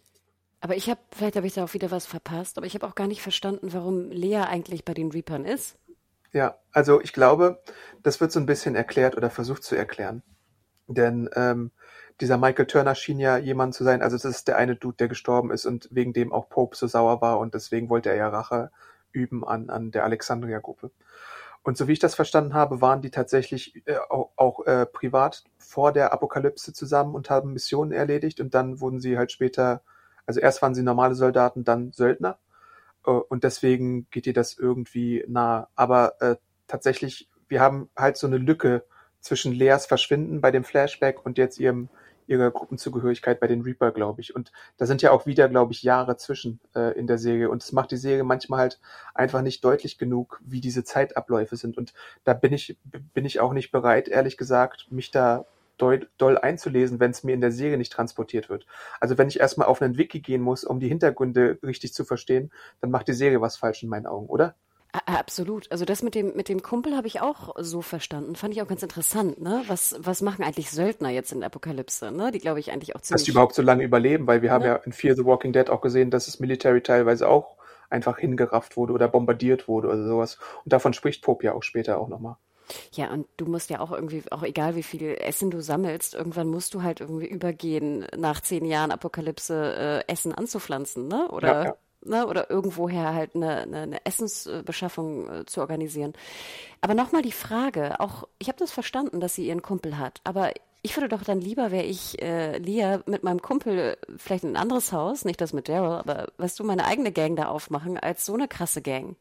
Aber 0.63 0.77
ich 0.77 0.89
habe, 0.89 1.01
vielleicht 1.11 1.35
habe 1.35 1.45
ich 1.45 1.55
da 1.55 1.65
auch 1.65 1.73
wieder 1.73 1.91
was 1.91 2.05
verpasst, 2.05 2.57
aber 2.57 2.65
ich 2.65 2.73
habe 2.73 2.87
auch 2.87 2.95
gar 2.95 3.07
nicht 3.07 3.21
verstanden, 3.21 3.73
warum 3.73 4.09
Lea 4.11 4.37
eigentlich 4.37 4.85
bei 4.85 4.93
den 4.93 5.11
Reapern 5.11 5.43
ist. 5.43 5.75
Ja, 6.31 6.57
also 6.71 7.01
ich 7.01 7.11
glaube, 7.11 7.61
das 8.01 8.21
wird 8.21 8.31
so 8.31 8.39
ein 8.39 8.45
bisschen 8.45 8.73
erklärt 8.73 9.17
oder 9.17 9.29
versucht 9.29 9.65
zu 9.65 9.75
erklären. 9.75 10.23
Denn 10.87 11.29
ähm, 11.35 11.71
dieser 12.21 12.37
Michael 12.37 12.65
Turner 12.65 12.95
schien 12.95 13.19
ja 13.19 13.35
jemand 13.35 13.75
zu 13.75 13.83
sein, 13.83 14.01
also 14.01 14.15
das 14.15 14.23
ist 14.23 14.47
der 14.47 14.55
eine 14.55 14.77
Dude, 14.77 14.95
der 14.95 15.09
gestorben 15.09 15.51
ist 15.51 15.65
und 15.65 15.89
wegen 15.91 16.13
dem 16.13 16.31
auch 16.31 16.47
Pope 16.47 16.77
so 16.77 16.87
sauer 16.87 17.19
war 17.19 17.39
und 17.39 17.53
deswegen 17.53 17.89
wollte 17.89 18.07
er 18.11 18.15
ja 18.15 18.29
Rache 18.29 18.71
üben 19.11 19.45
an, 19.45 19.69
an 19.69 19.91
der 19.91 20.05
Alexandria-Gruppe. 20.05 20.91
Und 21.63 21.77
so 21.77 21.89
wie 21.89 21.93
ich 21.93 21.99
das 21.99 22.15
verstanden 22.15 22.53
habe, 22.53 22.79
waren 22.79 23.01
die 23.01 23.11
tatsächlich 23.11 23.85
äh, 23.85 23.97
auch, 24.09 24.31
auch 24.37 24.65
äh, 24.65 24.85
privat 24.85 25.43
vor 25.57 25.91
der 25.91 26.13
Apokalypse 26.13 26.71
zusammen 26.71 27.15
und 27.15 27.29
haben 27.29 27.51
Missionen 27.51 27.91
erledigt 27.91 28.39
und 28.39 28.53
dann 28.53 28.79
wurden 28.79 29.01
sie 29.01 29.17
halt 29.17 29.33
später, 29.33 29.81
also 30.25 30.39
erst 30.39 30.61
waren 30.61 30.75
sie 30.75 30.83
normale 30.83 31.15
Soldaten, 31.15 31.63
dann 31.63 31.91
Söldner 31.91 32.37
äh, 33.05 33.11
und 33.11 33.43
deswegen 33.43 34.09
geht 34.11 34.27
ihr 34.27 34.33
das 34.33 34.57
irgendwie 34.57 35.23
nah. 35.27 35.67
Aber 35.75 36.21
äh, 36.21 36.35
tatsächlich, 36.67 37.29
wir 37.47 37.61
haben 37.61 37.89
halt 37.97 38.17
so 38.17 38.27
eine 38.27 38.37
Lücke 38.37 38.83
zwischen 39.19 39.53
Leas 39.53 39.85
Verschwinden 39.85 40.41
bei 40.41 40.51
dem 40.51 40.63
Flashback 40.63 41.25
und 41.25 41.37
jetzt 41.37 41.59
ihrem 41.59 41.89
ihrer 42.27 42.51
Gruppenzugehörigkeit 42.51 43.39
bei 43.39 43.47
den 43.47 43.61
Reaper, 43.61 43.91
glaube 43.91 44.21
ich. 44.21 44.35
Und 44.35 44.51
da 44.77 44.85
sind 44.85 45.01
ja 45.01 45.11
auch 45.11 45.25
wieder, 45.25 45.49
glaube 45.49 45.73
ich, 45.73 45.83
Jahre 45.83 46.17
zwischen 46.17 46.59
äh, 46.75 46.97
in 46.97 47.07
der 47.07 47.17
Serie. 47.17 47.49
Und 47.49 47.63
das 47.63 47.71
macht 47.71 47.91
die 47.91 47.97
Serie 47.97 48.23
manchmal 48.23 48.59
halt 48.59 48.79
einfach 49.13 49.41
nicht 49.41 49.63
deutlich 49.63 49.97
genug, 49.97 50.39
wie 50.43 50.61
diese 50.61 50.83
Zeitabläufe 50.83 51.57
sind. 51.57 51.77
Und 51.77 51.93
da 52.23 52.33
bin 52.33 52.53
ich, 52.53 52.77
bin 53.13 53.25
ich 53.25 53.39
auch 53.39 53.53
nicht 53.53 53.71
bereit, 53.71 54.07
ehrlich 54.07 54.37
gesagt, 54.37 54.87
mich 54.89 55.11
da 55.11 55.45
doll, 55.77 56.07
doll 56.17 56.37
einzulesen, 56.37 56.99
wenn 56.99 57.11
es 57.11 57.23
mir 57.23 57.33
in 57.33 57.41
der 57.41 57.51
Serie 57.51 57.77
nicht 57.77 57.91
transportiert 57.93 58.49
wird. 58.49 58.65
Also 58.99 59.17
wenn 59.17 59.27
ich 59.27 59.39
erstmal 59.39 59.67
auf 59.67 59.81
einen 59.81 59.97
Wiki 59.97 60.19
gehen 60.21 60.41
muss, 60.41 60.63
um 60.63 60.79
die 60.79 60.87
Hintergründe 60.87 61.57
richtig 61.63 61.93
zu 61.93 62.05
verstehen, 62.05 62.51
dann 62.81 62.91
macht 62.91 63.07
die 63.07 63.13
Serie 63.13 63.41
was 63.41 63.57
falsch 63.57 63.83
in 63.83 63.89
meinen 63.89 64.05
Augen, 64.07 64.27
oder? 64.27 64.55
Absolut. 65.07 65.71
Also 65.71 65.85
das 65.85 66.03
mit 66.03 66.13
dem 66.13 66.35
mit 66.35 66.49
dem 66.49 66.61
Kumpel 66.61 66.95
habe 66.95 67.07
ich 67.07 67.19
auch 67.19 67.55
so 67.57 67.81
verstanden. 67.81 68.35
Fand 68.35 68.53
ich 68.53 68.61
auch 68.61 68.67
ganz 68.67 68.83
interessant. 68.83 69.41
Ne? 69.41 69.63
Was 69.65 69.95
was 69.97 70.21
machen 70.21 70.43
eigentlich 70.43 70.69
Söldner 70.69 71.09
jetzt 71.09 71.31
in 71.31 71.39
der 71.39 71.47
Apokalypse? 71.47 72.11
Ne? 72.11 72.29
Die 72.31 72.37
glaube 72.37 72.59
ich 72.59 72.71
eigentlich 72.71 72.95
auch 72.95 72.99
Dass 72.99 73.07
ziemlich. 73.07 73.23
die 73.25 73.31
überhaupt 73.31 73.55
so 73.55 73.63
lange 73.63 73.83
überleben, 73.83 74.27
weil 74.27 74.43
wir 74.43 74.51
haben 74.51 74.63
Ja. 74.65 74.75
ja 74.75 74.83
in 74.83 74.91
Fear 74.91 75.15
the 75.15 75.25
Walking 75.25 75.51
Dead 75.51 75.67
auch 75.71 75.81
gesehen, 75.81 76.11
dass 76.11 76.27
das 76.27 76.39
Military 76.39 76.81
teilweise 76.83 77.27
auch 77.27 77.57
einfach 77.89 78.19
hingerafft 78.19 78.77
wurde 78.77 78.93
oder 78.93 79.07
bombardiert 79.07 79.67
wurde 79.67 79.87
oder 79.87 80.05
sowas. 80.07 80.37
Und 80.63 80.71
davon 80.73 80.93
spricht 80.93 81.23
Pope 81.23 81.43
ja 81.45 81.53
auch 81.53 81.63
später 81.63 81.97
auch 81.97 82.07
nochmal. 82.07 82.37
Ja, 82.93 83.11
und 83.11 83.27
du 83.37 83.45
musst 83.45 83.69
ja 83.69 83.79
auch 83.79 83.91
irgendwie, 83.91 84.23
auch 84.31 84.43
egal 84.43 84.75
wie 84.75 84.83
viel 84.83 85.15
Essen 85.19 85.51
du 85.51 85.61
sammelst, 85.61 86.13
irgendwann 86.13 86.47
musst 86.47 86.73
du 86.73 86.83
halt 86.83 87.01
irgendwie 87.01 87.27
übergehen, 87.27 88.05
nach 88.17 88.41
zehn 88.41 88.65
Jahren 88.65 88.91
Apokalypse 88.91 90.03
äh, 90.07 90.11
Essen 90.11 90.33
anzupflanzen, 90.33 91.07
ne? 91.07 91.29
Oder, 91.31 91.47
Ja, 91.47 91.63
ja. 91.65 91.75
Ne? 92.05 92.27
Oder 92.27 92.49
irgendwoher 92.49 93.13
halt 93.13 93.33
eine, 93.33 93.61
eine, 93.61 93.81
eine 93.81 94.05
Essensbeschaffung 94.05 95.29
äh, 95.29 95.45
zu 95.45 95.61
organisieren. 95.61 96.13
Aber 96.81 96.95
nochmal 96.95 97.21
die 97.21 97.31
Frage, 97.31 97.99
auch, 98.01 98.27
ich 98.39 98.49
habe 98.49 98.59
das 98.59 98.71
verstanden, 98.71 99.21
dass 99.21 99.35
sie 99.35 99.47
ihren 99.47 99.61
Kumpel 99.61 99.97
hat, 99.97 100.19
aber 100.25 100.51
ich 100.85 100.97
würde 100.97 101.07
doch 101.07 101.23
dann 101.23 101.39
lieber, 101.39 101.71
wäre 101.71 101.85
ich 101.85 102.21
äh, 102.21 102.57
Lia 102.57 103.01
mit 103.05 103.23
meinem 103.23 103.41
Kumpel 103.41 103.97
vielleicht 104.17 104.43
in 104.43 104.51
ein 104.51 104.61
anderes 104.61 104.91
Haus, 104.91 105.23
nicht 105.23 105.39
das 105.39 105.53
mit 105.53 105.69
Daryl, 105.69 105.93
aber 105.93 106.27
weißt 106.37 106.59
du, 106.59 106.65
meine 106.65 106.85
eigene 106.85 107.13
Gang 107.13 107.37
da 107.37 107.47
aufmachen, 107.47 107.97
als 107.97 108.25
so 108.25 108.33
eine 108.33 108.49
krasse 108.49 108.81
Gang. 108.81 109.15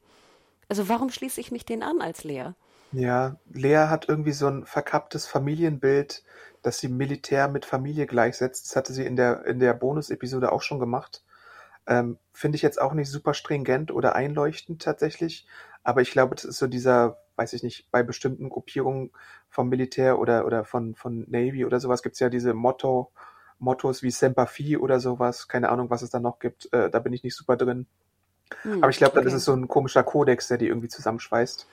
Also 0.68 0.88
warum 0.88 1.10
schließe 1.10 1.40
ich 1.40 1.52
mich 1.52 1.64
denen 1.64 1.84
an 1.84 2.00
als 2.00 2.24
Lea? 2.24 2.50
Ja, 2.92 3.36
Lea 3.52 3.88
hat 3.88 4.08
irgendwie 4.08 4.32
so 4.32 4.46
ein 4.48 4.66
verkapptes 4.66 5.26
Familienbild, 5.26 6.22
dass 6.62 6.78
sie 6.78 6.88
Militär 6.88 7.48
mit 7.48 7.64
Familie 7.64 8.06
gleichsetzt. 8.06 8.66
Das 8.66 8.76
hatte 8.76 8.92
sie 8.92 9.04
in 9.04 9.16
der, 9.16 9.46
in 9.46 9.58
der 9.58 9.74
Bonus-Episode 9.74 10.52
auch 10.52 10.62
schon 10.62 10.78
gemacht. 10.78 11.24
Ähm, 11.86 12.18
Finde 12.32 12.56
ich 12.56 12.62
jetzt 12.62 12.80
auch 12.80 12.92
nicht 12.92 13.10
super 13.10 13.34
stringent 13.34 13.90
oder 13.90 14.14
einleuchtend 14.14 14.82
tatsächlich. 14.82 15.46
Aber 15.82 16.02
ich 16.02 16.12
glaube, 16.12 16.34
das 16.34 16.44
ist 16.44 16.58
so 16.58 16.66
dieser, 16.66 17.18
weiß 17.36 17.54
ich 17.54 17.62
nicht, 17.62 17.90
bei 17.90 18.02
bestimmten 18.02 18.48
Gruppierungen 18.48 19.10
vom 19.48 19.68
Militär 19.68 20.18
oder, 20.18 20.46
oder 20.46 20.64
von, 20.64 20.94
von 20.94 21.24
Navy 21.28 21.64
oder 21.64 21.80
sowas 21.80 22.02
gibt's 22.02 22.20
ja 22.20 22.28
diese 22.28 22.54
Motto, 22.54 23.10
Mottos 23.58 24.02
wie 24.02 24.10
Semper 24.10 24.46
Fi 24.46 24.76
oder 24.76 25.00
sowas, 25.00 25.48
keine 25.48 25.70
Ahnung, 25.70 25.90
was 25.90 26.02
es 26.02 26.10
da 26.10 26.20
noch 26.20 26.38
gibt, 26.38 26.72
äh, 26.72 26.90
da 26.90 26.98
bin 26.98 27.12
ich 27.12 27.22
nicht 27.24 27.36
super 27.36 27.56
drin. 27.56 27.86
Hm, 28.62 28.82
Aber 28.82 28.90
ich 28.90 28.98
glaube, 28.98 29.12
okay. 29.12 29.20
dann 29.20 29.28
ist 29.28 29.34
es 29.34 29.44
so 29.44 29.54
ein 29.54 29.68
komischer 29.68 30.02
Kodex, 30.02 30.48
der 30.48 30.58
die 30.58 30.68
irgendwie 30.68 30.88
zusammenschweißt. 30.88 31.66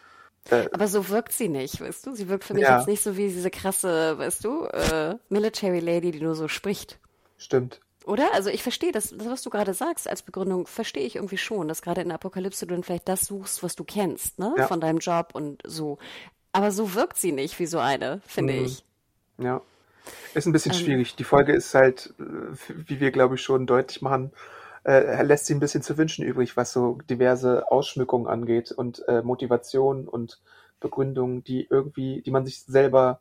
Äh, 0.50 0.68
Aber 0.72 0.88
so 0.88 1.10
wirkt 1.10 1.32
sie 1.32 1.50
nicht, 1.50 1.82
weißt 1.82 2.06
du? 2.08 2.16
Sie 2.16 2.30
wirkt 2.30 2.44
für 2.44 2.54
mich 2.54 2.64
ja. 2.64 2.78
jetzt 2.78 2.88
nicht 2.88 3.04
so 3.04 3.18
wie 3.18 3.28
diese 3.28 3.52
krasse, 3.52 4.18
weißt 4.18 4.44
du, 4.44 4.66
äh, 4.66 5.16
Military 5.30 5.80
Lady, 5.80 6.12
die 6.12 6.22
nur 6.22 6.36
so 6.36 6.48
spricht. 6.48 7.00
Stimmt. 7.38 7.80
Oder? 8.06 8.34
Also 8.34 8.50
ich 8.50 8.64
verstehe 8.64 8.92
das, 8.92 9.14
das, 9.16 9.28
was 9.28 9.44
du 9.44 9.50
gerade 9.50 9.74
sagst 9.74 10.08
als 10.10 10.24
Begründung, 10.24 10.66
verstehe 10.66 11.04
ich 11.04 11.18
irgendwie 11.18 11.38
schon, 11.38 11.68
dass 11.68 11.82
gerade 11.82 12.02
in 12.02 12.08
der 12.08 12.16
Apokalypse 12.16 12.66
du 12.66 12.74
dann 12.74 12.84
vielleicht 12.84 13.08
das 13.08 13.22
suchst, 13.22 13.62
was 13.62 13.76
du 13.76 13.84
kennst, 13.84 14.40
ne? 14.40 14.54
Ja. 14.58 14.68
Von 14.68 14.82
deinem 14.82 14.98
Job 14.98 15.30
und 15.34 15.62
so. 15.64 16.00
Aber 16.52 16.72
so 16.72 16.96
wirkt 16.96 17.18
sie 17.18 17.32
nicht 17.32 17.60
wie 17.60 17.68
so 17.68 17.78
eine, 17.78 18.22
finde 18.26 18.54
mhm. 18.54 18.66
ich. 18.66 18.84
Ja. 19.38 19.62
Ist 20.34 20.48
ein 20.48 20.54
bisschen 20.54 20.72
ähm, 20.72 20.80
schwierig. 20.80 21.16
Die 21.18 21.24
Folge 21.24 21.54
ist 21.54 21.76
halt, 21.76 22.14
äh, 22.20 22.24
wie 22.68 23.00
wir 23.00 23.12
glaube 23.12 23.36
ich 23.36 23.42
schon 23.42 23.68
deutlich 23.68 24.02
machen, 24.02 24.32
äh, 24.86 25.24
lässt 25.24 25.46
sie 25.46 25.54
ein 25.54 25.60
bisschen 25.60 25.84
zu 25.84 25.98
wünschen 25.98 26.26
übrig, 26.26 26.58
was 26.58 26.74
so 26.74 27.00
diverse 27.10 27.72
Ausschmückungen 27.72 28.28
angeht 28.28 28.72
und 28.72 29.08
äh, 29.08 29.22
Motivation 29.22 30.08
und 30.08 30.42
Begründungen, 30.80 31.44
die 31.44 31.68
irgendwie, 31.70 32.22
die 32.22 32.32
man 32.32 32.46
sich 32.46 32.62
selber 32.64 33.20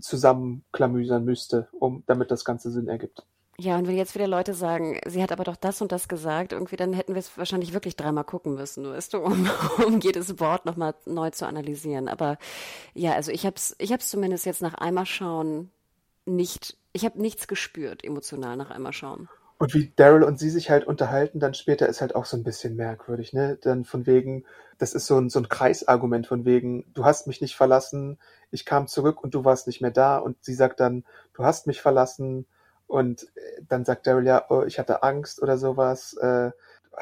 zusammenklamüsern 0.00 1.24
müsste, 1.24 1.68
um 1.72 2.02
damit 2.06 2.30
das 2.30 2.44
Ganze 2.44 2.70
Sinn 2.70 2.88
ergibt. 2.88 3.24
Ja, 3.56 3.78
und 3.78 3.86
wenn 3.86 3.96
jetzt 3.96 4.16
wieder 4.16 4.26
Leute 4.26 4.52
sagen, 4.52 4.98
sie 5.06 5.22
hat 5.22 5.30
aber 5.30 5.44
doch 5.44 5.54
das 5.54 5.80
und 5.80 5.92
das 5.92 6.08
gesagt, 6.08 6.52
irgendwie, 6.52 6.74
dann 6.74 6.92
hätten 6.92 7.14
wir 7.14 7.20
es 7.20 7.38
wahrscheinlich 7.38 7.72
wirklich 7.72 7.94
dreimal 7.94 8.24
gucken 8.24 8.54
müssen, 8.54 8.84
weißt 8.84 9.14
du, 9.14 9.18
um, 9.18 9.48
um 9.86 10.00
jedes 10.00 10.40
Wort 10.40 10.66
nochmal 10.66 10.94
neu 11.06 11.30
zu 11.30 11.46
analysieren. 11.46 12.08
Aber 12.08 12.38
ja, 12.94 13.12
also 13.12 13.30
ich 13.30 13.46
hab's, 13.46 13.76
ich 13.78 13.92
hab's 13.92 14.10
zumindest 14.10 14.44
jetzt 14.44 14.62
nach 14.62 14.74
einmal 14.74 15.06
schauen 15.06 15.70
nicht, 16.26 16.76
ich 16.92 17.04
habe 17.04 17.20
nichts 17.20 17.46
gespürt 17.46 18.02
emotional 18.02 18.56
nach 18.56 18.70
einmal 18.70 18.92
schauen. 18.92 19.28
Und 19.64 19.72
wie 19.72 19.92
Daryl 19.96 20.24
und 20.24 20.38
sie 20.38 20.50
sich 20.50 20.68
halt 20.68 20.86
unterhalten, 20.86 21.40
dann 21.40 21.54
später 21.54 21.88
ist 21.88 22.02
halt 22.02 22.14
auch 22.14 22.26
so 22.26 22.36
ein 22.36 22.44
bisschen 22.44 22.76
merkwürdig, 22.76 23.32
ne? 23.32 23.56
Dann 23.62 23.84
von 23.84 24.06
wegen, 24.06 24.44
das 24.76 24.92
ist 24.92 25.06
so 25.06 25.16
ein, 25.18 25.30
so 25.30 25.38
ein 25.38 25.48
Kreisargument 25.48 26.26
von 26.26 26.44
wegen, 26.44 26.84
du 26.92 27.06
hast 27.06 27.26
mich 27.26 27.40
nicht 27.40 27.56
verlassen, 27.56 28.18
ich 28.50 28.66
kam 28.66 28.88
zurück 28.88 29.24
und 29.24 29.34
du 29.34 29.44
warst 29.46 29.66
nicht 29.66 29.80
mehr 29.80 29.90
da. 29.90 30.18
Und 30.18 30.36
sie 30.44 30.52
sagt 30.52 30.80
dann, 30.80 31.04
du 31.32 31.44
hast 31.44 31.66
mich 31.66 31.80
verlassen, 31.80 32.44
und 32.86 33.24
äh, 33.36 33.62
dann 33.66 33.86
sagt 33.86 34.06
Daryl 34.06 34.26
ja, 34.26 34.44
oh, 34.50 34.64
ich 34.66 34.78
hatte 34.78 35.02
Angst 35.02 35.42
oder 35.42 35.56
sowas. 35.56 36.14
Äh, 36.14 36.50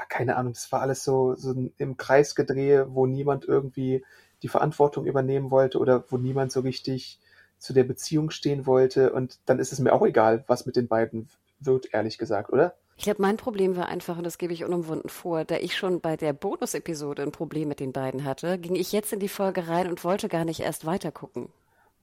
keine 0.09 0.37
Ahnung, 0.37 0.53
das 0.53 0.71
war 0.71 0.81
alles 0.83 1.03
so, 1.05 1.35
so 1.35 1.55
im 1.77 1.97
Kreisgedrehe, 1.97 2.95
wo 2.95 3.07
niemand 3.07 3.45
irgendwie 3.45 4.05
die 4.43 4.49
Verantwortung 4.49 5.05
übernehmen 5.05 5.51
wollte 5.51 5.79
oder 5.79 6.05
wo 6.11 6.17
niemand 6.17 6.53
so 6.53 6.61
richtig 6.61 7.19
zu 7.59 7.73
der 7.73 7.85
Beziehung 7.85 8.31
stehen 8.31 8.67
wollte. 8.67 9.13
Und 9.13 9.39
dann 9.47 9.59
ist 9.59 9.73
es 9.73 9.81
mir 9.81 9.93
auch 9.93 10.07
egal, 10.07 10.45
was 10.47 10.67
mit 10.67 10.77
den 10.77 10.87
beiden 10.87 11.29
wird, 11.67 11.93
ehrlich 11.93 12.19
gesagt, 12.19 12.53
oder? 12.53 12.75
Ich 12.97 13.05
glaube, 13.05 13.23
mein 13.23 13.37
Problem 13.37 13.77
war 13.77 13.89
einfach, 13.89 14.19
und 14.19 14.25
das 14.25 14.39
gebe 14.39 14.53
ich 14.53 14.65
unumwunden 14.65 15.09
vor, 15.09 15.45
da 15.45 15.57
ich 15.57 15.77
schon 15.77 16.01
bei 16.01 16.17
der 16.17 16.33
Bonus-Episode 16.33 17.23
ein 17.23 17.33
Problem 17.33 17.69
mit 17.69 17.81
den 17.81 17.93
beiden 17.93 18.25
hatte, 18.25 18.59
ging 18.59 18.75
ich 18.75 18.93
jetzt 18.93 19.13
in 19.13 19.21
die 19.21 19.29
Folge 19.29 19.69
rein 19.69 19.89
und 19.89 20.05
wollte 20.05 20.29
gar 20.29 20.45
nicht 20.45 20.61
erst 20.61 20.87
weitergucken. 20.87 21.49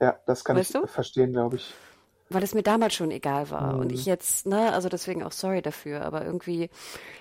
Ja, 0.01 0.19
das 0.25 0.43
kann 0.43 0.57
weißt 0.57 0.75
ich 0.75 0.81
du? 0.81 0.87
verstehen, 0.87 1.31
glaube 1.31 1.57
ich 1.57 1.73
weil 2.29 2.43
es 2.43 2.53
mir 2.53 2.63
damals 2.63 2.93
schon 2.93 3.11
egal 3.11 3.49
war. 3.49 3.73
Mhm. 3.73 3.79
Und 3.79 3.91
ich 3.91 4.05
jetzt, 4.05 4.45
ne, 4.45 4.71
also 4.73 4.87
deswegen 4.87 5.23
auch 5.23 5.31
sorry 5.31 5.61
dafür, 5.61 6.03
aber 6.03 6.23
irgendwie, 6.23 6.69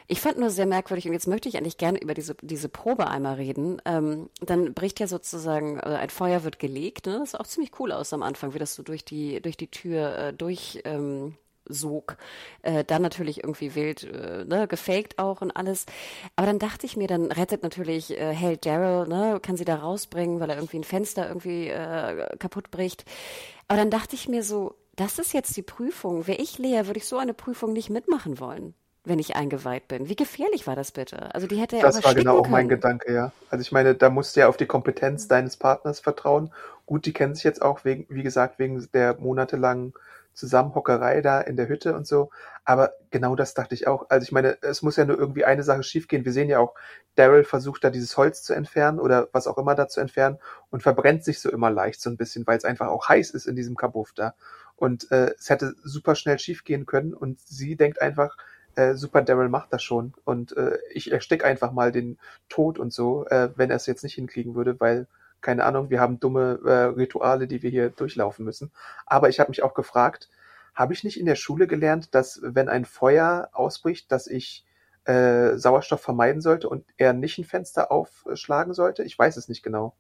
ich 0.07 0.21
fand 0.21 0.39
nur 0.39 0.51
sehr 0.51 0.67
merkwürdig, 0.67 1.07
und 1.07 1.15
jetzt 1.15 1.27
möchte 1.27 1.49
ich 1.49 1.57
eigentlich 1.57 1.79
gerne 1.79 2.01
über 2.01 2.15
diese, 2.15 2.37
diese 2.43 2.69
Probe 2.69 3.09
einmal 3.09 3.35
reden. 3.35 3.81
Ähm, 3.85 4.29
dann 4.41 4.75
bricht 4.75 5.01
ja 5.01 5.07
sozusagen, 5.07 5.79
äh, 5.79 5.97
ein 5.97 6.11
Feuer 6.11 6.45
wird 6.45 6.59
gelegt, 6.59 7.07
ne? 7.07 7.19
Das 7.21 7.33
sah 7.33 7.41
auch 7.41 7.47
ziemlich 7.47 7.73
cool 7.81 7.93
aus 7.93 8.13
am 8.13 8.23
Anfang, 8.23 8.55
wie 8.55 8.59
das 8.59 8.75
so 8.75 8.83
durch 8.83 9.05
die, 9.05 9.41
durch 9.41 9.57
die 9.57 9.71
Tür 9.71 10.17
äh, 10.19 10.33
durch. 10.33 10.83
Ähm, 10.85 11.37
sog. 11.69 12.17
Äh, 12.63 12.85
dann 12.85 13.03
natürlich 13.03 13.43
irgendwie 13.45 13.75
wild, 13.75 14.05
äh, 14.05 14.45
ne, 14.45 14.67
gefaked 14.69 15.19
auch 15.19 15.41
und 15.41 15.51
alles. 15.53 15.87
Aber 16.37 16.47
dann 16.47 16.59
dachte 16.59 16.87
ich 16.87 16.97
mir, 16.97 17.07
dann 17.07 17.33
rettet 17.33 17.63
natürlich 17.63 18.11
äh, 18.11 18.35
Held 18.35 18.67
Daryl, 18.67 19.09
ne, 19.09 19.41
kann 19.41 19.57
sie 19.57 19.65
da 19.65 19.77
rausbringen, 19.77 20.41
weil 20.41 20.51
er 20.51 20.57
irgendwie 20.57 20.79
ein 20.79 20.85
Fenster 20.85 21.29
irgendwie 21.29 21.69
äh, 21.69 22.37
kaputt 22.39 22.71
bricht. 22.71 23.05
Aber 23.69 23.79
dann 23.79 23.91
dachte 23.91 24.15
ich 24.15 24.29
mir 24.29 24.43
so, 24.43 24.75
das 24.97 25.19
ist 25.19 25.33
jetzt 25.33 25.57
die 25.57 25.63
Prüfung. 25.63 26.27
Wäre 26.27 26.43
ich 26.43 26.59
Lea, 26.59 26.87
würde 26.87 26.99
ich 26.99 27.07
so 27.07 27.19
eine 27.19 27.35
Prüfung 27.35 27.73
nicht 27.73 27.89
mitmachen 27.89 28.41
wollen, 28.41 28.75
wenn 29.05 29.21
ich 29.21 29.37
eingeweiht 29.37 29.87
bin. 29.87 30.09
Wie 30.09 30.17
gefährlich 30.17 30.67
war 30.67 30.75
das 30.75 30.91
bitte? 30.91 31.33
Also 31.35 31.47
die 31.47 31.57
hätte 31.57 31.77
ja 31.77 31.83
Das 31.83 32.03
war 32.03 32.15
genau 32.15 32.39
auch 32.39 32.49
mein 32.49 32.69
Gedanke, 32.69 33.13
ja. 33.13 33.33
Also 33.49 33.63
ich 33.63 33.71
meine, 33.71 33.95
da 33.95 34.11
musst 34.11 34.35
du 34.35 34.41
ja 34.41 34.49
auf 34.49 34.57
die 34.57 34.67
Kompetenz 34.67 35.29
deines 35.29 35.57
Partners 35.57 36.01
vertrauen. 36.01 36.53
Gut, 36.85 37.07
die 37.07 37.13
kennen 37.13 37.35
sich 37.35 37.45
jetzt 37.45 37.63
auch 37.63 37.85
wegen, 37.85 38.07
wie 38.09 38.23
gesagt, 38.23 38.59
wegen 38.59 38.89
der 38.93 39.17
monatelangen 39.21 39.93
Zusammenhockerei 40.39 41.21
da 41.21 41.41
in 41.41 41.57
der 41.57 41.69
Hütte 41.69 41.95
und 41.95 42.07
so. 42.07 42.31
Aber 42.65 42.93
genau 43.11 43.35
das 43.35 43.55
dachte 43.55 43.75
ich 43.75 43.89
auch. 43.89 44.09
Also 44.09 44.23
ich 44.23 44.33
meine, 44.33 44.57
es 44.63 44.83
muss 44.83 44.97
ja 44.97 45.05
nur 45.05 45.19
irgendwie 45.19 45.45
eine 45.45 45.65
Sache 45.65 45.83
schiefgehen. 45.83 46.25
Wir 46.25 46.33
sehen 46.33 46.49
ja 46.49 46.61
auch, 46.61 46.75
Daryl 47.17 47.43
versucht 47.43 47.83
da 47.83 47.91
dieses 47.91 48.17
Holz 48.17 48.45
zu 48.45 48.55
entfernen 48.55 49.01
oder 49.01 49.29
was 49.33 49.49
auch 49.49 49.59
immer 49.59 49.75
da 49.75 49.89
zu 49.89 50.01
entfernen 50.01 50.39
und 50.71 50.83
verbrennt 50.83 51.25
sich 51.25 51.41
so 51.41 51.51
immer 51.51 51.71
leicht 51.71 52.01
so 52.01 52.09
ein 52.09 52.17
bisschen, 52.17 52.47
weil 52.47 52.57
es 52.57 52.65
einfach 52.65 52.87
auch 52.87 53.09
heiß 53.09 53.31
ist 53.31 53.47
in 53.47 53.57
diesem 53.57 53.77
Kabuff 53.77 54.13
da. 54.15 54.35
Und 54.77 55.11
äh, 55.11 55.35
es 55.37 55.51
hätte 55.51 55.75
super 55.83 56.15
schnell 56.15 56.39
schiefgehen 56.39 56.87
können 56.87 57.15
und 57.15 57.41
sie 57.41 57.75
denkt 57.75 58.01
einfach, 58.01 58.37
äh, 58.77 58.95
super, 58.95 59.23
Daryl 59.23 59.49
macht 59.49 59.73
das 59.73 59.83
schon 59.83 60.15
und 60.25 60.57
äh, 60.57 60.79
ich 60.93 61.11
erstick 61.11 61.45
einfach 61.45 61.73
mal 61.73 61.91
den 61.91 62.17
Tod 62.49 62.79
und 62.79 62.93
so, 62.93 63.27
äh, 63.27 63.51
wenn 63.57 63.71
er 63.71 63.77
es 63.77 63.87
jetzt 63.87 64.05
nicht 64.05 64.15
hinkriegen 64.15 64.55
würde, 64.55 64.79
weil 64.79 65.09
keine 65.41 65.65
Ahnung, 65.65 65.91
wir 65.91 66.01
haben 66.01 66.21
dumme 66.21 66.61
äh, 66.65 66.85
Rituale, 66.99 67.47
die 67.47 67.63
wir 67.63 67.71
hier 67.71 67.91
durchlaufen 67.91 68.45
müssen. 68.45 68.73
Aber 69.07 69.29
ich 69.29 69.41
habe 69.41 69.51
mich 69.51 69.63
auch 69.63 69.75
gefragt, 69.75 70.29
habe 70.75 70.93
ich 70.93 71.05
nicht 71.05 71.19
in 71.19 71.27
der 71.27 71.35
Schule 71.35 71.67
gelernt, 71.67 72.15
dass 72.15 72.41
wenn 72.43 72.69
ein 72.69 72.85
Feuer 72.85 73.49
ausbricht, 73.53 74.13
dass 74.13 74.27
ich 74.27 74.65
äh, 75.05 75.57
Sauerstoff 75.57 76.01
vermeiden 76.01 76.41
sollte 76.41 76.69
und 76.69 76.85
eher 76.97 77.13
nicht 77.13 77.39
ein 77.39 77.45
Fenster 77.45 77.91
aufschlagen 77.91 78.75
sollte? 78.75 79.03
Ich 79.03 79.19
weiß 79.19 79.37
es 79.37 79.49
nicht 79.49 79.63
genau. 79.63 79.95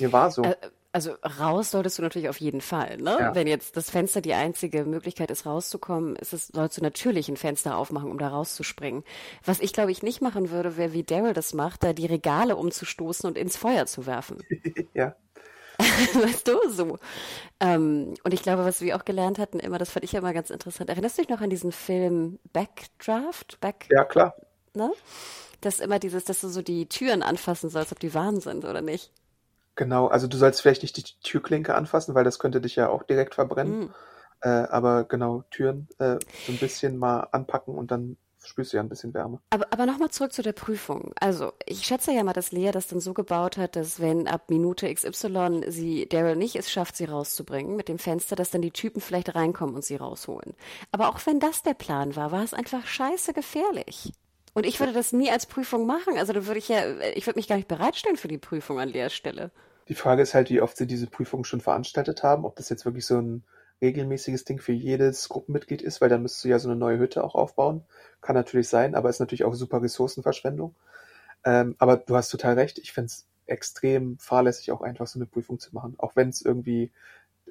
Mir 0.00 0.12
war 0.12 0.30
so. 0.30 0.42
Äh, 0.42 0.56
also 0.96 1.12
raus 1.38 1.72
solltest 1.72 1.98
du 1.98 2.02
natürlich 2.02 2.30
auf 2.30 2.40
jeden 2.40 2.62
Fall. 2.62 2.96
Ne? 2.96 3.18
Ja. 3.20 3.34
Wenn 3.34 3.46
jetzt 3.46 3.76
das 3.76 3.90
Fenster 3.90 4.22
die 4.22 4.32
einzige 4.32 4.86
Möglichkeit 4.86 5.30
ist, 5.30 5.44
rauszukommen, 5.44 6.16
ist 6.16 6.32
es, 6.32 6.46
sollst 6.46 6.78
du 6.78 6.82
natürlich 6.82 7.28
ein 7.28 7.36
Fenster 7.36 7.76
aufmachen, 7.76 8.10
um 8.10 8.18
da 8.18 8.28
rauszuspringen. 8.28 9.04
Was 9.44 9.60
ich, 9.60 9.74
glaube 9.74 9.90
ich, 9.90 10.02
nicht 10.02 10.22
machen 10.22 10.48
würde, 10.50 10.78
wäre, 10.78 10.94
wie 10.94 11.02
Daryl 11.02 11.34
das 11.34 11.52
macht, 11.52 11.84
da 11.84 11.92
die 11.92 12.06
Regale 12.06 12.56
umzustoßen 12.56 13.28
und 13.28 13.36
ins 13.36 13.58
Feuer 13.58 13.84
zu 13.84 14.06
werfen. 14.06 14.38
ja. 14.94 15.14
weißt 15.78 16.48
du, 16.48 16.70
so. 16.70 16.98
Ähm, 17.60 18.14
und 18.24 18.32
ich 18.32 18.40
glaube, 18.40 18.64
was 18.64 18.80
wir 18.80 18.96
auch 18.96 19.04
gelernt 19.04 19.38
hatten, 19.38 19.58
immer, 19.58 19.76
das 19.76 19.90
fand 19.90 20.02
ich 20.02 20.12
ja 20.12 20.20
immer 20.20 20.32
ganz 20.32 20.48
interessant. 20.48 20.88
Erinnerst 20.88 21.18
du 21.18 21.22
dich 21.22 21.28
noch 21.28 21.42
an 21.42 21.50
diesen 21.50 21.72
Film 21.72 22.38
Backdraft? 22.54 23.60
Back 23.60 23.86
ja, 23.90 24.04
klar. 24.04 24.34
Ne? 24.72 24.90
Das 25.60 25.80
immer 25.80 25.98
dieses, 25.98 26.24
dass 26.24 26.40
du 26.40 26.48
so 26.48 26.62
die 26.62 26.88
Türen 26.88 27.22
anfassen 27.22 27.68
sollst, 27.68 27.92
ob 27.92 28.00
die 28.00 28.14
warm 28.14 28.40
sind 28.40 28.64
oder 28.64 28.80
nicht. 28.80 29.12
Genau, 29.76 30.06
also 30.06 30.26
du 30.26 30.36
sollst 30.36 30.62
vielleicht 30.62 30.82
nicht 30.82 30.96
die 30.96 31.04
Türklinke 31.22 31.74
anfassen, 31.74 32.14
weil 32.14 32.24
das 32.24 32.38
könnte 32.38 32.60
dich 32.60 32.76
ja 32.76 32.88
auch 32.88 33.02
direkt 33.02 33.34
verbrennen. 33.34 33.78
Mhm. 33.78 33.90
Äh, 34.40 34.48
aber 34.48 35.04
genau, 35.04 35.44
Türen 35.50 35.88
äh, 35.98 36.18
so 36.46 36.52
ein 36.52 36.58
bisschen 36.58 36.96
mal 36.96 37.28
anpacken 37.32 37.74
und 37.74 37.90
dann 37.90 38.16
spürst 38.46 38.72
du 38.72 38.76
ja 38.76 38.82
ein 38.82 38.88
bisschen 38.88 39.12
Wärme. 39.12 39.40
Aber, 39.50 39.66
aber 39.70 39.86
nochmal 39.86 40.10
zurück 40.10 40.32
zu 40.32 40.42
der 40.42 40.52
Prüfung. 40.52 41.12
Also, 41.20 41.52
ich 41.66 41.84
schätze 41.84 42.12
ja 42.12 42.22
mal, 42.22 42.32
dass 42.32 42.52
Lea 42.52 42.70
das 42.70 42.86
dann 42.86 43.00
so 43.00 43.12
gebaut 43.12 43.56
hat, 43.56 43.76
dass 43.76 44.00
wenn 44.00 44.28
ab 44.28 44.48
Minute 44.48 44.92
XY 44.92 45.64
sie 45.68 46.08
Daryl 46.08 46.36
nicht 46.36 46.56
es 46.56 46.70
schafft, 46.70 46.96
sie 46.96 47.06
rauszubringen 47.06 47.76
mit 47.76 47.88
dem 47.88 47.98
Fenster, 47.98 48.36
dass 48.36 48.50
dann 48.50 48.62
die 48.62 48.70
Typen 48.70 49.00
vielleicht 49.00 49.34
reinkommen 49.34 49.74
und 49.74 49.84
sie 49.84 49.96
rausholen. 49.96 50.54
Aber 50.92 51.08
auch 51.08 51.18
wenn 51.26 51.40
das 51.40 51.62
der 51.62 51.74
Plan 51.74 52.16
war, 52.16 52.32
war 52.32 52.44
es 52.44 52.54
einfach 52.54 52.86
scheiße 52.86 53.32
gefährlich. 53.32 54.12
Und 54.56 54.64
ich 54.64 54.80
würde 54.80 54.94
das 54.94 55.12
nie 55.12 55.30
als 55.30 55.44
Prüfung 55.44 55.84
machen. 55.86 56.16
Also 56.16 56.32
da 56.32 56.46
würde 56.46 56.58
ich 56.58 56.70
ja, 56.70 56.98
ich 57.14 57.26
würde 57.26 57.38
mich 57.38 57.46
gar 57.46 57.56
nicht 57.56 57.68
bereitstellen 57.68 58.16
für 58.16 58.26
die 58.26 58.38
Prüfung 58.38 58.80
an 58.80 58.90
der 58.90 59.10
Stelle. 59.10 59.50
Die 59.88 59.94
Frage 59.94 60.22
ist 60.22 60.32
halt, 60.32 60.48
wie 60.48 60.62
oft 60.62 60.78
sie 60.78 60.86
diese 60.86 61.08
Prüfung 61.08 61.44
schon 61.44 61.60
veranstaltet 61.60 62.22
haben, 62.22 62.46
ob 62.46 62.56
das 62.56 62.70
jetzt 62.70 62.86
wirklich 62.86 63.04
so 63.04 63.20
ein 63.20 63.44
regelmäßiges 63.82 64.46
Ding 64.46 64.58
für 64.58 64.72
jedes 64.72 65.28
Gruppenmitglied 65.28 65.82
ist, 65.82 66.00
weil 66.00 66.08
dann 66.08 66.22
müsstest 66.22 66.44
du 66.46 66.48
ja 66.48 66.58
so 66.58 66.70
eine 66.70 66.78
neue 66.78 66.98
Hütte 66.98 67.22
auch 67.22 67.34
aufbauen. 67.34 67.84
Kann 68.22 68.34
natürlich 68.34 68.68
sein, 68.68 68.94
aber 68.94 69.10
ist 69.10 69.20
natürlich 69.20 69.44
auch 69.44 69.52
super 69.52 69.82
Ressourcenverschwendung. 69.82 70.74
Ähm, 71.44 71.76
aber 71.76 71.98
du 71.98 72.16
hast 72.16 72.30
total 72.30 72.54
recht. 72.54 72.78
Ich 72.78 72.94
finde 72.94 73.08
es 73.08 73.26
extrem 73.44 74.18
fahrlässig, 74.18 74.72
auch 74.72 74.80
einfach 74.80 75.06
so 75.06 75.18
eine 75.18 75.26
Prüfung 75.26 75.58
zu 75.58 75.74
machen. 75.74 75.96
Auch 75.98 76.16
wenn 76.16 76.30
es 76.30 76.40
irgendwie, 76.40 76.90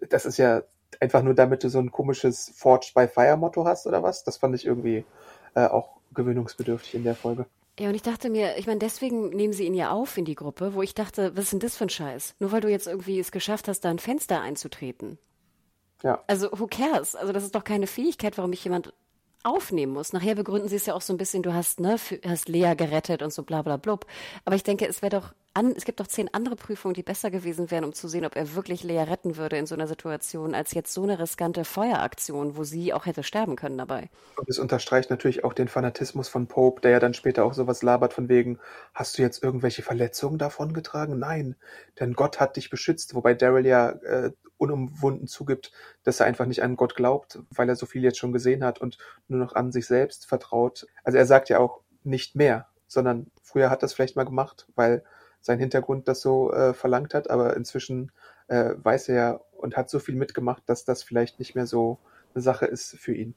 das 0.09 0.25
ist 0.25 0.39
ja 0.39 0.63
einfach 0.99 1.21
nur 1.21 1.35
damit 1.35 1.63
du 1.63 1.69
so 1.69 1.77
ein 1.77 1.91
komisches 1.91 2.51
Forged 2.55 2.95
by 2.95 3.07
Fire 3.07 3.37
Motto 3.37 3.63
hast 3.63 3.85
oder 3.85 4.01
was. 4.01 4.23
Das 4.23 4.37
fand 4.37 4.55
ich 4.55 4.65
irgendwie 4.65 5.05
äh, 5.53 5.67
auch 5.67 5.97
gewöhnungsbedürftig 6.15 6.95
in 6.95 7.03
der 7.03 7.15
Folge. 7.15 7.45
Ja, 7.79 7.89
und 7.89 7.95
ich 7.95 8.01
dachte 8.01 8.29
mir, 8.29 8.57
ich 8.57 8.67
meine, 8.67 8.79
deswegen 8.79 9.29
nehmen 9.29 9.51
sie 9.51 9.65
ihn 9.65 9.73
ja 9.73 9.91
auf 9.91 10.17
in 10.17 10.23
die 10.25 10.35
Gruppe, 10.35 10.73
wo 10.73 10.81
ich 10.81 10.95
dachte, 10.95 11.35
was 11.35 11.45
ist 11.45 11.53
denn 11.53 11.59
das 11.59 11.75
für 11.75 11.85
ein 11.85 11.89
Scheiß? 11.89 12.35
Nur 12.39 12.51
weil 12.51 12.61
du 12.61 12.69
jetzt 12.69 12.87
irgendwie 12.87 13.19
es 13.19 13.31
geschafft 13.31 13.67
hast, 13.67 13.81
da 13.81 13.89
ein 13.89 13.99
Fenster 13.99 14.41
einzutreten. 14.41 15.17
Ja. 16.01 16.23
Also, 16.27 16.49
who 16.53 16.67
cares? 16.67 17.15
Also, 17.15 17.33
das 17.33 17.43
ist 17.43 17.55
doch 17.55 17.63
keine 17.63 17.87
Fähigkeit, 17.87 18.37
warum 18.37 18.53
ich 18.53 18.63
jemand 18.63 18.93
aufnehmen 19.45 19.93
muss. 19.93 20.13
Nachher 20.13 20.35
begründen 20.35 20.67
sie 20.67 20.75
es 20.75 20.85
ja 20.85 20.93
auch 20.93 21.01
so 21.01 21.13
ein 21.13 21.17
bisschen, 21.17 21.43
du 21.43 21.53
hast, 21.53 21.79
ne, 21.79 21.97
für, 21.97 22.19
hast 22.25 22.49
Lea 22.49 22.73
gerettet 22.75 23.21
und 23.21 23.31
so 23.31 23.43
bla 23.43 23.61
bla 23.61 23.77
blub. 23.77 24.05
Aber 24.43 24.55
ich 24.55 24.63
denke, 24.63 24.87
es 24.87 25.01
wäre 25.01 25.21
doch 25.21 25.33
an, 25.53 25.73
es 25.75 25.85
gibt 25.85 26.01
doch 26.01 26.07
zehn 26.07 26.33
andere 26.33 26.57
Prüfungen, 26.57 26.93
die 26.93 27.03
besser 27.03 27.31
gewesen 27.31 27.71
wären, 27.71 27.85
um 27.85 27.93
zu 27.93 28.09
sehen, 28.09 28.25
ob 28.25 28.35
er 28.35 28.55
wirklich 28.55 28.83
Lea 28.83 28.99
retten 28.99 29.37
würde 29.37 29.57
in 29.57 29.65
so 29.65 29.73
einer 29.73 29.87
Situation, 29.87 30.53
als 30.53 30.73
jetzt 30.73 30.93
so 30.93 31.03
eine 31.03 31.17
riskante 31.17 31.63
Feueraktion, 31.63 32.57
wo 32.57 32.65
sie 32.65 32.93
auch 32.93 33.05
hätte 33.05 33.23
sterben 33.23 33.55
können 33.55 33.77
dabei. 33.77 34.09
Und 34.35 34.49
es 34.49 34.59
unterstreicht 34.59 35.09
natürlich 35.09 35.45
auch 35.45 35.53
den 35.53 35.69
Fanatismus 35.69 36.27
von 36.27 36.47
Pope, 36.47 36.81
der 36.81 36.91
ja 36.91 36.99
dann 36.99 37.13
später 37.13 37.45
auch 37.45 37.53
sowas 37.53 37.83
labert 37.83 38.13
von 38.13 38.27
wegen, 38.27 38.59
hast 38.93 39.17
du 39.17 39.21
jetzt 39.21 39.43
irgendwelche 39.43 39.81
Verletzungen 39.81 40.37
davon 40.37 40.73
getragen? 40.73 41.19
Nein, 41.19 41.55
denn 41.99 42.13
Gott 42.13 42.41
hat 42.41 42.57
dich 42.57 42.69
beschützt, 42.69 43.15
wobei 43.15 43.33
Daryl 43.33 43.65
ja 43.65 43.91
äh, 43.91 44.31
unumwunden 44.57 45.27
zugibt, 45.27 45.71
dass 46.03 46.19
er 46.19 46.25
einfach 46.25 46.45
nicht 46.45 46.63
an 46.63 46.75
Gott 46.75 46.95
glaubt, 46.95 47.39
weil 47.49 47.69
er 47.69 47.75
so 47.75 47.85
viel 47.85 48.03
jetzt 48.03 48.17
schon 48.17 48.31
gesehen 48.31 48.63
hat 48.63 48.79
und 48.79 48.97
nur 49.27 49.39
noch 49.39 49.55
an 49.55 49.71
sich 49.71 49.87
selbst 49.87 50.25
vertraut. 50.25 50.87
Also 51.03 51.17
er 51.17 51.25
sagt 51.25 51.49
ja 51.49 51.59
auch 51.59 51.81
nicht 52.03 52.35
mehr, 52.35 52.67
sondern 52.87 53.31
früher 53.41 53.69
hat 53.69 53.83
es 53.83 53.93
vielleicht 53.93 54.15
mal 54.15 54.25
gemacht, 54.25 54.67
weil 54.75 55.03
sein 55.41 55.59
Hintergrund 55.59 56.07
das 56.07 56.21
so 56.21 56.51
äh, 56.53 56.73
verlangt 56.73 57.13
hat, 57.13 57.29
aber 57.29 57.55
inzwischen 57.55 58.11
äh, 58.47 58.71
weiß 58.77 59.09
er 59.09 59.15
ja 59.15 59.39
und 59.57 59.77
hat 59.77 59.89
so 59.89 59.99
viel 59.99 60.15
mitgemacht, 60.15 60.63
dass 60.67 60.85
das 60.85 61.03
vielleicht 61.03 61.39
nicht 61.39 61.55
mehr 61.55 61.67
so 61.67 61.99
eine 62.33 62.41
Sache 62.41 62.65
ist 62.65 62.95
für 62.97 63.13
ihn. 63.13 63.35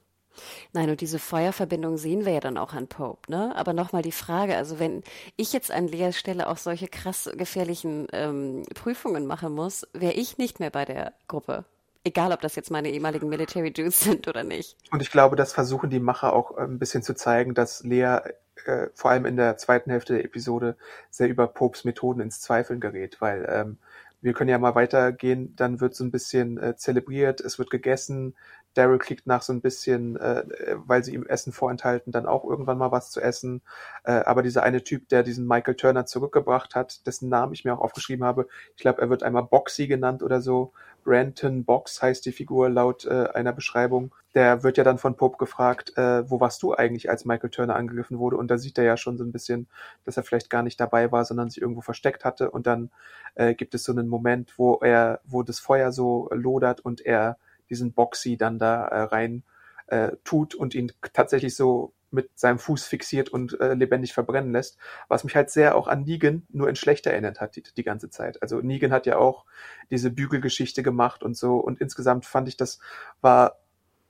Nein, 0.73 0.89
und 0.89 1.01
diese 1.01 1.19
Feuerverbindung 1.19 1.97
sehen 1.97 2.25
wir 2.25 2.33
ja 2.33 2.39
dann 2.39 2.57
auch 2.57 2.73
an 2.73 2.87
Pope, 2.87 3.31
ne? 3.31 3.55
Aber 3.55 3.73
nochmal 3.73 4.01
die 4.01 4.11
Frage, 4.11 4.55
also 4.55 4.79
wenn 4.79 5.03
ich 5.35 5.53
jetzt 5.53 5.71
an 5.71 5.87
Leas 5.87 6.17
Stelle 6.17 6.47
auch 6.47 6.57
solche 6.57 6.87
krass 6.87 7.29
gefährlichen 7.35 8.07
ähm, 8.13 8.63
Prüfungen 8.73 9.25
machen 9.25 9.53
muss, 9.53 9.87
wäre 9.93 10.13
ich 10.13 10.37
nicht 10.37 10.59
mehr 10.59 10.69
bei 10.69 10.85
der 10.85 11.13
Gruppe. 11.27 11.65
Egal, 12.05 12.31
ob 12.31 12.41
das 12.41 12.55
jetzt 12.55 12.71
meine 12.71 12.89
ehemaligen 12.89 13.27
Military 13.27 13.71
Dudes 13.71 13.99
sind 13.99 14.27
oder 14.27 14.43
nicht. 14.43 14.77
Und 14.91 15.01
ich 15.01 15.11
glaube, 15.11 15.35
das 15.35 15.51
versuchen 15.53 15.89
die 15.89 15.99
Macher 15.99 16.33
auch 16.33 16.57
äh, 16.57 16.61
ein 16.61 16.79
bisschen 16.79 17.03
zu 17.03 17.13
zeigen, 17.13 17.53
dass 17.53 17.83
Lea 17.83 18.19
äh, 18.65 18.87
vor 18.93 19.11
allem 19.11 19.25
in 19.25 19.35
der 19.35 19.57
zweiten 19.57 19.91
Hälfte 19.91 20.13
der 20.13 20.25
Episode 20.25 20.77
sehr 21.09 21.27
über 21.27 21.47
Popes 21.47 21.83
Methoden 21.83 22.21
ins 22.21 22.39
Zweifeln 22.41 22.79
gerät, 22.79 23.19
weil 23.19 23.47
ähm, 23.49 23.77
wir 24.21 24.33
können 24.33 24.49
ja 24.49 24.57
mal 24.57 24.75
weitergehen, 24.75 25.55
dann 25.55 25.79
wird 25.79 25.95
so 25.95 26.03
ein 26.03 26.11
bisschen 26.11 26.57
äh, 26.57 26.75
zelebriert, 26.75 27.41
es 27.41 27.57
wird 27.57 27.69
gegessen, 27.69 28.35
Daryl 28.73 28.99
kriegt 28.99 29.27
nach 29.27 29.41
so 29.41 29.53
ein 29.53 29.61
bisschen, 29.61 30.15
äh, 30.17 30.43
weil 30.85 31.03
sie 31.03 31.13
ihm 31.13 31.25
Essen 31.25 31.51
vorenthalten, 31.53 32.11
dann 32.11 32.25
auch 32.25 32.43
irgendwann 32.43 32.77
mal 32.77 32.91
was 32.91 33.11
zu 33.11 33.21
essen. 33.21 33.61
Äh, 34.03 34.11
aber 34.11 34.43
dieser 34.43 34.63
eine 34.63 34.83
Typ, 34.83 35.09
der 35.09 35.23
diesen 35.23 35.47
Michael 35.47 35.75
Turner 35.75 36.05
zurückgebracht 36.05 36.75
hat, 36.75 37.05
dessen 37.07 37.29
Namen 37.29 37.53
ich 37.53 37.65
mir 37.65 37.73
auch 37.73 37.81
aufgeschrieben 37.81 38.25
habe, 38.25 38.47
ich 38.75 38.81
glaube, 38.81 39.01
er 39.01 39.09
wird 39.09 39.23
einmal 39.23 39.43
Boxy 39.43 39.87
genannt 39.87 40.23
oder 40.23 40.41
so. 40.41 40.71
Branton 41.03 41.65
Box 41.65 42.01
heißt 42.01 42.25
die 42.25 42.31
Figur 42.31 42.69
laut 42.69 43.05
äh, 43.05 43.29
einer 43.33 43.53
Beschreibung. 43.53 44.13
Der 44.35 44.63
wird 44.63 44.77
ja 44.77 44.83
dann 44.83 44.99
von 44.99 45.15
Pope 45.15 45.37
gefragt, 45.37 45.97
äh, 45.97 46.29
wo 46.29 46.39
warst 46.39 46.61
du 46.61 46.75
eigentlich, 46.75 47.09
als 47.09 47.25
Michael 47.25 47.49
Turner 47.49 47.75
angegriffen 47.75 48.19
wurde? 48.19 48.37
Und 48.37 48.51
da 48.51 48.57
sieht 48.57 48.77
er 48.77 48.83
ja 48.83 48.97
schon 48.97 49.17
so 49.17 49.23
ein 49.23 49.31
bisschen, 49.31 49.67
dass 50.05 50.17
er 50.17 50.23
vielleicht 50.23 50.49
gar 50.49 50.61
nicht 50.61 50.79
dabei 50.79 51.11
war, 51.11 51.25
sondern 51.25 51.49
sich 51.49 51.61
irgendwo 51.61 51.81
versteckt 51.81 52.25
hatte. 52.25 52.51
Und 52.51 52.67
dann 52.67 52.91
äh, 53.35 53.55
gibt 53.55 53.73
es 53.73 53.83
so 53.83 53.91
einen 53.91 54.07
Moment, 54.07 54.53
wo 54.57 54.75
er, 54.75 55.21
wo 55.25 55.41
das 55.41 55.59
Feuer 55.59 55.91
so 55.91 56.29
lodert 56.31 56.81
und 56.81 57.03
er 57.05 57.37
diesen 57.69 57.93
Boxy 57.93 58.37
dann 58.37 58.59
da 58.59 58.87
äh, 58.87 59.01
rein 59.01 59.43
äh, 59.87 60.11
tut 60.23 60.55
und 60.55 60.75
ihn 60.75 60.91
tatsächlich 61.13 61.55
so 61.55 61.93
mit 62.11 62.29
seinem 62.39 62.59
Fuß 62.59 62.85
fixiert 62.85 63.29
und 63.29 63.59
äh, 63.59 63.73
lebendig 63.73 64.13
verbrennen 64.13 64.51
lässt, 64.51 64.77
was 65.07 65.23
mich 65.23 65.35
halt 65.35 65.49
sehr 65.49 65.75
auch 65.75 65.87
an 65.87 66.03
Negan 66.03 66.45
nur 66.49 66.69
in 66.69 66.75
schlechter 66.75 67.11
erinnert 67.11 67.39
hat 67.39 67.55
die, 67.55 67.63
die 67.63 67.83
ganze 67.83 68.09
Zeit. 68.09 68.41
Also 68.41 68.61
Negan 68.61 68.91
hat 68.91 69.05
ja 69.05 69.17
auch 69.17 69.45
diese 69.91 70.09
Bügelgeschichte 70.09 70.83
gemacht 70.83 71.23
und 71.23 71.37
so 71.37 71.57
und 71.57 71.79
insgesamt 71.79 72.25
fand 72.25 72.47
ich, 72.47 72.57
das 72.57 72.79
war 73.21 73.59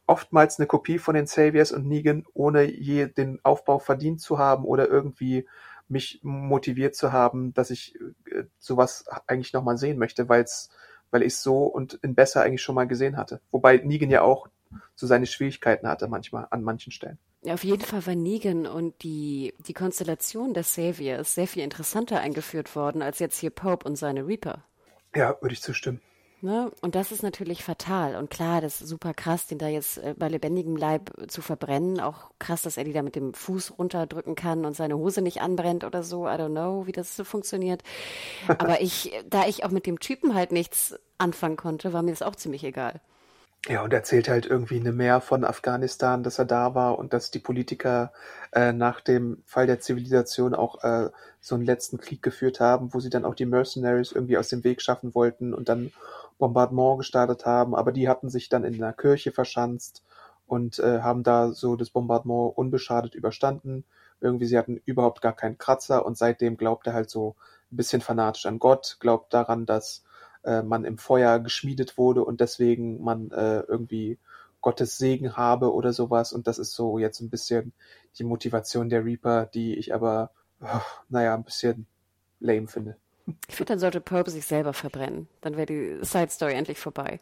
oftmals 0.07 0.59
eine 0.59 0.67
Kopie 0.67 0.97
von 0.97 1.13
den 1.13 1.27
Saviors 1.27 1.71
und 1.71 1.87
Negan, 1.87 2.25
ohne 2.33 2.63
je 2.63 3.07
den 3.07 3.39
Aufbau 3.43 3.79
verdient 3.79 4.21
zu 4.21 4.37
haben 4.37 4.65
oder 4.65 4.87
irgendwie 4.87 5.47
mich 5.87 6.19
motiviert 6.23 6.95
zu 6.95 7.11
haben, 7.11 7.53
dass 7.53 7.69
ich 7.69 7.95
äh, 8.31 8.43
sowas 8.59 9.05
eigentlich 9.27 9.53
nochmal 9.53 9.77
sehen 9.77 9.97
möchte, 9.97 10.29
weil 10.29 10.43
es 10.43 10.69
weil 11.11 11.23
ich 11.23 11.35
so 11.35 11.63
und 11.63 11.95
in 11.95 12.15
besser 12.15 12.41
eigentlich 12.41 12.61
schon 12.61 12.75
mal 12.75 12.87
gesehen 12.87 13.17
hatte. 13.17 13.41
Wobei 13.51 13.77
Negan 13.77 14.09
ja 14.09 14.21
auch 14.21 14.47
so 14.95 15.07
seine 15.07 15.25
Schwierigkeiten 15.25 15.87
hatte 15.87 16.07
manchmal 16.07 16.47
an 16.51 16.63
manchen 16.63 16.91
Stellen. 16.91 17.17
Ja, 17.41 17.53
auf 17.53 17.63
jeden 17.63 17.83
Fall 17.83 18.05
war 18.05 18.15
Negan 18.15 18.67
und 18.67 19.01
die, 19.01 19.53
die 19.59 19.73
Konstellation 19.73 20.53
der 20.53 20.63
Saviors 20.63 21.35
sehr 21.35 21.47
viel 21.47 21.63
interessanter 21.63 22.19
eingeführt 22.19 22.75
worden 22.75 23.01
als 23.01 23.19
jetzt 23.19 23.39
hier 23.39 23.49
Pope 23.49 23.87
und 23.87 23.95
seine 23.95 24.27
Reaper. 24.27 24.63
Ja, 25.15 25.37
würde 25.41 25.53
ich 25.53 25.61
zustimmen. 25.61 26.01
Ne? 26.41 26.71
Und 26.81 26.95
das 26.95 27.11
ist 27.11 27.21
natürlich 27.21 27.63
fatal. 27.63 28.15
Und 28.15 28.29
klar, 28.29 28.61
das 28.61 28.79
ist 28.79 28.87
super 28.87 29.13
krass, 29.13 29.47
den 29.47 29.57
da 29.57 29.67
jetzt 29.67 29.97
äh, 29.97 30.15
bei 30.17 30.29
lebendigem 30.29 30.77
Leib 30.77 31.11
zu 31.27 31.41
verbrennen. 31.41 31.99
Auch 31.99 32.31
krass, 32.39 32.61
dass 32.61 32.77
er 32.77 32.85
die 32.85 32.93
da 32.93 33.01
mit 33.01 33.15
dem 33.15 33.33
Fuß 33.33 33.77
runterdrücken 33.77 34.35
kann 34.35 34.65
und 34.65 34.75
seine 34.75 34.97
Hose 34.97 35.21
nicht 35.21 35.41
anbrennt 35.41 35.83
oder 35.83 36.01
so. 36.01 36.27
I 36.27 36.31
don't 36.31 36.51
know, 36.51 36.87
wie 36.87 36.93
das 36.93 37.15
so 37.15 37.25
funktioniert. 37.25 37.83
Aber 38.47 38.81
ich, 38.81 39.11
da 39.29 39.47
ich 39.47 39.65
auch 39.65 39.71
mit 39.71 39.85
dem 39.85 39.99
Typen 39.99 40.33
halt 40.33 40.53
nichts 40.53 40.97
anfangen 41.17 41.57
konnte, 41.57 41.91
war 41.91 42.03
mir 42.03 42.11
das 42.11 42.21
auch 42.21 42.35
ziemlich 42.35 42.63
egal. 42.63 43.01
Ja, 43.67 43.83
und 43.83 43.91
erzählt 43.91 44.29
halt 44.29 44.45
irgendwie 44.45 44.79
eine 44.79 44.93
mehr 44.93 45.19
von 45.19 45.43
Afghanistan, 45.43 46.23
dass 46.23 46.39
er 46.39 46.45
da 46.45 46.75
war 46.75 46.97
und 46.97 47.11
dass 47.11 47.29
die 47.29 47.39
Politiker 47.39 48.13
äh, 48.53 48.71
nach 48.71 49.01
dem 49.01 49.43
Fall 49.45 49.67
der 49.67 49.81
Zivilisation 49.81 50.55
auch 50.55 50.81
äh, 50.85 51.09
so 51.41 51.55
einen 51.55 51.65
letzten 51.65 51.97
Krieg 51.97 52.23
geführt 52.23 52.61
haben, 52.61 52.93
wo 52.93 53.01
sie 53.01 53.09
dann 53.09 53.25
auch 53.25 53.35
die 53.35 53.45
Mercenaries 53.45 54.13
irgendwie 54.13 54.37
aus 54.37 54.47
dem 54.47 54.63
Weg 54.63 54.81
schaffen 54.81 55.13
wollten 55.13 55.53
und 55.53 55.67
dann 55.67 55.91
Bombardement 56.39 56.97
gestartet 56.97 57.45
haben, 57.45 57.75
aber 57.75 57.91
die 57.91 58.09
hatten 58.09 58.29
sich 58.29 58.49
dann 58.49 58.63
in 58.63 58.73
einer 58.73 58.93
Kirche 58.93 59.31
verschanzt 59.31 60.03
und 60.47 60.79
äh, 60.79 61.01
haben 61.01 61.21
da 61.21 61.51
so 61.51 61.75
das 61.75 61.91
Bombardement 61.91 62.57
unbeschadet 62.57 63.13
überstanden. 63.13 63.83
Irgendwie, 64.21 64.47
sie 64.47 64.57
hatten 64.57 64.81
überhaupt 64.85 65.21
gar 65.21 65.33
keinen 65.33 65.59
Kratzer 65.59 66.05
und 66.05 66.17
seitdem 66.17 66.57
glaubt 66.57 66.87
er 66.87 66.93
halt 66.93 67.09
so 67.11 67.35
ein 67.71 67.77
bisschen 67.77 68.01
fanatisch 68.01 68.47
an 68.47 68.57
Gott, 68.57 68.97
glaubt 68.99 69.33
daran, 69.33 69.67
dass 69.67 70.03
äh, 70.43 70.63
man 70.63 70.85
im 70.85 70.97
Feuer 70.97 71.39
geschmiedet 71.39 71.97
wurde 71.97 72.23
und 72.23 72.41
deswegen 72.41 73.03
man 73.03 73.31
äh, 73.31 73.59
irgendwie 73.59 74.17
Gottes 74.61 74.97
Segen 74.97 75.37
habe 75.37 75.73
oder 75.73 75.93
sowas. 75.93 76.33
Und 76.33 76.47
das 76.47 76.57
ist 76.57 76.73
so 76.73 76.97
jetzt 76.97 77.21
ein 77.21 77.29
bisschen 77.29 77.73
die 78.17 78.23
Motivation 78.23 78.89
der 78.89 79.05
Reaper, 79.05 79.45
die 79.45 79.75
ich 79.75 79.93
aber, 79.93 80.31
oh, 80.61 80.81
naja, 81.09 81.35
ein 81.35 81.43
bisschen 81.43 81.85
lame 82.39 82.67
finde. 82.67 82.97
Ich 83.47 83.55
finde, 83.55 83.73
dann 83.73 83.79
sollte 83.79 84.01
Pope 84.01 84.31
sich 84.31 84.45
selber 84.45 84.73
verbrennen. 84.73 85.27
Dann 85.41 85.57
wäre 85.57 85.65
die 85.65 85.97
Side 86.01 86.29
Story 86.29 86.53
endlich 86.53 86.79
vorbei. 86.79 87.19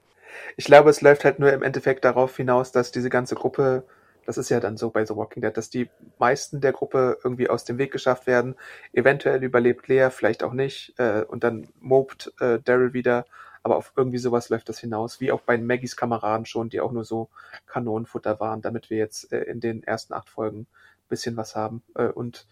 Ich 0.56 0.66
glaube, 0.66 0.90
es 0.90 1.02
läuft 1.02 1.26
halt 1.26 1.40
nur 1.40 1.52
im 1.52 1.64
Endeffekt 1.64 2.06
darauf 2.06 2.36
hinaus, 2.36 2.72
dass 2.72 2.92
diese 2.92 3.10
ganze 3.10 3.36
Gruppe, 3.36 3.84
das 4.26 4.38
ist 4.38 4.50
ja 4.50 4.60
dann 4.60 4.78
so 4.78 4.90
bei 4.90 5.06
The 5.06 5.16
Walking 5.16 5.42
Dead, 5.42 5.56
dass 5.56 5.70
die 5.70 5.90
meisten 6.20 6.62
der 6.62 6.74
Gruppe 6.74 7.18
irgendwie 7.24 7.50
aus 7.50 7.64
dem 7.64 7.78
Weg 7.78 7.92
geschafft 7.92 8.28
werden. 8.28 8.56
Eventuell 8.94 9.44
überlebt 9.44 9.88
Lea, 9.88 10.10
vielleicht 10.12 10.44
auch 10.44 10.54
nicht. 10.54 10.94
Äh, 10.98 11.24
und 11.28 11.44
dann 11.44 11.70
mobt 11.80 12.34
äh, 12.40 12.60
Daryl 12.60 12.94
wieder. 12.94 13.26
Aber 13.64 13.78
auf 13.78 13.94
irgendwie 13.96 14.18
sowas 14.18 14.50
läuft 14.50 14.70
das 14.70 14.80
hinaus, 14.80 15.20
wie 15.20 15.32
auch 15.32 15.42
bei 15.42 15.58
Maggies 15.58 15.98
Kameraden 15.98 16.46
schon, 16.46 16.70
die 16.70 16.80
auch 16.80 16.92
nur 16.92 17.04
so 17.04 17.30
Kanonenfutter 17.66 18.40
waren, 18.40 18.62
damit 18.62 18.90
wir 18.90 18.98
jetzt 18.98 19.32
äh, 19.34 19.42
in 19.42 19.60
den 19.60 19.84
ersten 19.84 20.14
acht 20.14 20.30
Folgen 20.30 20.68
bisschen 21.08 21.38
was 21.38 21.56
haben. 21.56 21.84
Äh, 21.96 22.08
und 22.08 22.48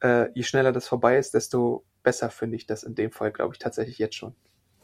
äh, 0.00 0.30
je 0.32 0.42
schneller 0.42 0.72
das 0.72 0.88
vorbei 0.88 1.18
ist, 1.18 1.34
desto 1.34 1.84
besser 2.08 2.30
finde 2.30 2.56
ich 2.56 2.64
das 2.64 2.84
in 2.84 2.94
dem 2.94 3.10
Fall, 3.10 3.32
glaube 3.32 3.52
ich, 3.52 3.58
tatsächlich 3.58 3.98
jetzt 3.98 4.14
schon. 4.14 4.34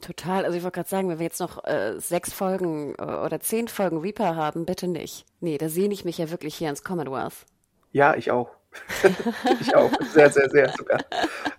Total. 0.02 0.44
Also 0.44 0.58
ich 0.58 0.62
wollte 0.62 0.74
gerade 0.74 0.88
sagen, 0.90 1.08
wenn 1.08 1.18
wir 1.18 1.24
jetzt 1.24 1.40
noch 1.40 1.64
äh, 1.64 1.98
sechs 1.98 2.34
Folgen 2.34 2.94
äh, 2.98 3.02
oder 3.02 3.40
zehn 3.40 3.66
Folgen 3.66 4.02
Reaper 4.02 4.36
haben, 4.36 4.66
bitte 4.66 4.88
nicht. 4.88 5.24
Nee, 5.40 5.56
da 5.56 5.70
sehne 5.70 5.94
ich 5.94 6.04
mich 6.04 6.18
ja 6.18 6.30
wirklich 6.30 6.54
hier 6.54 6.68
ins 6.68 6.84
Commonwealth. 6.84 7.46
Ja, 7.92 8.14
ich 8.14 8.30
auch. 8.30 8.50
ich 9.62 9.74
auch. 9.74 9.90
Sehr, 10.12 10.28
sehr, 10.28 10.50
sehr 10.50 10.68
sogar. 10.76 10.98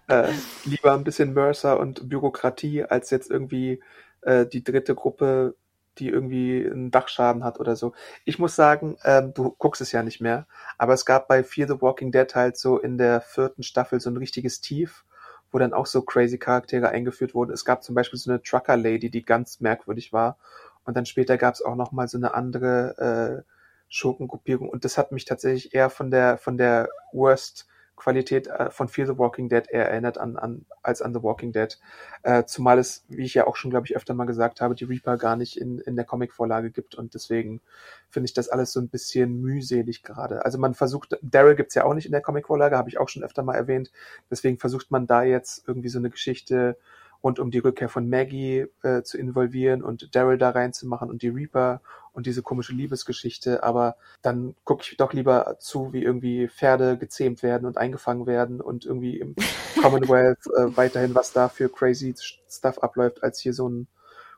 Äh, 0.07 0.32
lieber 0.66 0.93
ein 0.93 1.03
bisschen 1.03 1.34
Mercer 1.34 1.80
und 1.80 2.07
Bürokratie, 2.07 2.84
als 2.84 3.09
jetzt 3.09 3.32
irgendwie 3.32 3.82
äh, 4.22 4.45
die 4.45 4.63
dritte 4.63 4.93
Gruppe, 4.93 5.55
die 5.97 6.09
irgendwie 6.09 6.63
einen 6.63 6.91
Dachschaden 6.91 7.43
hat 7.43 7.59
oder 7.59 7.76
so. 7.76 7.93
Ich 8.24 8.38
muss 8.38 8.55
sagen, 8.55 8.97
ähm, 9.03 9.34
du 9.34 9.55
guckst 9.57 9.82
es 9.82 9.91
ja 9.91 10.03
nicht 10.03 10.22
mehr, 10.22 10.45
aber 10.78 10.93
es 10.93 11.05
gab 11.05 11.28
bei 11.28 11.43
Fear 11.43 11.68
the 11.68 11.82
Walking 11.82 12.11
Dead 12.11 12.36
halt 12.36 12.55
so 12.55 12.78
in 12.78 12.99
der 12.99 13.22
vierten 13.22 13.63
Staffel 13.63 13.99
so 13.99 14.11
ein 14.11 14.18
richtiges 14.18 14.61
Tief 14.61 15.05
wo 15.52 15.60
dann 15.60 15.74
auch 15.74 15.86
so 15.86 16.02
crazy 16.02 16.38
Charaktere 16.38 16.89
eingeführt 16.89 17.34
wurden. 17.34 17.52
Es 17.52 17.66
gab 17.66 17.84
zum 17.84 17.96
Beispiel 17.96 18.20
so 18.20 18.32
eine 18.32 18.41
Trucker 18.41 18.78
Lady, 18.78 19.10
die 19.10 19.24
ganz 19.24 19.62
merkwürdig 19.62 20.14
war. 20.14 20.38
Und 20.86 20.96
dann 20.96 21.06
später 21.06 21.38
gab 21.38 21.54
es 21.54 21.62
auch 21.62 21.76
noch 21.76 21.91
mal 21.91 22.08
so 22.08 22.18
eine 22.18 22.34
andere 22.34 23.43
äh, 23.46 23.52
Schurkengruppierung. 23.89 24.70
Und 24.70 24.86
das 24.86 24.98
hat 24.98 25.12
mich 25.12 25.26
tatsächlich 25.26 25.74
eher 25.74 25.89
von 25.89 26.12
der 26.12 26.38
von 26.38 26.58
der 26.58 26.89
Worst 27.14 27.68
Qualität 27.96 28.48
äh, 28.48 28.70
von 28.72 28.88
Fear 28.88 29.08
the 29.08 29.18
Walking 29.18 29.50
Dead 29.50 29.66
eher 29.70 29.89
erinnert 29.89 30.18
an, 30.18 30.38
an 30.38 30.66
als 30.84 31.02
an 31.02 31.14
The 31.14 31.24
Walking 31.24 31.52
Dead. 31.52 31.80
Äh, 32.24 32.46
zumal 32.46 32.78
es, 32.80 33.06
wie 33.08 33.24
ich 33.24 33.34
ja 33.34 33.48
auch 33.48 33.56
schon, 33.56 33.72
glaube 33.72 33.88
ich, 33.88 33.96
öfter 33.96 34.14
mal 34.14 34.26
gesagt 34.26 34.62
habe, 34.62 34.76
die 34.76 34.84
Reaper 34.84 35.18
gar 35.18 35.36
nicht 35.36 35.58
in, 35.58 35.80
in 35.80 35.96
der 35.96 36.06
Comic-Vorlage 36.06 36.72
gibt 36.72 36.96
und 36.96 37.14
deswegen 37.14 37.62
finde 38.10 38.26
ich 38.26 38.34
das 38.34 38.50
alles 38.50 38.72
so 38.72 38.80
ein 38.80 38.89
bisschen 38.89 39.41
mühselig 39.41 40.04
gerade. 40.04 40.46
Also 40.46 40.58
man 40.58 40.74
versucht, 40.74 41.18
Daryl 41.22 41.56
gibt's 41.56 41.76
ja 41.76 41.84
auch 41.86 41.93
nicht 41.93 42.06
in 42.06 42.12
der 42.12 42.22
Comic-Vorlage, 42.22 42.78
habe 42.78 42.89
ich 42.89 42.98
auch 42.98 43.10
schon 43.10 43.24
öfter 43.24 43.43
mal 43.43 43.56
erwähnt. 43.56 43.91
Deswegen 44.30 44.58
versucht 44.58 44.91
man 44.91 45.08
da 45.08 45.24
jetzt 45.24 45.68
irgendwie 45.68 45.89
so 45.89 46.00
eine 46.00 46.10
Geschichte 46.10 46.78
rund 47.26 47.40
um 47.40 47.50
die 47.50 47.60
Rückkehr 47.60 47.90
von 47.90 48.08
Maggie 48.08 48.68
äh, 48.84 49.02
zu 49.02 49.18
involvieren 49.18 49.82
und 49.82 50.16
Daryl 50.16 50.38
da 50.38 50.52
reinzumachen 50.52 51.10
und 51.10 51.24
die 51.24 51.30
Reaper 51.30 51.82
und 52.14 52.28
diese 52.28 52.44
komische 52.44 52.74
Liebesgeschichte, 52.74 53.64
aber 53.64 53.98
dann 54.22 54.56
gucke 54.64 54.84
ich 54.84 54.96
doch 54.96 55.12
lieber 55.12 55.58
zu, 55.60 55.92
wie 55.92 56.04
irgendwie 56.04 56.48
Pferde 56.48 57.00
gezähmt 57.00 57.42
werden 57.42 57.66
und 57.66 57.80
eingefangen 57.80 58.28
werden 58.28 58.62
und 58.62 58.86
irgendwie 58.86 59.20
im 59.20 59.36
Commonwealth 59.82 60.46
äh, 60.56 60.78
weiterhin, 60.78 61.16
was 61.16 61.34
da 61.34 61.50
für 61.50 61.68
crazy 61.68 62.14
Stuff 62.48 62.78
abläuft, 62.78 63.24
als 63.24 63.40
hier 63.40 63.54
so 63.54 63.66
einen 63.66 63.88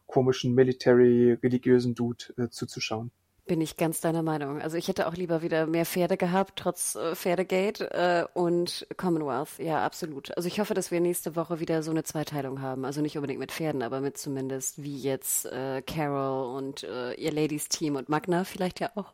komischen 0.07 0.55
military-religiösen 0.55 1.93
Dude 1.93 2.23
äh, 2.37 2.47
zuzuschauen. 2.47 3.11
Bin 3.47 3.61
ich 3.61 3.77
ganz 3.77 4.01
deiner 4.01 4.23
Meinung. 4.23 4.61
Also 4.61 4.75
ich 4.77 4.87
hätte 4.87 5.07
auch 5.07 5.15
lieber 5.15 5.41
wieder 5.41 5.67
mehr 5.67 5.85
Pferde 5.85 6.17
gehabt, 6.17 6.53
trotz 6.57 6.95
äh, 6.95 7.15
Pferdegate 7.15 7.91
äh, 7.91 8.25
und 8.33 8.85
Commonwealth. 8.97 9.59
Ja, 9.59 9.85
absolut. 9.85 10.35
Also 10.35 10.47
ich 10.47 10.59
hoffe, 10.59 10.73
dass 10.73 10.91
wir 10.91 10.99
nächste 10.99 11.35
Woche 11.35 11.59
wieder 11.61 11.81
so 11.81 11.91
eine 11.91 12.03
Zweiteilung 12.03 12.61
haben. 12.61 12.83
Also 12.83 13.01
nicht 13.01 13.15
unbedingt 13.15 13.39
mit 13.39 13.51
Pferden, 13.51 13.83
aber 13.83 14.01
mit 14.01 14.17
zumindest 14.17 14.83
wie 14.83 14.97
jetzt 14.97 15.45
äh, 15.45 15.81
Carol 15.81 16.57
und 16.57 16.83
äh, 16.83 17.13
ihr 17.13 17.31
Ladies-Team 17.31 17.95
und 17.95 18.09
Magna 18.09 18.43
vielleicht 18.43 18.81
ja 18.81 18.91
auch 18.95 19.13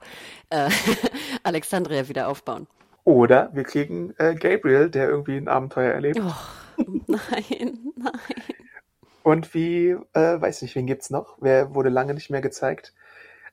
äh, 0.50 0.70
Alexandria 1.44 2.10
wieder 2.10 2.28
aufbauen. 2.28 2.68
Oder 3.04 3.52
wir 3.54 3.64
kriegen 3.64 4.16
Gabriel, 4.18 4.90
der 4.90 5.10
irgendwie 5.10 5.36
ein 5.36 5.50
Abenteuer 5.50 5.92
erlebt. 5.92 6.22
Oh, 6.22 6.84
nein, 7.08 7.80
nein. 7.98 8.12
Und 9.24 9.54
wie, 9.54 9.96
äh, 10.14 10.42
weiß 10.42 10.62
nicht, 10.62 10.76
wen 10.76 10.86
gibt's 10.86 11.10
noch? 11.10 11.38
Wer 11.40 11.74
wurde 11.74 11.90
lange 11.90 12.14
nicht 12.14 12.30
mehr 12.30 12.42
gezeigt? 12.42 12.94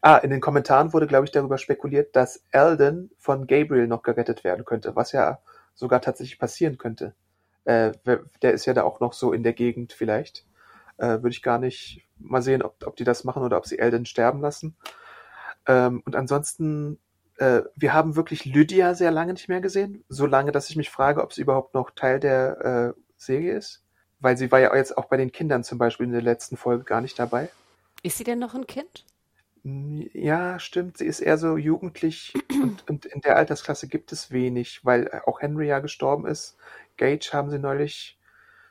Ah, 0.02 0.16
in 0.16 0.30
den 0.30 0.40
Kommentaren 0.40 0.92
wurde, 0.92 1.06
glaube 1.06 1.26
ich, 1.26 1.30
darüber 1.30 1.58
spekuliert, 1.58 2.16
dass 2.16 2.42
Alden 2.52 3.10
von 3.18 3.46
Gabriel 3.46 3.86
noch 3.86 4.02
gerettet 4.02 4.44
werden 4.44 4.64
könnte, 4.64 4.96
was 4.96 5.12
ja 5.12 5.40
sogar 5.74 6.00
tatsächlich 6.00 6.38
passieren 6.38 6.78
könnte. 6.78 7.14
Äh, 7.64 7.92
der 8.40 8.52
ist 8.52 8.64
ja 8.64 8.72
da 8.72 8.84
auch 8.84 9.00
noch 9.00 9.12
so 9.12 9.32
in 9.32 9.42
der 9.42 9.52
Gegend 9.52 9.92
vielleicht. 9.92 10.46
Äh, 10.96 11.22
Würde 11.22 11.30
ich 11.30 11.42
gar 11.42 11.58
nicht 11.58 12.06
mal 12.18 12.42
sehen, 12.42 12.62
ob, 12.62 12.86
ob 12.86 12.96
die 12.96 13.04
das 13.04 13.24
machen 13.24 13.42
oder 13.42 13.58
ob 13.58 13.66
sie 13.66 13.80
Alden 13.80 14.06
sterben 14.06 14.40
lassen. 14.40 14.76
Ähm, 15.66 16.02
und 16.06 16.16
ansonsten, 16.16 16.98
äh, 17.36 17.62
wir 17.76 17.92
haben 17.92 18.16
wirklich 18.16 18.46
Lydia 18.46 18.94
sehr 18.94 19.10
lange 19.10 19.34
nicht 19.34 19.48
mehr 19.48 19.60
gesehen. 19.60 20.04
So 20.08 20.24
lange, 20.24 20.52
dass 20.52 20.70
ich 20.70 20.76
mich 20.76 20.90
frage, 20.90 21.22
ob 21.22 21.34
sie 21.34 21.42
überhaupt 21.42 21.74
noch 21.74 21.90
Teil 21.90 22.20
der 22.20 22.94
äh, 22.96 23.00
Serie 23.16 23.54
ist. 23.54 23.82
Weil 24.18 24.36
sie 24.36 24.50
war 24.50 24.60
ja 24.60 24.74
jetzt 24.74 24.96
auch 24.96 25.06
bei 25.06 25.18
den 25.18 25.32
Kindern 25.32 25.62
zum 25.62 25.78
Beispiel 25.78 26.06
in 26.06 26.12
der 26.12 26.22
letzten 26.22 26.56
Folge 26.56 26.84
gar 26.84 27.00
nicht 27.00 27.18
dabei. 27.18 27.50
Ist 28.02 28.18
sie 28.18 28.24
denn 28.24 28.38
noch 28.38 28.54
ein 28.54 28.66
Kind? 28.66 29.04
Ja, 29.62 30.58
stimmt. 30.58 30.98
Sie 30.98 31.06
ist 31.06 31.20
eher 31.20 31.36
so 31.36 31.56
jugendlich 31.56 32.34
und, 32.62 32.84
und 32.88 33.06
in 33.06 33.20
der 33.20 33.36
Altersklasse 33.36 33.88
gibt 33.88 34.12
es 34.12 34.30
wenig, 34.30 34.84
weil 34.84 35.10
auch 35.26 35.40
Henry 35.40 35.66
ja 35.68 35.80
gestorben 35.80 36.26
ist. 36.26 36.56
Gage 36.96 37.30
haben 37.32 37.50
sie 37.50 37.58
neulich. 37.58 38.18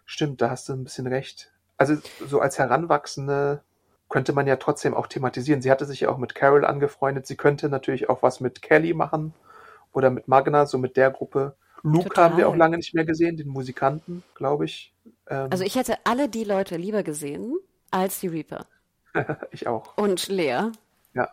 Stimmt, 0.05 0.41
da 0.41 0.49
hast 0.49 0.67
du 0.67 0.73
ein 0.73 0.83
bisschen 0.83 1.05
recht. 1.05 1.51
Also 1.77 1.95
so 2.25 2.39
als 2.39 2.57
Heranwachsende 2.57 3.61
könnte 4.09 4.33
man 4.33 4.47
ja 4.47 4.55
trotzdem 4.55 4.95
auch 4.95 5.05
thematisieren. 5.05 5.61
Sie 5.61 5.69
hatte 5.69 5.85
sich 5.85 6.01
ja 6.01 6.09
auch 6.09 6.17
mit 6.17 6.33
Carol 6.33 6.65
angefreundet. 6.65 7.27
Sie 7.27 7.37
könnte 7.37 7.69
natürlich 7.69 8.09
auch 8.09 8.23
was 8.23 8.39
mit 8.39 8.63
Kelly 8.63 8.93
machen 8.93 9.33
oder 9.93 10.09
mit 10.09 10.27
Magna, 10.27 10.65
so 10.65 10.79
mit 10.79 10.97
der 10.97 11.11
Gruppe. 11.11 11.55
Luke 11.83 12.09
Total. 12.09 12.25
haben 12.25 12.37
wir 12.37 12.49
auch 12.49 12.55
lange 12.55 12.77
nicht 12.77 12.93
mehr 12.93 13.05
gesehen, 13.05 13.37
den 13.37 13.47
Musikanten, 13.47 14.23
glaube 14.35 14.65
ich. 14.65 14.93
Ähm, 15.27 15.47
also 15.51 15.63
ich 15.63 15.75
hätte 15.75 15.95
alle 16.03 16.27
die 16.27 16.43
Leute 16.43 16.75
lieber 16.75 17.03
gesehen 17.03 17.57
als 17.91 18.19
die 18.19 18.27
Reaper. 18.27 18.65
ich 19.51 19.67
auch. 19.67 19.97
Und 19.97 20.27
Lea. 20.27 20.71
Ja. 21.13 21.29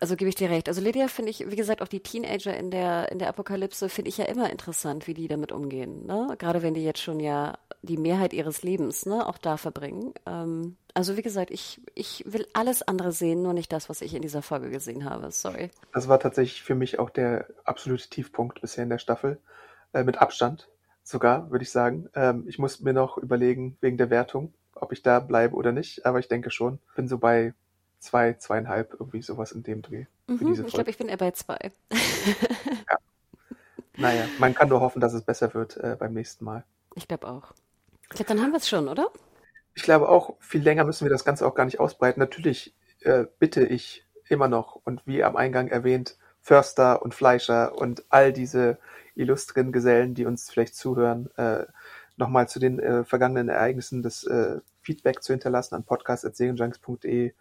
Also 0.00 0.16
gebe 0.16 0.30
ich 0.30 0.34
dir 0.34 0.48
recht. 0.48 0.68
Also 0.68 0.80
Lydia 0.80 1.08
finde 1.08 1.30
ich, 1.30 1.50
wie 1.50 1.56
gesagt, 1.56 1.82
auch 1.82 1.88
die 1.88 2.00
Teenager 2.00 2.56
in 2.56 2.70
der, 2.70 3.12
in 3.12 3.18
der 3.18 3.28
Apokalypse 3.28 3.88
finde 3.88 4.08
ich 4.08 4.16
ja 4.16 4.24
immer 4.24 4.48
interessant, 4.50 5.06
wie 5.06 5.14
die 5.14 5.28
damit 5.28 5.52
umgehen. 5.52 6.06
Ne? 6.06 6.34
Gerade 6.38 6.62
wenn 6.62 6.72
die 6.72 6.84
jetzt 6.84 7.02
schon 7.02 7.20
ja 7.20 7.58
die 7.82 7.98
Mehrheit 7.98 8.32
ihres 8.32 8.62
Lebens 8.62 9.04
ne, 9.04 9.26
auch 9.26 9.38
da 9.38 9.56
verbringen. 9.58 10.14
Ähm, 10.26 10.76
also 10.94 11.16
wie 11.16 11.22
gesagt, 11.22 11.50
ich, 11.50 11.80
ich 11.94 12.24
will 12.26 12.46
alles 12.54 12.82
andere 12.82 13.12
sehen, 13.12 13.42
nur 13.42 13.52
nicht 13.52 13.72
das, 13.72 13.88
was 13.88 14.00
ich 14.00 14.14
in 14.14 14.22
dieser 14.22 14.42
Folge 14.42 14.70
gesehen 14.70 15.04
habe. 15.04 15.30
Sorry. 15.30 15.70
Das 15.92 16.08
war 16.08 16.18
tatsächlich 16.18 16.62
für 16.62 16.74
mich 16.74 16.98
auch 16.98 17.10
der 17.10 17.46
absolute 17.64 18.08
Tiefpunkt 18.08 18.60
bisher 18.60 18.84
in 18.84 18.90
der 18.90 18.98
Staffel. 18.98 19.38
Äh, 19.92 20.04
mit 20.04 20.18
Abstand 20.18 20.68
sogar, 21.02 21.50
würde 21.50 21.64
ich 21.64 21.70
sagen. 21.70 22.08
Ähm, 22.14 22.44
ich 22.46 22.58
muss 22.58 22.80
mir 22.80 22.92
noch 22.92 23.18
überlegen, 23.18 23.76
wegen 23.80 23.96
der 23.96 24.10
Wertung, 24.10 24.54
ob 24.82 24.92
ich 24.92 25.02
da 25.02 25.20
bleibe 25.20 25.54
oder 25.54 25.72
nicht, 25.72 26.06
aber 26.06 26.18
ich 26.18 26.28
denke 26.28 26.50
schon. 26.50 26.78
Bin 26.94 27.08
so 27.08 27.18
bei 27.18 27.54
zwei, 27.98 28.34
zweieinhalb, 28.34 28.94
irgendwie 28.98 29.22
sowas 29.22 29.52
in 29.52 29.62
dem 29.62 29.82
Dreh. 29.82 30.06
Mhm, 30.26 30.64
ich 30.66 30.74
glaube, 30.74 30.90
ich 30.90 30.98
bin 30.98 31.08
eher 31.08 31.16
bei 31.16 31.30
zwei. 31.32 31.58
ja. 31.90 32.98
Naja, 33.96 34.24
man 34.38 34.54
kann 34.54 34.68
nur 34.68 34.80
hoffen, 34.80 35.00
dass 35.00 35.12
es 35.12 35.22
besser 35.22 35.52
wird 35.54 35.76
äh, 35.76 35.96
beim 35.98 36.14
nächsten 36.14 36.44
Mal. 36.44 36.64
Ich 36.94 37.06
glaube 37.06 37.28
auch. 37.28 37.52
Ich 38.04 38.16
glaube, 38.16 38.28
dann 38.28 38.42
haben 38.42 38.52
wir 38.52 38.58
es 38.58 38.68
schon, 38.68 38.88
oder? 38.88 39.10
Ich 39.74 39.82
glaube 39.82 40.08
auch, 40.08 40.36
viel 40.40 40.62
länger 40.62 40.84
müssen 40.84 41.04
wir 41.04 41.10
das 41.10 41.24
Ganze 41.24 41.46
auch 41.46 41.54
gar 41.54 41.64
nicht 41.64 41.80
ausbreiten. 41.80 42.20
Natürlich 42.20 42.74
äh, 43.00 43.26
bitte 43.38 43.64
ich 43.64 44.04
immer 44.28 44.48
noch 44.48 44.80
und 44.84 45.06
wie 45.06 45.22
am 45.22 45.36
Eingang 45.36 45.68
erwähnt, 45.68 46.16
Förster 46.40 47.02
und 47.02 47.14
Fleischer 47.14 47.76
und 47.76 48.04
all 48.08 48.32
diese 48.32 48.78
illustren 49.14 49.72
Gesellen, 49.72 50.14
die 50.14 50.24
uns 50.24 50.50
vielleicht 50.50 50.74
zuhören, 50.74 51.28
äh, 51.36 51.66
nochmal 52.16 52.48
zu 52.48 52.58
den 52.58 52.78
äh, 52.78 53.04
vergangenen 53.04 53.48
Ereignissen 53.48 54.02
das 54.02 54.24
äh, 54.24 54.60
Feedback 54.90 55.22
zu 55.22 55.32
hinterlassen 55.32 55.76
an 55.76 55.84
podcast.serienjunks.de 55.84 57.32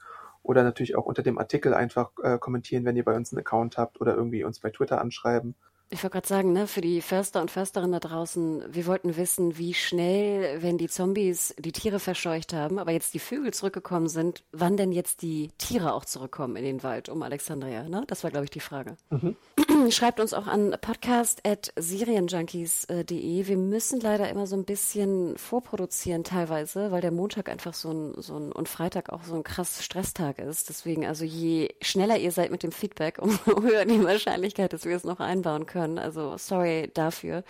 oder 0.44 0.64
natürlich 0.64 0.96
auch 0.96 1.06
unter 1.06 1.24
dem 1.24 1.40
Artikel 1.40 1.74
einfach 1.74 2.12
äh, 2.22 2.38
kommentieren, 2.38 2.86
wenn 2.86 2.96
ihr 2.96 3.04
bei 3.04 3.16
uns 3.16 3.32
einen 3.32 3.40
Account 3.40 3.78
habt 3.78 4.00
oder 4.00 4.16
irgendwie 4.16 4.44
uns 4.44 4.60
bei 4.60 4.70
Twitter 4.70 5.02
anschreiben. 5.02 5.56
Ich 5.92 6.04
wollte 6.04 6.14
gerade 6.14 6.28
sagen, 6.28 6.54
ne, 6.54 6.68
für 6.68 6.82
die 6.82 7.02
Förster 7.02 7.42
und 7.42 7.50
Försterinnen 7.50 7.94
da 7.94 8.00
draußen, 8.00 8.64
wir 8.70 8.86
wollten 8.86 9.18
wissen, 9.18 9.58
wie 9.58 9.74
schnell, 9.74 10.62
wenn 10.62 10.78
die 10.78 10.88
Zombies 10.88 11.56
die 11.58 11.72
Tiere 11.72 12.00
verscheucht 12.00 12.54
haben, 12.54 12.78
aber 12.78 12.92
jetzt 12.92 13.16
die 13.16 13.20
Vögel 13.20 13.52
zurückgekommen 13.52 14.08
sind, 14.08 14.44
wann 14.52 14.78
denn 14.78 14.92
jetzt 14.92 15.24
die 15.24 15.50
Tiere 15.58 15.94
auch 15.94 16.06
zurückkommen 16.06 16.56
in 16.58 16.64
den 16.64 16.84
Wald 16.84 17.10
um 17.10 17.24
Alexandria, 17.24 17.90
ne? 17.90 18.04
Das 18.06 18.24
war, 18.24 18.30
glaube 18.30 18.44
ich, 18.44 18.52
die 18.52 18.60
Frage. 18.60 18.98
Mhm. 19.10 19.36
Schreibt 19.92 20.20
uns 20.20 20.34
auch 20.34 20.48
an 20.48 20.76
podcast.serienjunkies.de. 20.80 23.48
Wir 23.48 23.58
müssen 23.58 24.00
leider 24.00 24.30
immer 24.30 24.48
so 24.48 24.56
ein 24.56 24.66
bisschen 24.66 25.38
vorproduzieren 25.38 26.24
teilweise, 26.24 26.92
weil 26.92 27.02
der 27.02 27.12
Montag 27.12 27.50
einfach 27.50 27.74
so 27.74 27.92
ein, 27.92 28.14
so 28.22 28.38
ein 28.38 28.52
und 28.52 28.70
Freitag 28.70 29.12
auch 29.12 29.24
so 29.24 29.36
ein 29.36 29.44
krass 29.44 29.84
Stresstag 29.84 30.40
ist. 30.40 30.70
Deswegen, 30.70 31.06
also 31.06 31.26
je 31.26 31.70
schneller 31.82 32.18
ihr 32.18 32.32
seid 32.32 32.52
mit 32.52 32.64
dem 32.64 32.72
Feedback, 32.72 33.18
umso 33.22 33.62
höher 33.62 33.86
die 33.86 34.04
Wahrscheinlichkeit, 34.04 34.74
dass 34.74 34.86
wir 34.86 34.96
es 34.96 35.04
noch 35.04 35.20
einbauen 35.20 35.66
können. 35.66 36.00
Also 36.00 36.38
sorry 36.38 36.92
dafür. 36.94 37.44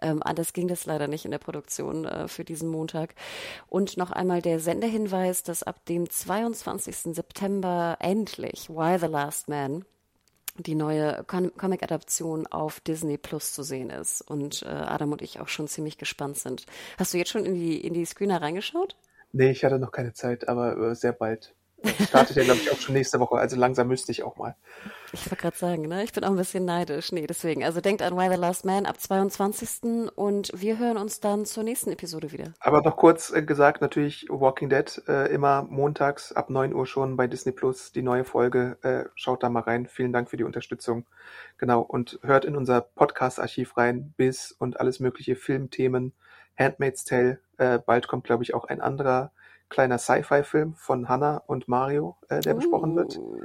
Ähm, 0.00 0.22
anders 0.22 0.52
ging 0.52 0.68
das 0.68 0.86
leider 0.86 1.08
nicht 1.08 1.24
in 1.24 1.30
der 1.30 1.38
Produktion 1.38 2.04
äh, 2.04 2.28
für 2.28 2.44
diesen 2.44 2.68
Montag. 2.68 3.14
Und 3.68 3.96
noch 3.96 4.10
einmal 4.10 4.42
der 4.42 4.60
Sendehinweis, 4.60 5.42
dass 5.42 5.62
ab 5.62 5.84
dem 5.86 6.08
22. 6.08 7.14
September 7.14 7.96
endlich 8.00 8.68
Why 8.68 8.98
the 8.98 9.06
Last 9.06 9.48
Man 9.48 9.84
die 10.58 10.74
neue 10.74 11.24
Comic-Adaption 11.24 12.46
auf 12.46 12.80
Disney 12.80 13.16
Plus 13.18 13.52
zu 13.52 13.62
sehen 13.62 13.90
ist 13.90 14.20
und 14.22 14.62
äh, 14.62 14.68
Adam 14.68 15.12
und 15.12 15.22
ich 15.22 15.40
auch 15.40 15.48
schon 15.48 15.68
ziemlich 15.68 15.98
gespannt 15.98 16.38
sind. 16.38 16.66
Hast 16.98 17.14
du 17.14 17.18
jetzt 17.18 17.30
schon 17.30 17.44
in 17.44 17.54
die, 17.54 17.80
in 17.80 17.94
die 17.94 18.04
Screener 18.04 18.42
reingeschaut? 18.42 18.96
Nee, 19.32 19.50
ich 19.50 19.64
hatte 19.64 19.78
noch 19.78 19.92
keine 19.92 20.12
Zeit, 20.12 20.48
aber 20.48 20.76
äh, 20.76 20.94
sehr 20.94 21.12
bald. 21.12 21.54
Startet 22.08 22.36
ja, 22.36 22.44
glaube 22.44 22.60
ich, 22.60 22.70
auch 22.70 22.78
schon 22.78 22.94
nächste 22.94 23.18
Woche, 23.20 23.36
also 23.36 23.56
langsam 23.56 23.88
müsste 23.88 24.12
ich 24.12 24.22
auch 24.22 24.36
mal. 24.36 24.54
Ich 25.12 25.26
wollte 25.26 25.42
gerade 25.42 25.56
sagen, 25.56 25.88
ne? 25.88 26.04
Ich 26.04 26.12
bin 26.12 26.24
auch 26.24 26.30
ein 26.30 26.36
bisschen 26.36 26.64
neidisch. 26.64 27.12
Nee, 27.12 27.26
deswegen. 27.26 27.64
Also 27.64 27.80
denkt 27.80 28.02
an 28.02 28.16
Why 28.16 28.30
the 28.30 28.40
Last 28.40 28.64
Man 28.64 28.86
ab 28.86 29.00
22. 29.00 30.10
und 30.14 30.50
wir 30.54 30.78
hören 30.78 30.96
uns 30.96 31.20
dann 31.20 31.44
zur 31.44 31.64
nächsten 31.64 31.90
Episode 31.90 32.32
wieder. 32.32 32.54
Aber 32.60 32.80
noch 32.82 32.96
kurz 32.96 33.30
äh, 33.30 33.42
gesagt, 33.42 33.82
natürlich 33.82 34.26
Walking 34.30 34.70
Dead 34.70 35.02
äh, 35.08 35.32
immer 35.32 35.62
montags 35.62 36.32
ab 36.32 36.50
9 36.50 36.72
Uhr 36.72 36.86
schon 36.86 37.16
bei 37.16 37.26
Disney 37.26 37.52
Plus 37.52 37.92
die 37.92 38.02
neue 38.02 38.24
Folge. 38.24 38.78
Äh, 38.82 39.04
schaut 39.14 39.42
da 39.42 39.48
mal 39.48 39.60
rein. 39.60 39.86
Vielen 39.86 40.12
Dank 40.12 40.30
für 40.30 40.36
die 40.36 40.44
Unterstützung. 40.44 41.04
Genau. 41.58 41.80
Und 41.80 42.18
hört 42.22 42.44
in 42.44 42.56
unser 42.56 42.80
Podcast-Archiv 42.80 43.76
rein. 43.76 44.14
Bis 44.16 44.52
und 44.52 44.80
alles 44.80 45.00
mögliche 45.00 45.36
Filmthemen. 45.36 46.12
Handmaid's 46.58 47.04
Tale. 47.04 47.40
Äh, 47.58 47.78
bald 47.78 48.08
kommt, 48.08 48.24
glaube 48.24 48.44
ich, 48.44 48.54
auch 48.54 48.64
ein 48.64 48.80
anderer 48.80 49.32
kleiner 49.72 49.98
Sci-Fi-Film 49.98 50.74
von 50.74 51.08
Hannah 51.08 51.42
und 51.46 51.66
Mario, 51.66 52.16
äh, 52.28 52.40
der 52.40 52.54
uh. 52.54 52.58
besprochen 52.58 52.94
wird. 52.94 53.18
Uh. 53.18 53.38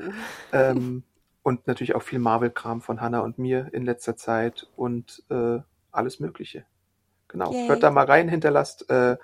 Ähm, 0.51 1.03
und 1.41 1.65
natürlich 1.65 1.95
auch 1.95 2.03
viel 2.03 2.19
Marvel-Kram 2.19 2.81
von 2.81 2.99
Hannah 2.99 3.21
und 3.21 3.39
mir 3.39 3.69
in 3.71 3.85
letzter 3.85 4.17
Zeit 4.17 4.69
und 4.75 5.23
äh, 5.29 5.59
alles 5.91 6.19
Mögliche. 6.19 6.65
Genau. 7.29 7.51
Yay. 7.51 7.67
Hört 7.67 7.83
da 7.83 7.91
mal 7.91 8.05
rein, 8.05 8.29
hinterlasst 8.29 8.89
äh, 8.89 9.17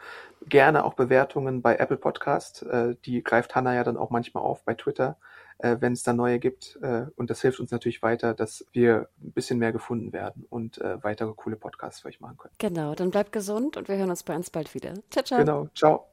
gerne 0.47 0.86
auch 0.86 0.93
Bewertungen 0.93 1.62
bei 1.62 1.76
Apple 1.76 1.97
Podcast. 1.97 2.64
Äh, 2.64 2.95
die 3.06 3.24
greift 3.24 3.56
Hannah 3.56 3.76
ja 3.76 3.84
dann 3.84 3.97
auch 3.97 4.10
manchmal 4.10 4.43
auf 4.43 4.64
bei 4.64 4.74
Twitter, 4.74 5.18
äh, 5.58 5.78
wenn 5.80 5.93
es 5.93 6.04
da 6.04 6.14
neue 6.14 6.39
gibt. 6.39 6.80
Äh, 6.82 7.08
und 7.16 7.30
das 7.30 7.41
hilft 7.41 7.60
uns 7.60 7.72
natürlich 7.72 8.01
weiter, 8.01 8.34
dass 8.34 8.66
wir 8.72 9.10
ein 9.22 9.32
bisschen 9.32 9.60
mehr 9.60 9.72
gefunden 9.72 10.14
werden 10.14 10.45
und 10.49 10.80
äh, 10.80 11.04
weitere 11.04 11.34
coole 11.36 11.56
Podcasts 11.56 12.01
für 12.01 12.08
euch 12.08 12.20
machen 12.20 12.38
können. 12.38 12.54
Genau, 12.58 12.95
dann 12.95 13.12
bleibt 13.12 13.32
gesund 13.32 13.78
und 13.78 13.88
wir 13.88 13.97
hören 13.97 14.10
uns 14.10 14.24
bei 14.24 14.36
uns 14.36 14.49
bald 14.49 14.74
wieder. 14.74 14.93
Ciao, 15.10 15.24
ciao. 15.24 15.39
Genau, 15.39 15.68
ciao. 15.76 16.12